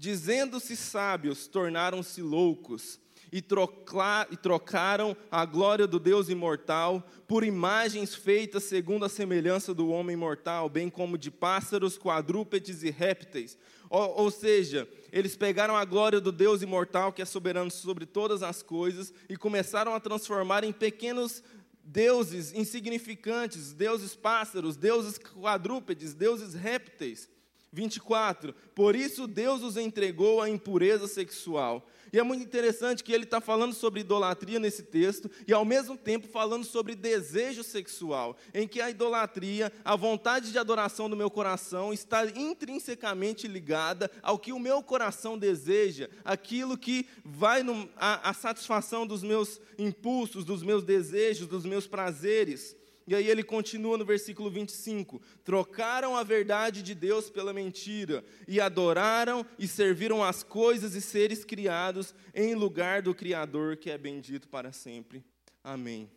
Dizendo-se 0.00 0.76
sábios, 0.76 1.46
tornaram-se 1.46 2.22
loucos 2.22 2.98
e, 3.30 3.42
trocaram 3.42 5.14
a 5.30 5.44
glória 5.44 5.86
do 5.86 6.00
Deus 6.00 6.30
imortal 6.30 7.06
por 7.28 7.44
imagens 7.44 8.14
feitas 8.14 8.64
segundo 8.64 9.04
a 9.04 9.10
semelhança 9.10 9.74
do 9.74 9.90
homem 9.90 10.16
mortal, 10.16 10.70
bem 10.70 10.88
como 10.88 11.18
de 11.18 11.30
pássaros, 11.30 11.98
quadrúpedes 11.98 12.82
e 12.82 12.88
répteis. 12.90 13.58
Ou, 13.90 14.22
ou 14.22 14.30
seja, 14.30 14.88
eles 15.12 15.36
pegaram 15.36 15.76
a 15.76 15.84
glória 15.84 16.18
do 16.18 16.32
Deus 16.32 16.62
imortal, 16.62 17.12
que 17.12 17.20
é 17.20 17.26
soberano 17.26 17.70
sobre 17.70 18.06
todas 18.06 18.42
as 18.42 18.62
coisas, 18.62 19.12
e 19.28 19.36
começaram 19.36 19.92
a 19.94 20.00
transformar 20.00 20.64
em 20.64 20.72
pequenos 20.72 21.44
deuses 21.84 22.54
insignificantes, 22.54 23.74
deuses 23.74 24.16
pássaros, 24.16 24.78
deuses 24.78 25.18
quadrúpedes, 25.18 26.14
deuses 26.14 26.54
répteis. 26.54 27.28
24. 27.72 28.54
Por 28.74 28.96
isso 28.96 29.26
Deus 29.26 29.62
os 29.62 29.76
entregou 29.76 30.40
à 30.40 30.48
impureza 30.48 31.06
sexual. 31.06 31.86
E 32.12 32.18
é 32.18 32.22
muito 32.22 32.42
interessante 32.42 33.04
que 33.04 33.12
ele 33.12 33.22
está 33.22 33.40
falando 33.40 33.72
sobre 33.72 34.00
idolatria 34.00 34.58
nesse 34.58 34.82
texto 34.82 35.30
e, 35.46 35.52
ao 35.52 35.64
mesmo 35.64 35.96
tempo, 35.96 36.26
falando 36.26 36.64
sobre 36.64 36.96
desejo 36.96 37.62
sexual, 37.62 38.36
em 38.52 38.66
que 38.66 38.80
a 38.80 38.90
idolatria, 38.90 39.72
a 39.84 39.94
vontade 39.94 40.50
de 40.50 40.58
adoração 40.58 41.08
do 41.08 41.16
meu 41.16 41.30
coração, 41.30 41.92
está 41.92 42.26
intrinsecamente 42.26 43.46
ligada 43.46 44.10
ao 44.22 44.38
que 44.38 44.52
o 44.52 44.58
meu 44.58 44.82
coração 44.82 45.38
deseja, 45.38 46.08
aquilo 46.24 46.76
que 46.76 47.06
vai 47.24 47.64
a, 47.96 48.30
a 48.30 48.34
satisfação 48.34 49.06
dos 49.06 49.22
meus 49.22 49.60
impulsos, 49.78 50.44
dos 50.44 50.62
meus 50.62 50.82
desejos, 50.82 51.46
dos 51.46 51.64
meus 51.64 51.86
prazeres. 51.86 52.79
E 53.06 53.14
aí 53.14 53.28
ele 53.28 53.42
continua 53.42 53.98
no 53.98 54.04
versículo 54.04 54.50
25: 54.50 55.20
trocaram 55.44 56.16
a 56.16 56.22
verdade 56.22 56.82
de 56.82 56.94
Deus 56.94 57.28
pela 57.28 57.52
mentira, 57.52 58.24
e 58.46 58.60
adoraram 58.60 59.44
e 59.58 59.66
serviram 59.66 60.22
as 60.22 60.42
coisas 60.42 60.94
e 60.94 61.00
seres 61.00 61.44
criados 61.44 62.14
em 62.34 62.54
lugar 62.54 63.02
do 63.02 63.14
Criador 63.14 63.76
que 63.76 63.90
é 63.90 63.98
bendito 63.98 64.48
para 64.48 64.72
sempre. 64.72 65.24
Amém. 65.62 66.10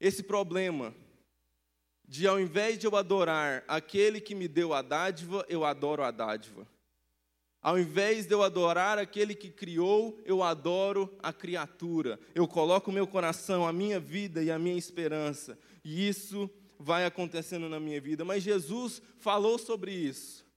Esse 0.00 0.22
problema 0.22 0.94
de 2.08 2.26
ao 2.26 2.40
invés 2.40 2.76
de 2.76 2.86
eu 2.86 2.96
adorar 2.96 3.62
aquele 3.68 4.20
que 4.20 4.34
me 4.34 4.48
deu 4.48 4.74
a 4.74 4.82
dádiva, 4.82 5.44
eu 5.48 5.64
adoro 5.64 6.02
a 6.02 6.10
dádiva. 6.10 6.66
Ao 7.62 7.78
invés 7.78 8.26
de 8.26 8.32
eu 8.32 8.42
adorar 8.42 8.98
aquele 8.98 9.34
que 9.34 9.50
criou, 9.50 10.18
eu 10.24 10.42
adoro 10.42 11.14
a 11.22 11.30
criatura. 11.30 12.18
Eu 12.34 12.48
coloco 12.48 12.90
o 12.90 12.92
meu 12.94 13.06
coração, 13.06 13.66
a 13.66 13.72
minha 13.72 14.00
vida 14.00 14.42
e 14.42 14.50
a 14.50 14.58
minha 14.58 14.78
esperança 14.78 15.58
e 15.84 16.08
isso 16.08 16.50
vai 16.78 17.04
acontecendo 17.04 17.68
na 17.68 17.78
minha 17.78 18.00
vida. 18.00 18.24
Mas 18.24 18.42
Jesus 18.42 19.02
falou 19.18 19.58
sobre 19.58 19.92
isso. 19.92 20.48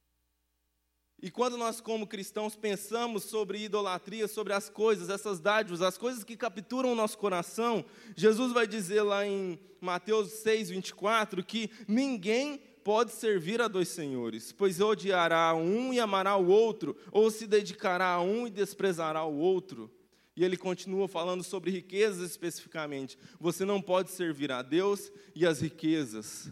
E 1.21 1.31
quando 1.31 1.55
nós, 1.55 1.79
como 1.79 2.05
cristãos, 2.05 2.53
pensamos 2.53 3.23
sobre 3.23 3.63
idolatria, 3.63 4.27
sobre 4.27 4.51
as 4.51 4.69
coisas, 4.69 5.09
essas 5.09 5.39
dádivas, 5.39 5.81
as 5.81 5.97
coisas 5.97 6.21
que 6.21 6.35
capturam 6.35 6.91
o 6.91 6.95
nosso 6.95 7.17
coração, 7.17 7.85
Jesus 8.13 8.51
vai 8.51 8.67
dizer 8.67 9.03
lá 9.03 9.25
em 9.25 9.57
Mateus 9.79 10.31
6, 10.31 10.69
24, 10.69 11.41
que 11.41 11.71
ninguém 11.87 12.57
pode 12.83 13.13
servir 13.13 13.61
a 13.61 13.69
dois 13.69 13.87
senhores, 13.87 14.51
pois 14.51 14.81
odiará 14.81 15.55
um 15.55 15.93
e 15.93 15.99
amará 15.99 16.35
o 16.35 16.47
outro, 16.47 16.93
ou 17.09 17.31
se 17.31 17.47
dedicará 17.47 18.15
a 18.15 18.21
um 18.21 18.45
e 18.45 18.49
desprezará 18.49 19.23
o 19.23 19.37
outro. 19.37 19.89
E 20.35 20.43
ele 20.43 20.57
continua 20.57 21.07
falando 21.07 21.43
sobre 21.43 21.69
riquezas 21.69 22.31
especificamente. 22.31 23.17
Você 23.39 23.63
não 23.65 23.81
pode 23.81 24.11
servir 24.11 24.51
a 24.51 24.61
Deus 24.61 25.11
e 25.35 25.45
as 25.45 25.61
riquezas. 25.61 26.51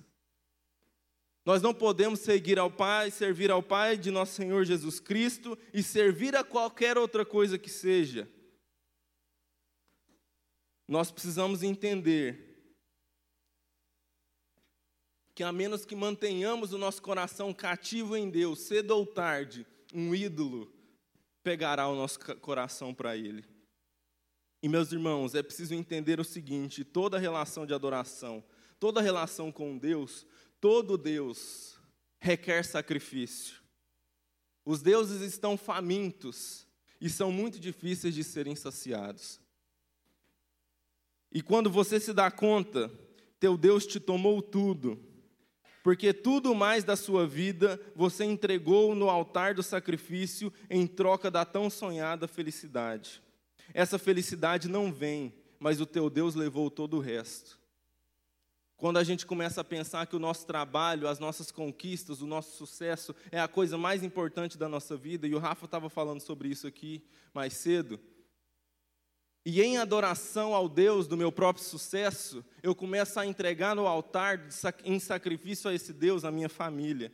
Nós 1.43 1.61
não 1.61 1.73
podemos 1.73 2.19
seguir 2.19 2.59
ao 2.59 2.69
Pai, 2.69 3.09
servir 3.09 3.49
ao 3.49 3.63
Pai 3.63 3.97
de 3.97 4.11
nosso 4.11 4.33
Senhor 4.33 4.63
Jesus 4.63 4.99
Cristo 4.99 5.57
e 5.73 5.81
servir 5.81 6.35
a 6.35 6.43
qualquer 6.43 6.97
outra 6.97 7.25
coisa 7.25 7.57
que 7.57 7.69
seja. 7.69 8.29
Nós 10.87 11.09
precisamos 11.09 11.63
entender 11.63 12.51
que 15.33 15.43
a 15.43 15.51
menos 15.51 15.85
que 15.85 15.95
mantenhamos 15.95 16.73
o 16.73 16.77
nosso 16.77 17.01
coração 17.01 17.51
cativo 17.53 18.15
em 18.15 18.29
Deus, 18.29 18.59
cedo 18.59 18.91
ou 18.91 19.05
tarde, 19.07 19.65
um 19.91 20.13
ídolo 20.13 20.71
pegará 21.41 21.87
o 21.87 21.95
nosso 21.95 22.19
coração 22.37 22.93
para 22.93 23.17
ele. 23.17 23.50
E 24.61 24.69
meus 24.69 24.91
irmãos, 24.91 25.33
é 25.33 25.41
preciso 25.41 25.73
entender 25.73 26.19
o 26.19 26.23
seguinte: 26.23 26.83
toda 26.83 27.17
relação 27.17 27.65
de 27.65 27.73
adoração, 27.73 28.43
toda 28.79 29.01
relação 29.01 29.51
com 29.51 29.77
Deus, 29.77 30.25
todo 30.59 30.97
Deus 30.97 31.79
requer 32.19 32.63
sacrifício. 32.63 33.61
Os 34.63 34.81
deuses 34.81 35.21
estão 35.21 35.57
famintos 35.57 36.67
e 36.99 37.09
são 37.09 37.31
muito 37.31 37.59
difíceis 37.59 38.13
de 38.13 38.23
serem 38.23 38.55
saciados. 38.55 39.39
E 41.31 41.41
quando 41.41 41.69
você 41.69 41.99
se 41.99 42.13
dá 42.13 42.29
conta, 42.29 42.91
teu 43.39 43.57
Deus 43.57 43.87
te 43.87 43.99
tomou 43.99 44.41
tudo, 44.41 45.03
porque 45.81 46.13
tudo 46.13 46.53
mais 46.53 46.83
da 46.83 46.95
sua 46.95 47.25
vida 47.25 47.81
você 47.95 48.23
entregou 48.23 48.93
no 48.93 49.09
altar 49.09 49.55
do 49.55 49.63
sacrifício 49.63 50.53
em 50.69 50.85
troca 50.85 51.31
da 51.31 51.43
tão 51.43 51.69
sonhada 51.71 52.27
felicidade. 52.27 53.23
Essa 53.73 53.97
felicidade 53.99 54.67
não 54.67 54.91
vem, 54.91 55.33
mas 55.59 55.79
o 55.79 55.85
teu 55.85 56.09
Deus 56.09 56.35
levou 56.35 56.69
todo 56.69 56.97
o 56.97 56.99
resto. 56.99 57.59
Quando 58.75 58.97
a 58.97 59.03
gente 59.03 59.27
começa 59.27 59.61
a 59.61 59.63
pensar 59.63 60.07
que 60.07 60.15
o 60.15 60.19
nosso 60.19 60.47
trabalho, 60.47 61.07
as 61.07 61.19
nossas 61.19 61.51
conquistas, 61.51 62.19
o 62.21 62.25
nosso 62.25 62.57
sucesso 62.57 63.15
é 63.31 63.39
a 63.39 63.47
coisa 63.47 63.77
mais 63.77 64.03
importante 64.03 64.57
da 64.57 64.67
nossa 64.67 64.97
vida, 64.97 65.27
e 65.27 65.35
o 65.35 65.39
Rafa 65.39 65.65
estava 65.65 65.87
falando 65.87 66.19
sobre 66.19 66.49
isso 66.49 66.65
aqui 66.65 67.03
mais 67.31 67.53
cedo. 67.53 67.99
E 69.45 69.61
em 69.61 69.77
adoração 69.77 70.53
ao 70.53 70.69
Deus 70.69 71.07
do 71.07 71.17
meu 71.17 71.31
próprio 71.31 71.63
sucesso, 71.63 72.43
eu 72.61 72.75
começo 72.75 73.19
a 73.19 73.25
entregar 73.25 73.75
no 73.75 73.87
altar, 73.87 74.47
em 74.83 74.99
sacrifício 74.99 75.69
a 75.69 75.73
esse 75.73 75.93
Deus, 75.93 76.23
a 76.23 76.31
minha 76.31 76.49
família. 76.49 77.11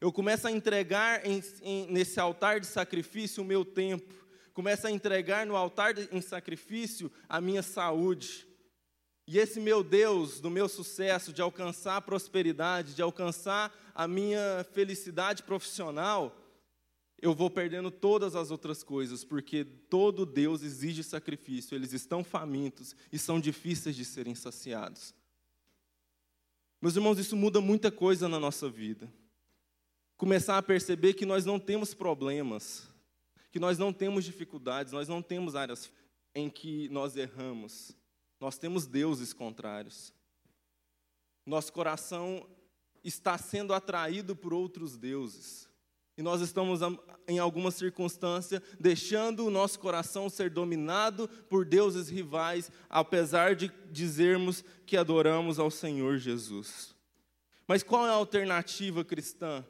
Eu 0.00 0.12
começo 0.12 0.46
a 0.46 0.50
entregar 0.50 1.26
em, 1.26 1.42
em, 1.62 1.86
nesse 1.90 2.20
altar 2.20 2.60
de 2.60 2.66
sacrifício 2.66 3.42
o 3.42 3.46
meu 3.46 3.64
tempo. 3.64 4.14
Começo 4.58 4.88
a 4.88 4.90
entregar 4.90 5.46
no 5.46 5.54
altar 5.54 5.94
em 6.12 6.20
sacrifício 6.20 7.12
a 7.28 7.40
minha 7.40 7.62
saúde. 7.62 8.44
E 9.24 9.38
esse 9.38 9.60
meu 9.60 9.84
Deus, 9.84 10.40
do 10.40 10.50
meu 10.50 10.68
sucesso, 10.68 11.32
de 11.32 11.40
alcançar 11.40 11.94
a 11.94 12.00
prosperidade, 12.00 12.92
de 12.92 13.00
alcançar 13.00 13.72
a 13.94 14.08
minha 14.08 14.66
felicidade 14.72 15.44
profissional, 15.44 16.36
eu 17.22 17.36
vou 17.36 17.48
perdendo 17.48 17.88
todas 17.88 18.34
as 18.34 18.50
outras 18.50 18.82
coisas, 18.82 19.22
porque 19.22 19.64
todo 19.64 20.26
Deus 20.26 20.64
exige 20.64 21.04
sacrifício, 21.04 21.76
eles 21.76 21.92
estão 21.92 22.24
famintos 22.24 22.96
e 23.12 23.16
são 23.16 23.38
difíceis 23.38 23.94
de 23.94 24.04
serem 24.04 24.34
saciados. 24.34 25.14
Meus 26.82 26.96
irmãos, 26.96 27.20
isso 27.20 27.36
muda 27.36 27.60
muita 27.60 27.92
coisa 27.92 28.28
na 28.28 28.40
nossa 28.40 28.68
vida. 28.68 29.08
Começar 30.16 30.58
a 30.58 30.62
perceber 30.62 31.14
que 31.14 31.24
nós 31.24 31.44
não 31.44 31.60
temos 31.60 31.94
problemas, 31.94 32.87
que 33.58 33.60
nós 33.60 33.76
não 33.76 33.92
temos 33.92 34.24
dificuldades, 34.24 34.92
nós 34.92 35.08
não 35.08 35.20
temos 35.20 35.56
áreas 35.56 35.90
em 36.32 36.48
que 36.48 36.88
nós 36.90 37.16
erramos. 37.16 37.90
Nós 38.38 38.56
temos 38.56 38.86
deuses 38.86 39.32
contrários. 39.32 40.14
Nosso 41.44 41.72
coração 41.72 42.48
está 43.02 43.36
sendo 43.36 43.74
atraído 43.74 44.36
por 44.36 44.54
outros 44.54 44.96
deuses. 44.96 45.68
E 46.16 46.22
nós 46.22 46.40
estamos, 46.40 46.78
em 47.26 47.40
alguma 47.40 47.72
circunstância, 47.72 48.62
deixando 48.78 49.44
o 49.44 49.50
nosso 49.50 49.80
coração 49.80 50.30
ser 50.30 50.50
dominado 50.50 51.26
por 51.48 51.64
deuses 51.64 52.08
rivais, 52.08 52.70
apesar 52.88 53.56
de 53.56 53.72
dizermos 53.90 54.62
que 54.86 54.96
adoramos 54.96 55.58
ao 55.58 55.68
Senhor 55.68 56.16
Jesus. 56.18 56.94
Mas 57.66 57.82
qual 57.82 58.06
é 58.06 58.10
a 58.10 58.12
alternativa 58.12 59.04
cristã? 59.04 59.66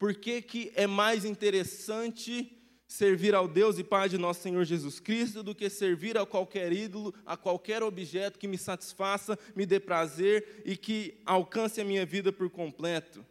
Por 0.00 0.16
que, 0.16 0.42
que 0.42 0.72
é 0.74 0.88
mais 0.88 1.24
interessante 1.24 2.56
servir 2.90 3.36
ao 3.36 3.46
Deus 3.46 3.78
e 3.78 3.84
Pai 3.84 4.08
de 4.08 4.18
nosso 4.18 4.42
Senhor 4.42 4.64
Jesus 4.64 4.98
Cristo 4.98 5.44
do 5.44 5.54
que 5.54 5.70
servir 5.70 6.18
a 6.18 6.26
qualquer 6.26 6.72
ídolo, 6.72 7.14
a 7.24 7.36
qualquer 7.36 7.84
objeto 7.84 8.36
que 8.36 8.48
me 8.48 8.58
satisfaça, 8.58 9.38
me 9.54 9.64
dê 9.64 9.78
prazer 9.78 10.60
e 10.64 10.76
que 10.76 11.20
alcance 11.24 11.80
a 11.80 11.84
minha 11.84 12.04
vida 12.04 12.32
por 12.32 12.50
completo? 12.50 13.24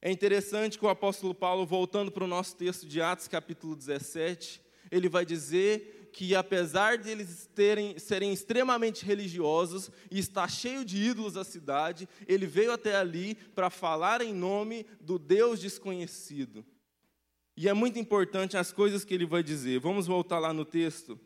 É 0.00 0.10
interessante 0.10 0.78
que 0.78 0.84
o 0.84 0.90
apóstolo 0.90 1.34
Paulo, 1.34 1.64
voltando 1.64 2.12
para 2.12 2.24
o 2.24 2.26
nosso 2.26 2.54
texto 2.54 2.86
de 2.86 3.00
Atos, 3.00 3.28
capítulo 3.28 3.74
17, 3.74 4.60
ele 4.90 5.08
vai 5.08 5.24
dizer 5.24 6.10
que 6.12 6.34
apesar 6.34 6.98
de 6.98 7.08
eles 7.08 7.48
terem, 7.54 7.98
serem 7.98 8.30
extremamente 8.30 9.06
religiosos 9.06 9.90
e 10.10 10.18
estar 10.18 10.50
cheio 10.50 10.84
de 10.84 10.98
ídolos 10.98 11.38
a 11.38 11.44
cidade, 11.44 12.06
ele 12.28 12.44
veio 12.44 12.70
até 12.70 12.94
ali 12.94 13.36
para 13.54 13.70
falar 13.70 14.20
em 14.20 14.34
nome 14.34 14.84
do 15.00 15.18
Deus 15.18 15.58
desconhecido. 15.58 16.62
E 17.62 17.68
é 17.68 17.72
muito 17.72 17.96
importante 17.96 18.56
as 18.56 18.72
coisas 18.72 19.04
que 19.04 19.14
ele 19.14 19.24
vai 19.24 19.40
dizer. 19.40 19.78
Vamos 19.78 20.08
voltar 20.08 20.40
lá 20.40 20.52
no 20.52 20.64
texto. 20.64 21.16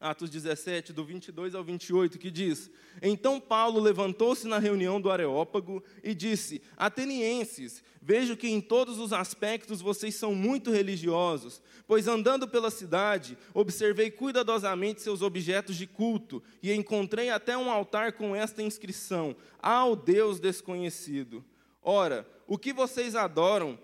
Atos 0.00 0.28
17, 0.28 0.92
do 0.92 1.04
22 1.04 1.54
ao 1.54 1.62
28, 1.62 2.18
que 2.18 2.32
diz: 2.32 2.68
Então 3.00 3.38
Paulo 3.38 3.78
levantou-se 3.78 4.48
na 4.48 4.58
reunião 4.58 5.00
do 5.00 5.08
Areópago 5.08 5.80
e 6.02 6.16
disse: 6.16 6.60
Atenienses, 6.76 7.80
vejo 8.02 8.36
que 8.36 8.48
em 8.48 8.60
todos 8.60 8.98
os 8.98 9.12
aspectos 9.12 9.80
vocês 9.80 10.16
são 10.16 10.34
muito 10.34 10.72
religiosos, 10.72 11.62
pois 11.86 12.08
andando 12.08 12.48
pela 12.48 12.68
cidade, 12.68 13.38
observei 13.54 14.10
cuidadosamente 14.10 15.00
seus 15.00 15.22
objetos 15.22 15.76
de 15.76 15.86
culto 15.86 16.42
e 16.60 16.72
encontrei 16.72 17.30
até 17.30 17.56
um 17.56 17.70
altar 17.70 18.14
com 18.14 18.34
esta 18.34 18.64
inscrição: 18.64 19.36
Ao 19.60 19.94
Deus 19.94 20.40
desconhecido. 20.40 21.44
Ora, 21.80 22.26
o 22.48 22.58
que 22.58 22.72
vocês 22.72 23.14
adoram, 23.14 23.78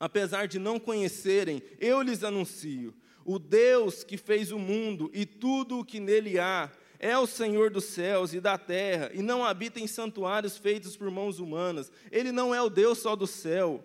apesar 0.00 0.48
de 0.48 0.58
não 0.58 0.80
conhecerem, 0.80 1.62
eu 1.78 2.00
lhes 2.00 2.24
anuncio 2.24 2.94
o 3.24 3.38
Deus 3.38 4.02
que 4.02 4.16
fez 4.16 4.50
o 4.50 4.58
mundo 4.58 5.10
e 5.12 5.26
tudo 5.26 5.78
o 5.78 5.84
que 5.84 6.00
nele 6.00 6.38
há 6.38 6.72
é 6.98 7.16
o 7.16 7.26
Senhor 7.26 7.70
dos 7.70 7.84
céus 7.84 8.34
e 8.34 8.40
da 8.40 8.58
terra 8.58 9.10
e 9.14 9.22
não 9.22 9.44
habita 9.44 9.78
em 9.78 9.86
santuários 9.86 10.56
feitos 10.56 10.96
por 10.96 11.10
mãos 11.10 11.38
humanas. 11.38 11.92
Ele 12.10 12.32
não 12.32 12.54
é 12.54 12.60
o 12.60 12.68
Deus 12.68 12.98
só 12.98 13.14
do 13.14 13.26
céu, 13.26 13.84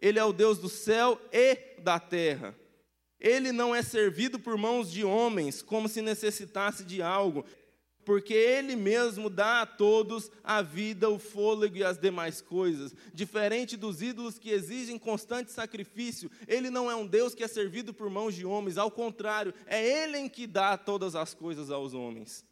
ele 0.00 0.18
é 0.18 0.24
o 0.24 0.32
Deus 0.32 0.58
do 0.58 0.68
céu 0.68 1.20
e 1.32 1.80
da 1.80 1.98
terra. 1.98 2.54
Ele 3.18 3.50
não 3.50 3.74
é 3.74 3.82
servido 3.82 4.38
por 4.38 4.58
mãos 4.58 4.92
de 4.92 5.02
homens 5.02 5.62
como 5.62 5.88
se 5.88 6.02
necessitasse 6.02 6.84
de 6.84 7.00
algo 7.00 7.44
porque 8.06 8.32
Ele 8.32 8.76
mesmo 8.76 9.28
dá 9.28 9.62
a 9.62 9.66
todos 9.66 10.30
a 10.44 10.62
vida, 10.62 11.10
o 11.10 11.18
fôlego 11.18 11.76
e 11.76 11.82
as 11.82 11.98
demais 11.98 12.40
coisas. 12.40 12.94
Diferente 13.12 13.76
dos 13.76 14.00
ídolos 14.00 14.38
que 14.38 14.50
exigem 14.50 14.96
constante 14.96 15.50
sacrifício, 15.50 16.30
Ele 16.46 16.70
não 16.70 16.88
é 16.88 16.94
um 16.94 17.04
Deus 17.04 17.34
que 17.34 17.42
é 17.42 17.48
servido 17.48 17.92
por 17.92 18.08
mãos 18.08 18.32
de 18.32 18.46
homens, 18.46 18.78
ao 18.78 18.92
contrário, 18.92 19.52
é 19.66 19.84
Ele 19.84 20.18
em 20.18 20.28
que 20.28 20.46
dá 20.46 20.78
todas 20.78 21.16
as 21.16 21.34
coisas 21.34 21.68
aos 21.68 21.94
homens. 21.94 22.44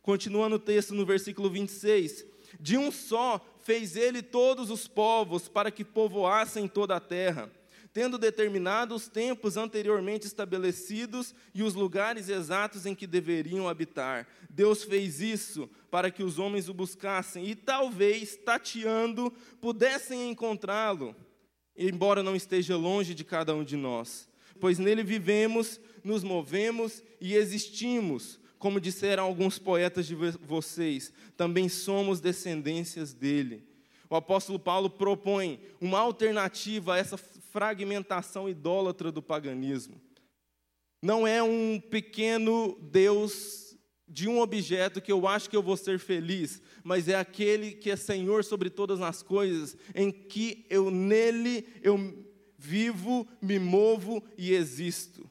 Continuando 0.00 0.56
o 0.56 0.58
texto 0.58 0.94
no 0.94 1.04
versículo 1.04 1.50
26. 1.50 2.24
De 2.58 2.78
um 2.78 2.90
só 2.90 3.44
fez 3.60 3.96
Ele 3.96 4.22
todos 4.22 4.70
os 4.70 4.88
povos 4.88 5.48
para 5.48 5.70
que 5.70 5.84
povoassem 5.84 6.66
toda 6.66 6.96
a 6.96 7.00
terra 7.00 7.52
tendo 7.94 8.18
determinado 8.18 8.92
os 8.92 9.06
tempos 9.06 9.56
anteriormente 9.56 10.26
estabelecidos 10.26 11.32
e 11.54 11.62
os 11.62 11.74
lugares 11.74 12.28
exatos 12.28 12.86
em 12.86 12.94
que 12.94 13.06
deveriam 13.06 13.68
habitar. 13.68 14.26
Deus 14.50 14.82
fez 14.82 15.20
isso 15.20 15.70
para 15.92 16.10
que 16.10 16.24
os 16.24 16.36
homens 16.36 16.68
o 16.68 16.74
buscassem 16.74 17.46
e 17.46 17.54
talvez, 17.54 18.36
tateando, 18.36 19.32
pudessem 19.60 20.28
encontrá-lo, 20.28 21.14
embora 21.76 22.20
não 22.20 22.34
esteja 22.34 22.76
longe 22.76 23.14
de 23.14 23.22
cada 23.22 23.54
um 23.54 23.62
de 23.62 23.76
nós. 23.76 24.28
Pois 24.58 24.80
nele 24.80 25.04
vivemos, 25.04 25.80
nos 26.02 26.24
movemos 26.24 27.00
e 27.20 27.36
existimos. 27.36 28.40
Como 28.58 28.80
disseram 28.80 29.22
alguns 29.22 29.56
poetas 29.56 30.04
de 30.04 30.16
vocês, 30.16 31.12
também 31.36 31.68
somos 31.68 32.20
descendências 32.20 33.12
dele. 33.12 33.62
O 34.10 34.16
apóstolo 34.16 34.58
Paulo 34.58 34.90
propõe 34.90 35.60
uma 35.80 35.98
alternativa 36.00 36.94
a 36.94 36.98
essa 36.98 37.16
fragmentação 37.54 38.48
idólatra 38.48 39.12
do 39.12 39.22
paganismo. 39.22 40.02
Não 41.00 41.24
é 41.24 41.40
um 41.40 41.78
pequeno 41.78 42.76
Deus 42.82 43.78
de 44.08 44.28
um 44.28 44.40
objeto 44.40 45.00
que 45.00 45.12
eu 45.12 45.24
acho 45.28 45.48
que 45.48 45.54
eu 45.54 45.62
vou 45.62 45.76
ser 45.76 46.00
feliz, 46.00 46.60
mas 46.82 47.08
é 47.08 47.14
aquele 47.14 47.70
que 47.70 47.92
é 47.92 47.96
Senhor 47.96 48.42
sobre 48.42 48.70
todas 48.70 49.00
as 49.00 49.22
coisas, 49.22 49.76
em 49.94 50.10
que 50.10 50.66
eu 50.68 50.90
nele 50.90 51.64
eu 51.80 52.26
vivo, 52.58 53.24
me 53.40 53.60
movo 53.60 54.20
e 54.36 54.52
existo. 54.52 55.24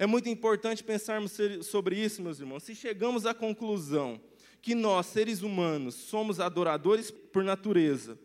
É 0.00 0.06
muito 0.06 0.28
importante 0.28 0.82
pensarmos 0.82 1.38
sobre 1.62 1.96
isso, 1.96 2.22
meus 2.22 2.40
irmãos. 2.40 2.64
Se 2.64 2.74
chegamos 2.74 3.24
à 3.24 3.32
conclusão 3.32 4.20
que 4.60 4.74
nós, 4.74 5.06
seres 5.06 5.42
humanos, 5.42 5.94
somos 5.94 6.40
adoradores 6.40 7.08
por 7.08 7.44
natureza, 7.44 8.18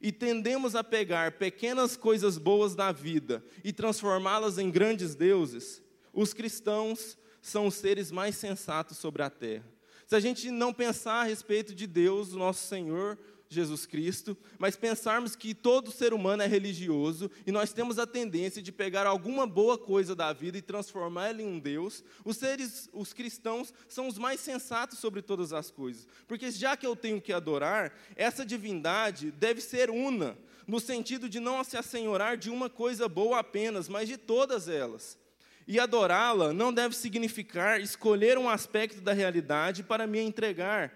e 0.00 0.10
tendemos 0.10 0.74
a 0.74 0.82
pegar 0.82 1.32
pequenas 1.32 1.96
coisas 1.96 2.38
boas 2.38 2.74
da 2.74 2.90
vida 2.90 3.44
e 3.62 3.72
transformá-las 3.72 4.58
em 4.58 4.70
grandes 4.70 5.14
deuses, 5.14 5.82
os 6.12 6.32
cristãos 6.32 7.18
são 7.42 7.66
os 7.66 7.74
seres 7.74 8.10
mais 8.10 8.36
sensatos 8.36 8.98
sobre 8.98 9.22
a 9.22 9.30
terra. 9.30 9.66
Se 10.06 10.16
a 10.16 10.20
gente 10.20 10.50
não 10.50 10.72
pensar 10.72 11.20
a 11.20 11.24
respeito 11.24 11.74
de 11.74 11.86
Deus, 11.86 12.32
nosso 12.32 12.66
Senhor, 12.66 13.18
Jesus 13.52 13.84
Cristo, 13.84 14.38
mas 14.60 14.76
pensarmos 14.76 15.34
que 15.34 15.52
todo 15.52 15.90
ser 15.90 16.14
humano 16.14 16.44
é 16.44 16.46
religioso 16.46 17.28
e 17.44 17.50
nós 17.50 17.72
temos 17.72 17.98
a 17.98 18.06
tendência 18.06 18.62
de 18.62 18.70
pegar 18.70 19.08
alguma 19.08 19.44
boa 19.44 19.76
coisa 19.76 20.14
da 20.14 20.32
vida 20.32 20.56
e 20.56 20.62
transformá-la 20.62 21.42
em 21.42 21.46
um 21.46 21.58
Deus, 21.58 22.04
os 22.24 22.36
seres, 22.36 22.88
os 22.92 23.12
cristãos, 23.12 23.74
são 23.88 24.06
os 24.06 24.16
mais 24.16 24.38
sensatos 24.38 25.00
sobre 25.00 25.20
todas 25.20 25.52
as 25.52 25.68
coisas. 25.68 26.06
Porque 26.28 26.48
já 26.52 26.76
que 26.76 26.86
eu 26.86 26.94
tenho 26.94 27.20
que 27.20 27.32
adorar, 27.32 27.92
essa 28.14 28.46
divindade 28.46 29.32
deve 29.32 29.60
ser 29.60 29.90
una, 29.90 30.38
no 30.64 30.78
sentido 30.78 31.28
de 31.28 31.40
não 31.40 31.64
se 31.64 31.76
assenhorar 31.76 32.36
de 32.36 32.50
uma 32.50 32.70
coisa 32.70 33.08
boa 33.08 33.40
apenas, 33.40 33.88
mas 33.88 34.08
de 34.08 34.16
todas 34.16 34.68
elas. 34.68 35.18
E 35.66 35.80
adorá-la 35.80 36.52
não 36.52 36.72
deve 36.72 36.94
significar 36.94 37.80
escolher 37.80 38.38
um 38.38 38.48
aspecto 38.48 39.00
da 39.00 39.12
realidade 39.12 39.82
para 39.82 40.06
me 40.06 40.20
entregar, 40.20 40.94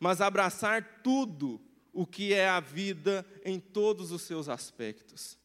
mas 0.00 0.20
abraçar 0.20 1.00
tudo 1.04 1.60
o 1.94 2.06
que 2.06 2.34
é 2.34 2.48
a 2.48 2.60
vida 2.60 3.24
em 3.44 3.58
todos 3.58 4.10
os 4.10 4.22
seus 4.22 4.48
aspectos. 4.48 5.38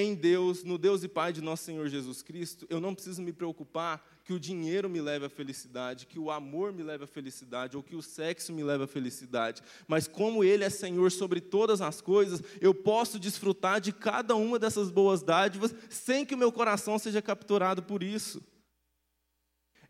em 0.00 0.14
Deus, 0.14 0.62
no 0.62 0.78
Deus 0.78 1.02
e 1.02 1.08
Pai 1.08 1.32
de 1.32 1.40
nosso 1.40 1.64
Senhor 1.64 1.88
Jesus 1.88 2.22
Cristo, 2.22 2.64
eu 2.70 2.78
não 2.78 2.94
preciso 2.94 3.20
me 3.20 3.32
preocupar 3.32 4.06
que 4.22 4.32
o 4.32 4.38
dinheiro 4.38 4.88
me 4.88 5.00
leve 5.00 5.24
à 5.24 5.28
felicidade, 5.28 6.06
que 6.06 6.20
o 6.20 6.30
amor 6.30 6.72
me 6.72 6.84
leve 6.84 7.02
à 7.02 7.06
felicidade, 7.08 7.76
ou 7.76 7.82
que 7.82 7.96
o 7.96 8.02
sexo 8.02 8.52
me 8.52 8.62
leve 8.62 8.84
à 8.84 8.86
felicidade. 8.86 9.60
Mas 9.88 10.06
como 10.06 10.44
Ele 10.44 10.62
é 10.62 10.70
Senhor 10.70 11.10
sobre 11.10 11.40
todas 11.40 11.80
as 11.80 12.00
coisas, 12.00 12.40
eu 12.60 12.72
posso 12.72 13.18
desfrutar 13.18 13.80
de 13.80 13.92
cada 13.92 14.36
uma 14.36 14.56
dessas 14.56 14.88
boas 14.88 15.20
dádivas 15.20 15.74
sem 15.90 16.24
que 16.24 16.34
o 16.36 16.38
meu 16.38 16.52
coração 16.52 16.96
seja 16.96 17.20
capturado 17.20 17.82
por 17.82 18.00
isso. 18.00 18.40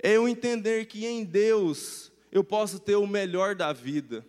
É 0.03 0.13
eu 0.13 0.27
entender 0.27 0.87
que 0.87 1.05
em 1.05 1.23
Deus 1.23 2.11
eu 2.31 2.45
posso 2.45 2.79
ter 2.79 2.97
o 2.97 3.07
melhor 3.07 3.55
da 3.55 3.73
vida, 3.73 4.27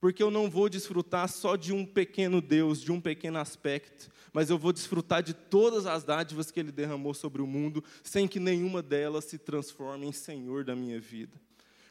porque 0.00 0.22
eu 0.22 0.30
não 0.30 0.48
vou 0.48 0.68
desfrutar 0.68 1.28
só 1.28 1.56
de 1.56 1.72
um 1.72 1.84
pequeno 1.84 2.40
Deus, 2.40 2.80
de 2.80 2.92
um 2.92 3.00
pequeno 3.00 3.38
aspecto, 3.38 4.10
mas 4.32 4.50
eu 4.50 4.58
vou 4.58 4.72
desfrutar 4.72 5.22
de 5.22 5.34
todas 5.34 5.86
as 5.86 6.04
dádivas 6.04 6.50
que 6.50 6.60
Ele 6.60 6.70
derramou 6.70 7.14
sobre 7.14 7.42
o 7.42 7.46
mundo, 7.46 7.82
sem 8.02 8.28
que 8.28 8.38
nenhuma 8.38 8.82
delas 8.82 9.24
se 9.24 9.38
transforme 9.38 10.06
em 10.06 10.12
Senhor 10.12 10.64
da 10.64 10.76
minha 10.76 11.00
vida. 11.00 11.40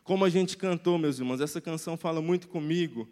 Como 0.03 0.23
a 0.23 0.29
gente 0.29 0.55
cantou, 0.55 0.97
meus 0.97 1.19
irmãos, 1.19 1.41
essa 1.41 1.59
canção 1.59 1.97
fala 1.97 2.21
muito 2.21 2.47
comigo, 2.47 3.09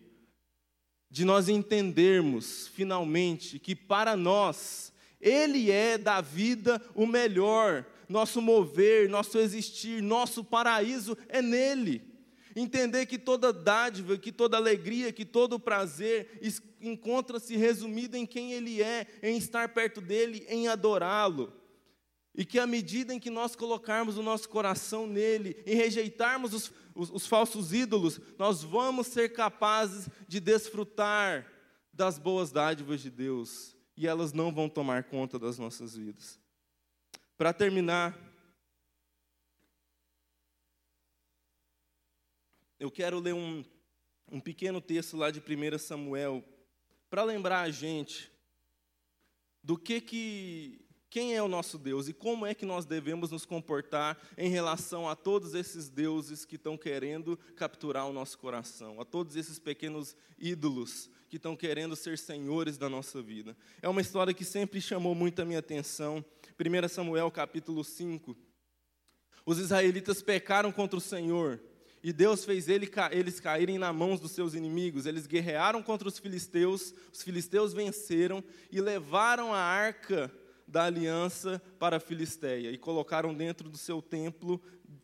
de 1.09 1.25
nós 1.25 1.49
entendermos, 1.49 2.67
finalmente, 2.67 3.59
que 3.59 3.75
para 3.75 4.15
nós, 4.15 4.93
Ele 5.19 5.71
é 5.71 5.97
da 5.97 6.21
vida 6.21 6.81
o 6.93 7.05
melhor, 7.05 7.85
nosso 8.07 8.41
mover, 8.41 9.09
nosso 9.09 9.37
existir, 9.37 10.01
nosso 10.01 10.43
paraíso 10.43 11.17
é 11.27 11.41
nele. 11.41 12.01
Entender 12.55 13.05
que 13.05 13.17
toda 13.17 13.51
dádiva, 13.51 14.17
que 14.17 14.31
toda 14.31 14.55
alegria, 14.55 15.11
que 15.11 15.25
todo 15.25 15.59
prazer 15.59 16.39
encontra-se 16.79 17.57
resumido 17.57 18.15
em 18.15 18.25
quem 18.25 18.53
Ele 18.53 18.81
é, 18.81 19.07
em 19.21 19.37
estar 19.37 19.69
perto 19.69 19.99
dEle, 19.99 20.45
em 20.47 20.69
adorá-lo. 20.69 21.51
E 22.33 22.45
que 22.45 22.57
à 22.57 22.65
medida 22.65 23.13
em 23.13 23.19
que 23.19 23.29
nós 23.29 23.55
colocarmos 23.55 24.17
o 24.17 24.23
nosso 24.23 24.47
coração 24.47 25.05
nele, 25.05 25.61
em 25.65 25.75
rejeitarmos 25.75 26.53
os, 26.53 26.71
os, 26.93 27.09
os 27.09 27.27
falsos 27.27 27.73
ídolos, 27.73 28.21
nós 28.37 28.63
vamos 28.63 29.07
ser 29.07 29.33
capazes 29.33 30.07
de 30.27 30.39
desfrutar 30.39 31.45
das 31.91 32.17
boas 32.17 32.51
dádivas 32.51 33.01
de 33.01 33.09
Deus. 33.09 33.75
E 33.97 34.07
elas 34.07 34.31
não 34.31 34.53
vão 34.53 34.69
tomar 34.69 35.05
conta 35.05 35.37
das 35.37 35.57
nossas 35.57 35.95
vidas. 35.95 36.39
Para 37.37 37.53
terminar, 37.53 38.24
eu 42.79 42.91
quero 42.91 43.19
ler 43.19 43.33
um, 43.33 43.63
um 44.31 44.39
pequeno 44.39 44.81
texto 44.81 45.17
lá 45.17 45.31
de 45.31 45.39
1 45.39 45.77
Samuel, 45.77 46.43
para 47.09 47.23
lembrar 47.23 47.61
a 47.61 47.71
gente 47.71 48.31
do 49.63 49.77
que 49.77 50.01
que 50.01 50.85
quem 51.09 51.33
é 51.33 51.41
o 51.41 51.47
nosso 51.47 51.77
Deus 51.77 52.09
e 52.09 52.13
como 52.13 52.45
é 52.45 52.53
que 52.53 52.65
nós 52.65 52.83
devemos 52.83 53.31
nos 53.31 53.45
comportar 53.45 54.21
em 54.37 54.49
relação 54.49 55.07
a 55.07 55.15
todos 55.15 55.53
esses 55.53 55.87
deuses 55.87 56.43
que 56.43 56.57
estão 56.57 56.77
querendo 56.77 57.37
capturar 57.55 58.05
o 58.05 58.11
nosso 58.11 58.37
coração, 58.37 58.99
a 58.99 59.05
todos 59.05 59.37
esses 59.37 59.57
pequenos 59.57 60.13
ídolos 60.37 61.09
que 61.29 61.37
estão 61.37 61.55
querendo 61.55 61.95
ser 61.95 62.17
senhores 62.17 62.77
da 62.77 62.89
nossa 62.89 63.21
vida. 63.21 63.55
É 63.81 63.87
uma 63.87 64.01
história 64.01 64.33
que 64.33 64.43
sempre 64.43 64.81
chamou 64.81 65.15
muito 65.15 65.41
a 65.41 65.45
minha 65.45 65.59
atenção. 65.59 66.23
1 66.59 66.89
Samuel 66.89 67.31
capítulo 67.31 67.81
5. 67.81 68.35
Os 69.45 69.57
israelitas 69.57 70.21
pecaram 70.21 70.69
contra 70.69 70.97
o 70.97 71.01
Senhor 71.01 71.61
e 72.05 72.13
Deus 72.13 72.45
fez 72.45 72.67
eles 72.67 73.39
caírem 73.39 73.79
na 73.79 73.91
mãos 73.91 74.19
dos 74.19 74.31
seus 74.31 74.53
inimigos. 74.53 75.07
Eles 75.07 75.25
guerrearam 75.25 75.81
contra 75.81 76.07
os 76.07 76.19
filisteus, 76.19 76.93
os 77.11 77.23
filisteus 77.23 77.73
venceram 77.73 78.43
e 78.71 78.79
levaram 78.79 79.51
a 79.51 79.57
arca 79.57 80.31
da 80.67 80.83
aliança 80.83 81.59
para 81.79 81.97
a 81.97 81.99
Filisteia 81.99 82.69
e 82.69 82.77
colocaram 82.77 83.33
dentro 83.33 83.67
do 83.67 83.77
seu 83.79 84.03
templo 84.03 84.61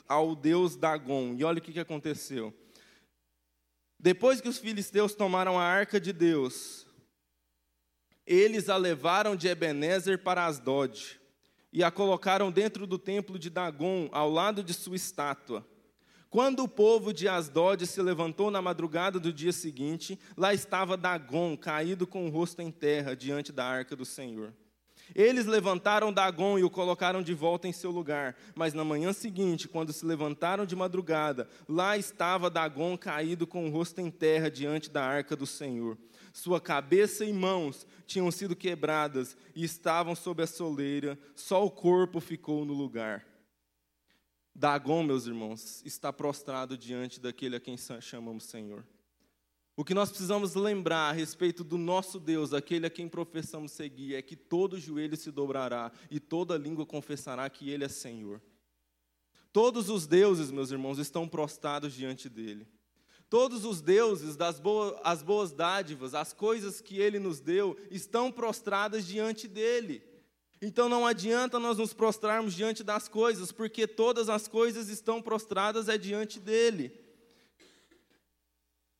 ao 0.07 0.35
deus 0.35 0.75
Dagon. 0.75 1.33
E 1.35 1.43
olha 1.43 1.57
o 1.57 1.61
que 1.61 1.79
aconteceu. 1.79 2.53
Depois 3.99 4.39
que 4.39 4.47
os 4.47 4.59
filisteus 4.59 5.15
tomaram 5.15 5.57
a 5.57 5.63
arca 5.63 5.99
de 5.99 6.13
Deus, 6.13 6.85
eles 8.27 8.69
a 8.69 8.77
levaram 8.77 9.35
de 9.35 9.47
Ebenezer 9.47 10.19
para 10.19 10.45
Asdod 10.45 11.19
e 11.73 11.83
a 11.83 11.89
colocaram 11.89 12.51
dentro 12.51 12.85
do 12.85 12.99
templo 12.99 13.39
de 13.39 13.49
Dagon, 13.49 14.07
ao 14.11 14.29
lado 14.29 14.63
de 14.63 14.75
sua 14.75 14.95
estátua. 14.95 15.65
Quando 16.31 16.63
o 16.63 16.67
povo 16.67 17.13
de 17.13 17.27
Asdod 17.27 17.85
se 17.85 18.01
levantou 18.01 18.49
na 18.49 18.61
madrugada 18.61 19.19
do 19.19 19.33
dia 19.33 19.51
seguinte, 19.51 20.17
lá 20.37 20.53
estava 20.53 20.95
Dagon, 20.95 21.57
caído 21.57 22.07
com 22.07 22.25
o 22.25 22.29
rosto 22.29 22.61
em 22.61 22.71
terra, 22.71 23.13
diante 23.13 23.51
da 23.51 23.65
arca 23.65 23.97
do 23.97 24.05
Senhor. 24.05 24.53
Eles 25.13 25.45
levantaram 25.45 26.13
Dagon 26.13 26.57
e 26.57 26.63
o 26.63 26.69
colocaram 26.69 27.21
de 27.21 27.33
volta 27.33 27.67
em 27.67 27.73
seu 27.73 27.91
lugar. 27.91 28.37
Mas 28.55 28.73
na 28.73 28.85
manhã 28.85 29.11
seguinte, 29.11 29.67
quando 29.67 29.91
se 29.91 30.05
levantaram 30.05 30.65
de 30.65 30.73
madrugada, 30.73 31.49
lá 31.67 31.97
estava 31.97 32.49
Dagon 32.49 32.97
caído 32.97 33.45
com 33.45 33.67
o 33.67 33.69
rosto 33.69 33.99
em 33.99 34.09
terra 34.09 34.49
diante 34.49 34.89
da 34.89 35.03
arca 35.03 35.35
do 35.35 35.45
Senhor. 35.45 35.97
Sua 36.31 36.61
cabeça 36.61 37.25
e 37.25 37.33
mãos 37.33 37.85
tinham 38.05 38.31
sido 38.31 38.55
quebradas 38.55 39.35
e 39.53 39.65
estavam 39.65 40.15
sob 40.15 40.41
a 40.41 40.47
soleira, 40.47 41.19
só 41.35 41.65
o 41.65 41.69
corpo 41.69 42.21
ficou 42.21 42.63
no 42.63 42.71
lugar. 42.73 43.30
Dagon, 44.53 45.03
meus 45.03 45.25
irmãos, 45.25 45.81
está 45.85 46.11
prostrado 46.11 46.77
diante 46.77 47.19
daquele 47.19 47.55
a 47.55 47.59
quem 47.59 47.75
chamamos 47.99 48.43
Senhor. 48.45 48.85
O 49.75 49.85
que 49.85 49.93
nós 49.93 50.09
precisamos 50.09 50.53
lembrar 50.53 51.09
a 51.09 51.13
respeito 51.13 51.63
do 51.63 51.77
nosso 51.77 52.19
Deus, 52.19 52.53
aquele 52.53 52.85
a 52.85 52.89
quem 52.89 53.07
professamos 53.07 53.71
seguir, 53.71 54.15
é 54.15 54.21
que 54.21 54.35
todo 54.35 54.79
joelho 54.79 55.15
se 55.15 55.31
dobrará 55.31 55.91
e 56.09 56.19
toda 56.19 56.57
língua 56.57 56.85
confessará 56.85 57.49
que 57.49 57.69
Ele 57.69 57.85
é 57.85 57.89
Senhor. 57.89 58.41
Todos 59.53 59.89
os 59.89 60.05
deuses, 60.05 60.51
meus 60.51 60.71
irmãos, 60.71 60.97
estão 60.97 61.27
prostrados 61.27 61.93
diante 61.93 62.29
dele. 62.29 62.67
Todos 63.29 63.63
os 63.63 63.81
deuses 63.81 64.35
das 64.35 64.59
boas, 64.59 64.99
as 65.05 65.23
boas 65.23 65.53
dádivas, 65.53 66.13
as 66.13 66.33
coisas 66.33 66.81
que 66.81 66.99
ele 66.99 67.17
nos 67.17 67.39
deu, 67.39 67.77
estão 67.89 68.29
prostradas 68.29 69.07
diante 69.07 69.47
dele. 69.47 70.03
Então 70.61 70.87
não 70.87 71.07
adianta 71.07 71.59
nós 71.59 71.77
nos 71.77 71.93
prostrarmos 71.93 72.53
diante 72.53 72.83
das 72.83 73.07
coisas, 73.07 73.51
porque 73.51 73.87
todas 73.87 74.29
as 74.29 74.47
coisas 74.47 74.89
estão 74.89 75.21
prostradas 75.21 75.89
é 75.89 75.97
diante 75.97 76.39
dele. 76.39 77.01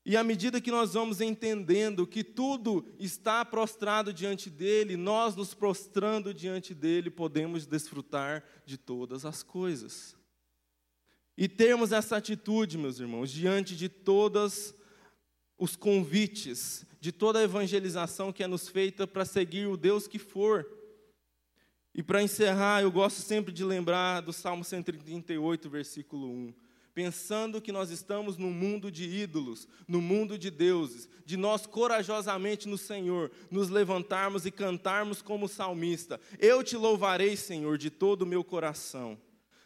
E 0.04 0.18
à 0.18 0.24
medida 0.24 0.60
que 0.60 0.72
nós 0.72 0.94
vamos 0.94 1.22
entendendo 1.22 2.08
que 2.08 2.24
tudo 2.24 2.84
está 2.98 3.46
prostrado 3.46 4.12
diante 4.12 4.50
dele, 4.50 4.98
nós 4.98 5.36
nos 5.36 5.54
prostrando 5.54 6.34
diante 6.34 6.74
dele 6.74 7.12
podemos 7.12 7.68
desfrutar 7.68 8.44
de 8.66 8.78
todas 8.78 9.26
as 9.26 9.44
coisas. 9.44 10.16
E 11.38 11.48
termos 11.48 11.92
essa 11.92 12.18
atitude, 12.18 12.80
meus 12.80 13.00
irmãos, 13.00 13.30
diante 13.30 13.76
de 13.76 13.88
todos 13.88 14.74
os 15.56 15.76
convites, 15.76 16.84
de 17.00 17.12
toda 17.12 17.38
a 17.38 17.44
evangelização 17.44 18.34
que 18.34 18.44
é 18.44 18.48
nos 18.48 18.68
feita 18.68 19.06
para 19.06 19.24
seguir 19.24 19.68
o 19.68 19.78
Deus 19.78 20.08
que 20.08 20.18
for. 20.18 20.81
E 21.94 22.02
para 22.02 22.24
encerrar, 22.24 22.82
eu 22.82 22.92
gosto 22.92 23.22
sempre 23.22 23.52
de 23.52 23.66
lembrar 23.66 24.22
do 24.22 24.32
Salmo 24.32 24.64
138, 24.64 25.70
versículo 25.70 26.28
1. 26.28 26.54
Pensando 26.94 27.62
que 27.62 27.72
nós 27.72 27.90
estamos 27.90 28.38
num 28.38 28.52
mundo 28.52 28.92
de 28.92 29.06
ídolos, 29.06 29.68
no 29.88 30.02
mundo 30.02 30.38
de 30.38 30.50
deuses, 30.50 31.08
de 31.26 31.38
nós 31.38 31.66
corajosamente 31.66 32.68
no 32.68 32.78
Senhor 32.78 33.32
nos 33.50 33.70
levantarmos 33.70 34.46
e 34.46 34.52
cantarmos 34.52 35.22
como 35.22 35.48
salmista: 35.48 36.20
Eu 36.38 36.64
te 36.64 36.76
louvarei, 36.76 37.36
Senhor, 37.38 37.78
de 37.78 37.90
todo 37.90 38.24
o 38.24 38.26
meu 38.26 38.44
coração, 38.44 39.18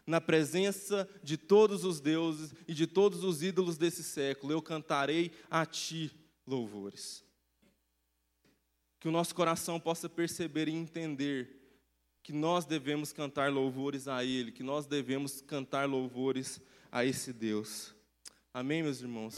na 0.05 0.21
presença 0.21 1.07
de 1.23 1.35
todos 1.35 1.83
os 1.83 1.99
deuses 1.99 2.53
e 2.67 2.73
de 2.75 2.85
todos 2.85 3.23
os 3.23 3.41
ídolos 3.41 3.75
desse 3.75 4.03
século, 4.03 4.53
eu 4.53 4.61
cantarei 4.61 5.31
a 5.49 5.65
ti 5.65 6.11
louvores. 6.45 7.23
Que 8.99 9.07
o 9.07 9.11
nosso 9.11 9.33
coração 9.33 9.79
possa 9.79 10.07
perceber 10.07 10.67
e 10.67 10.73
entender 10.73 11.64
que 12.25 12.33
nós 12.33 12.65
devemos 12.65 13.13
cantar 13.13 13.51
louvores 13.51 14.07
a 14.07 14.25
Ele, 14.25 14.51
que 14.51 14.63
nós 14.63 14.87
devemos 14.87 15.41
cantar 15.41 15.87
louvores 15.87 16.59
a 16.91 17.05
esse 17.05 17.31
Deus. 17.31 17.93
Amém, 18.51 18.81
meus 18.81 18.99
irmãos? 18.99 19.35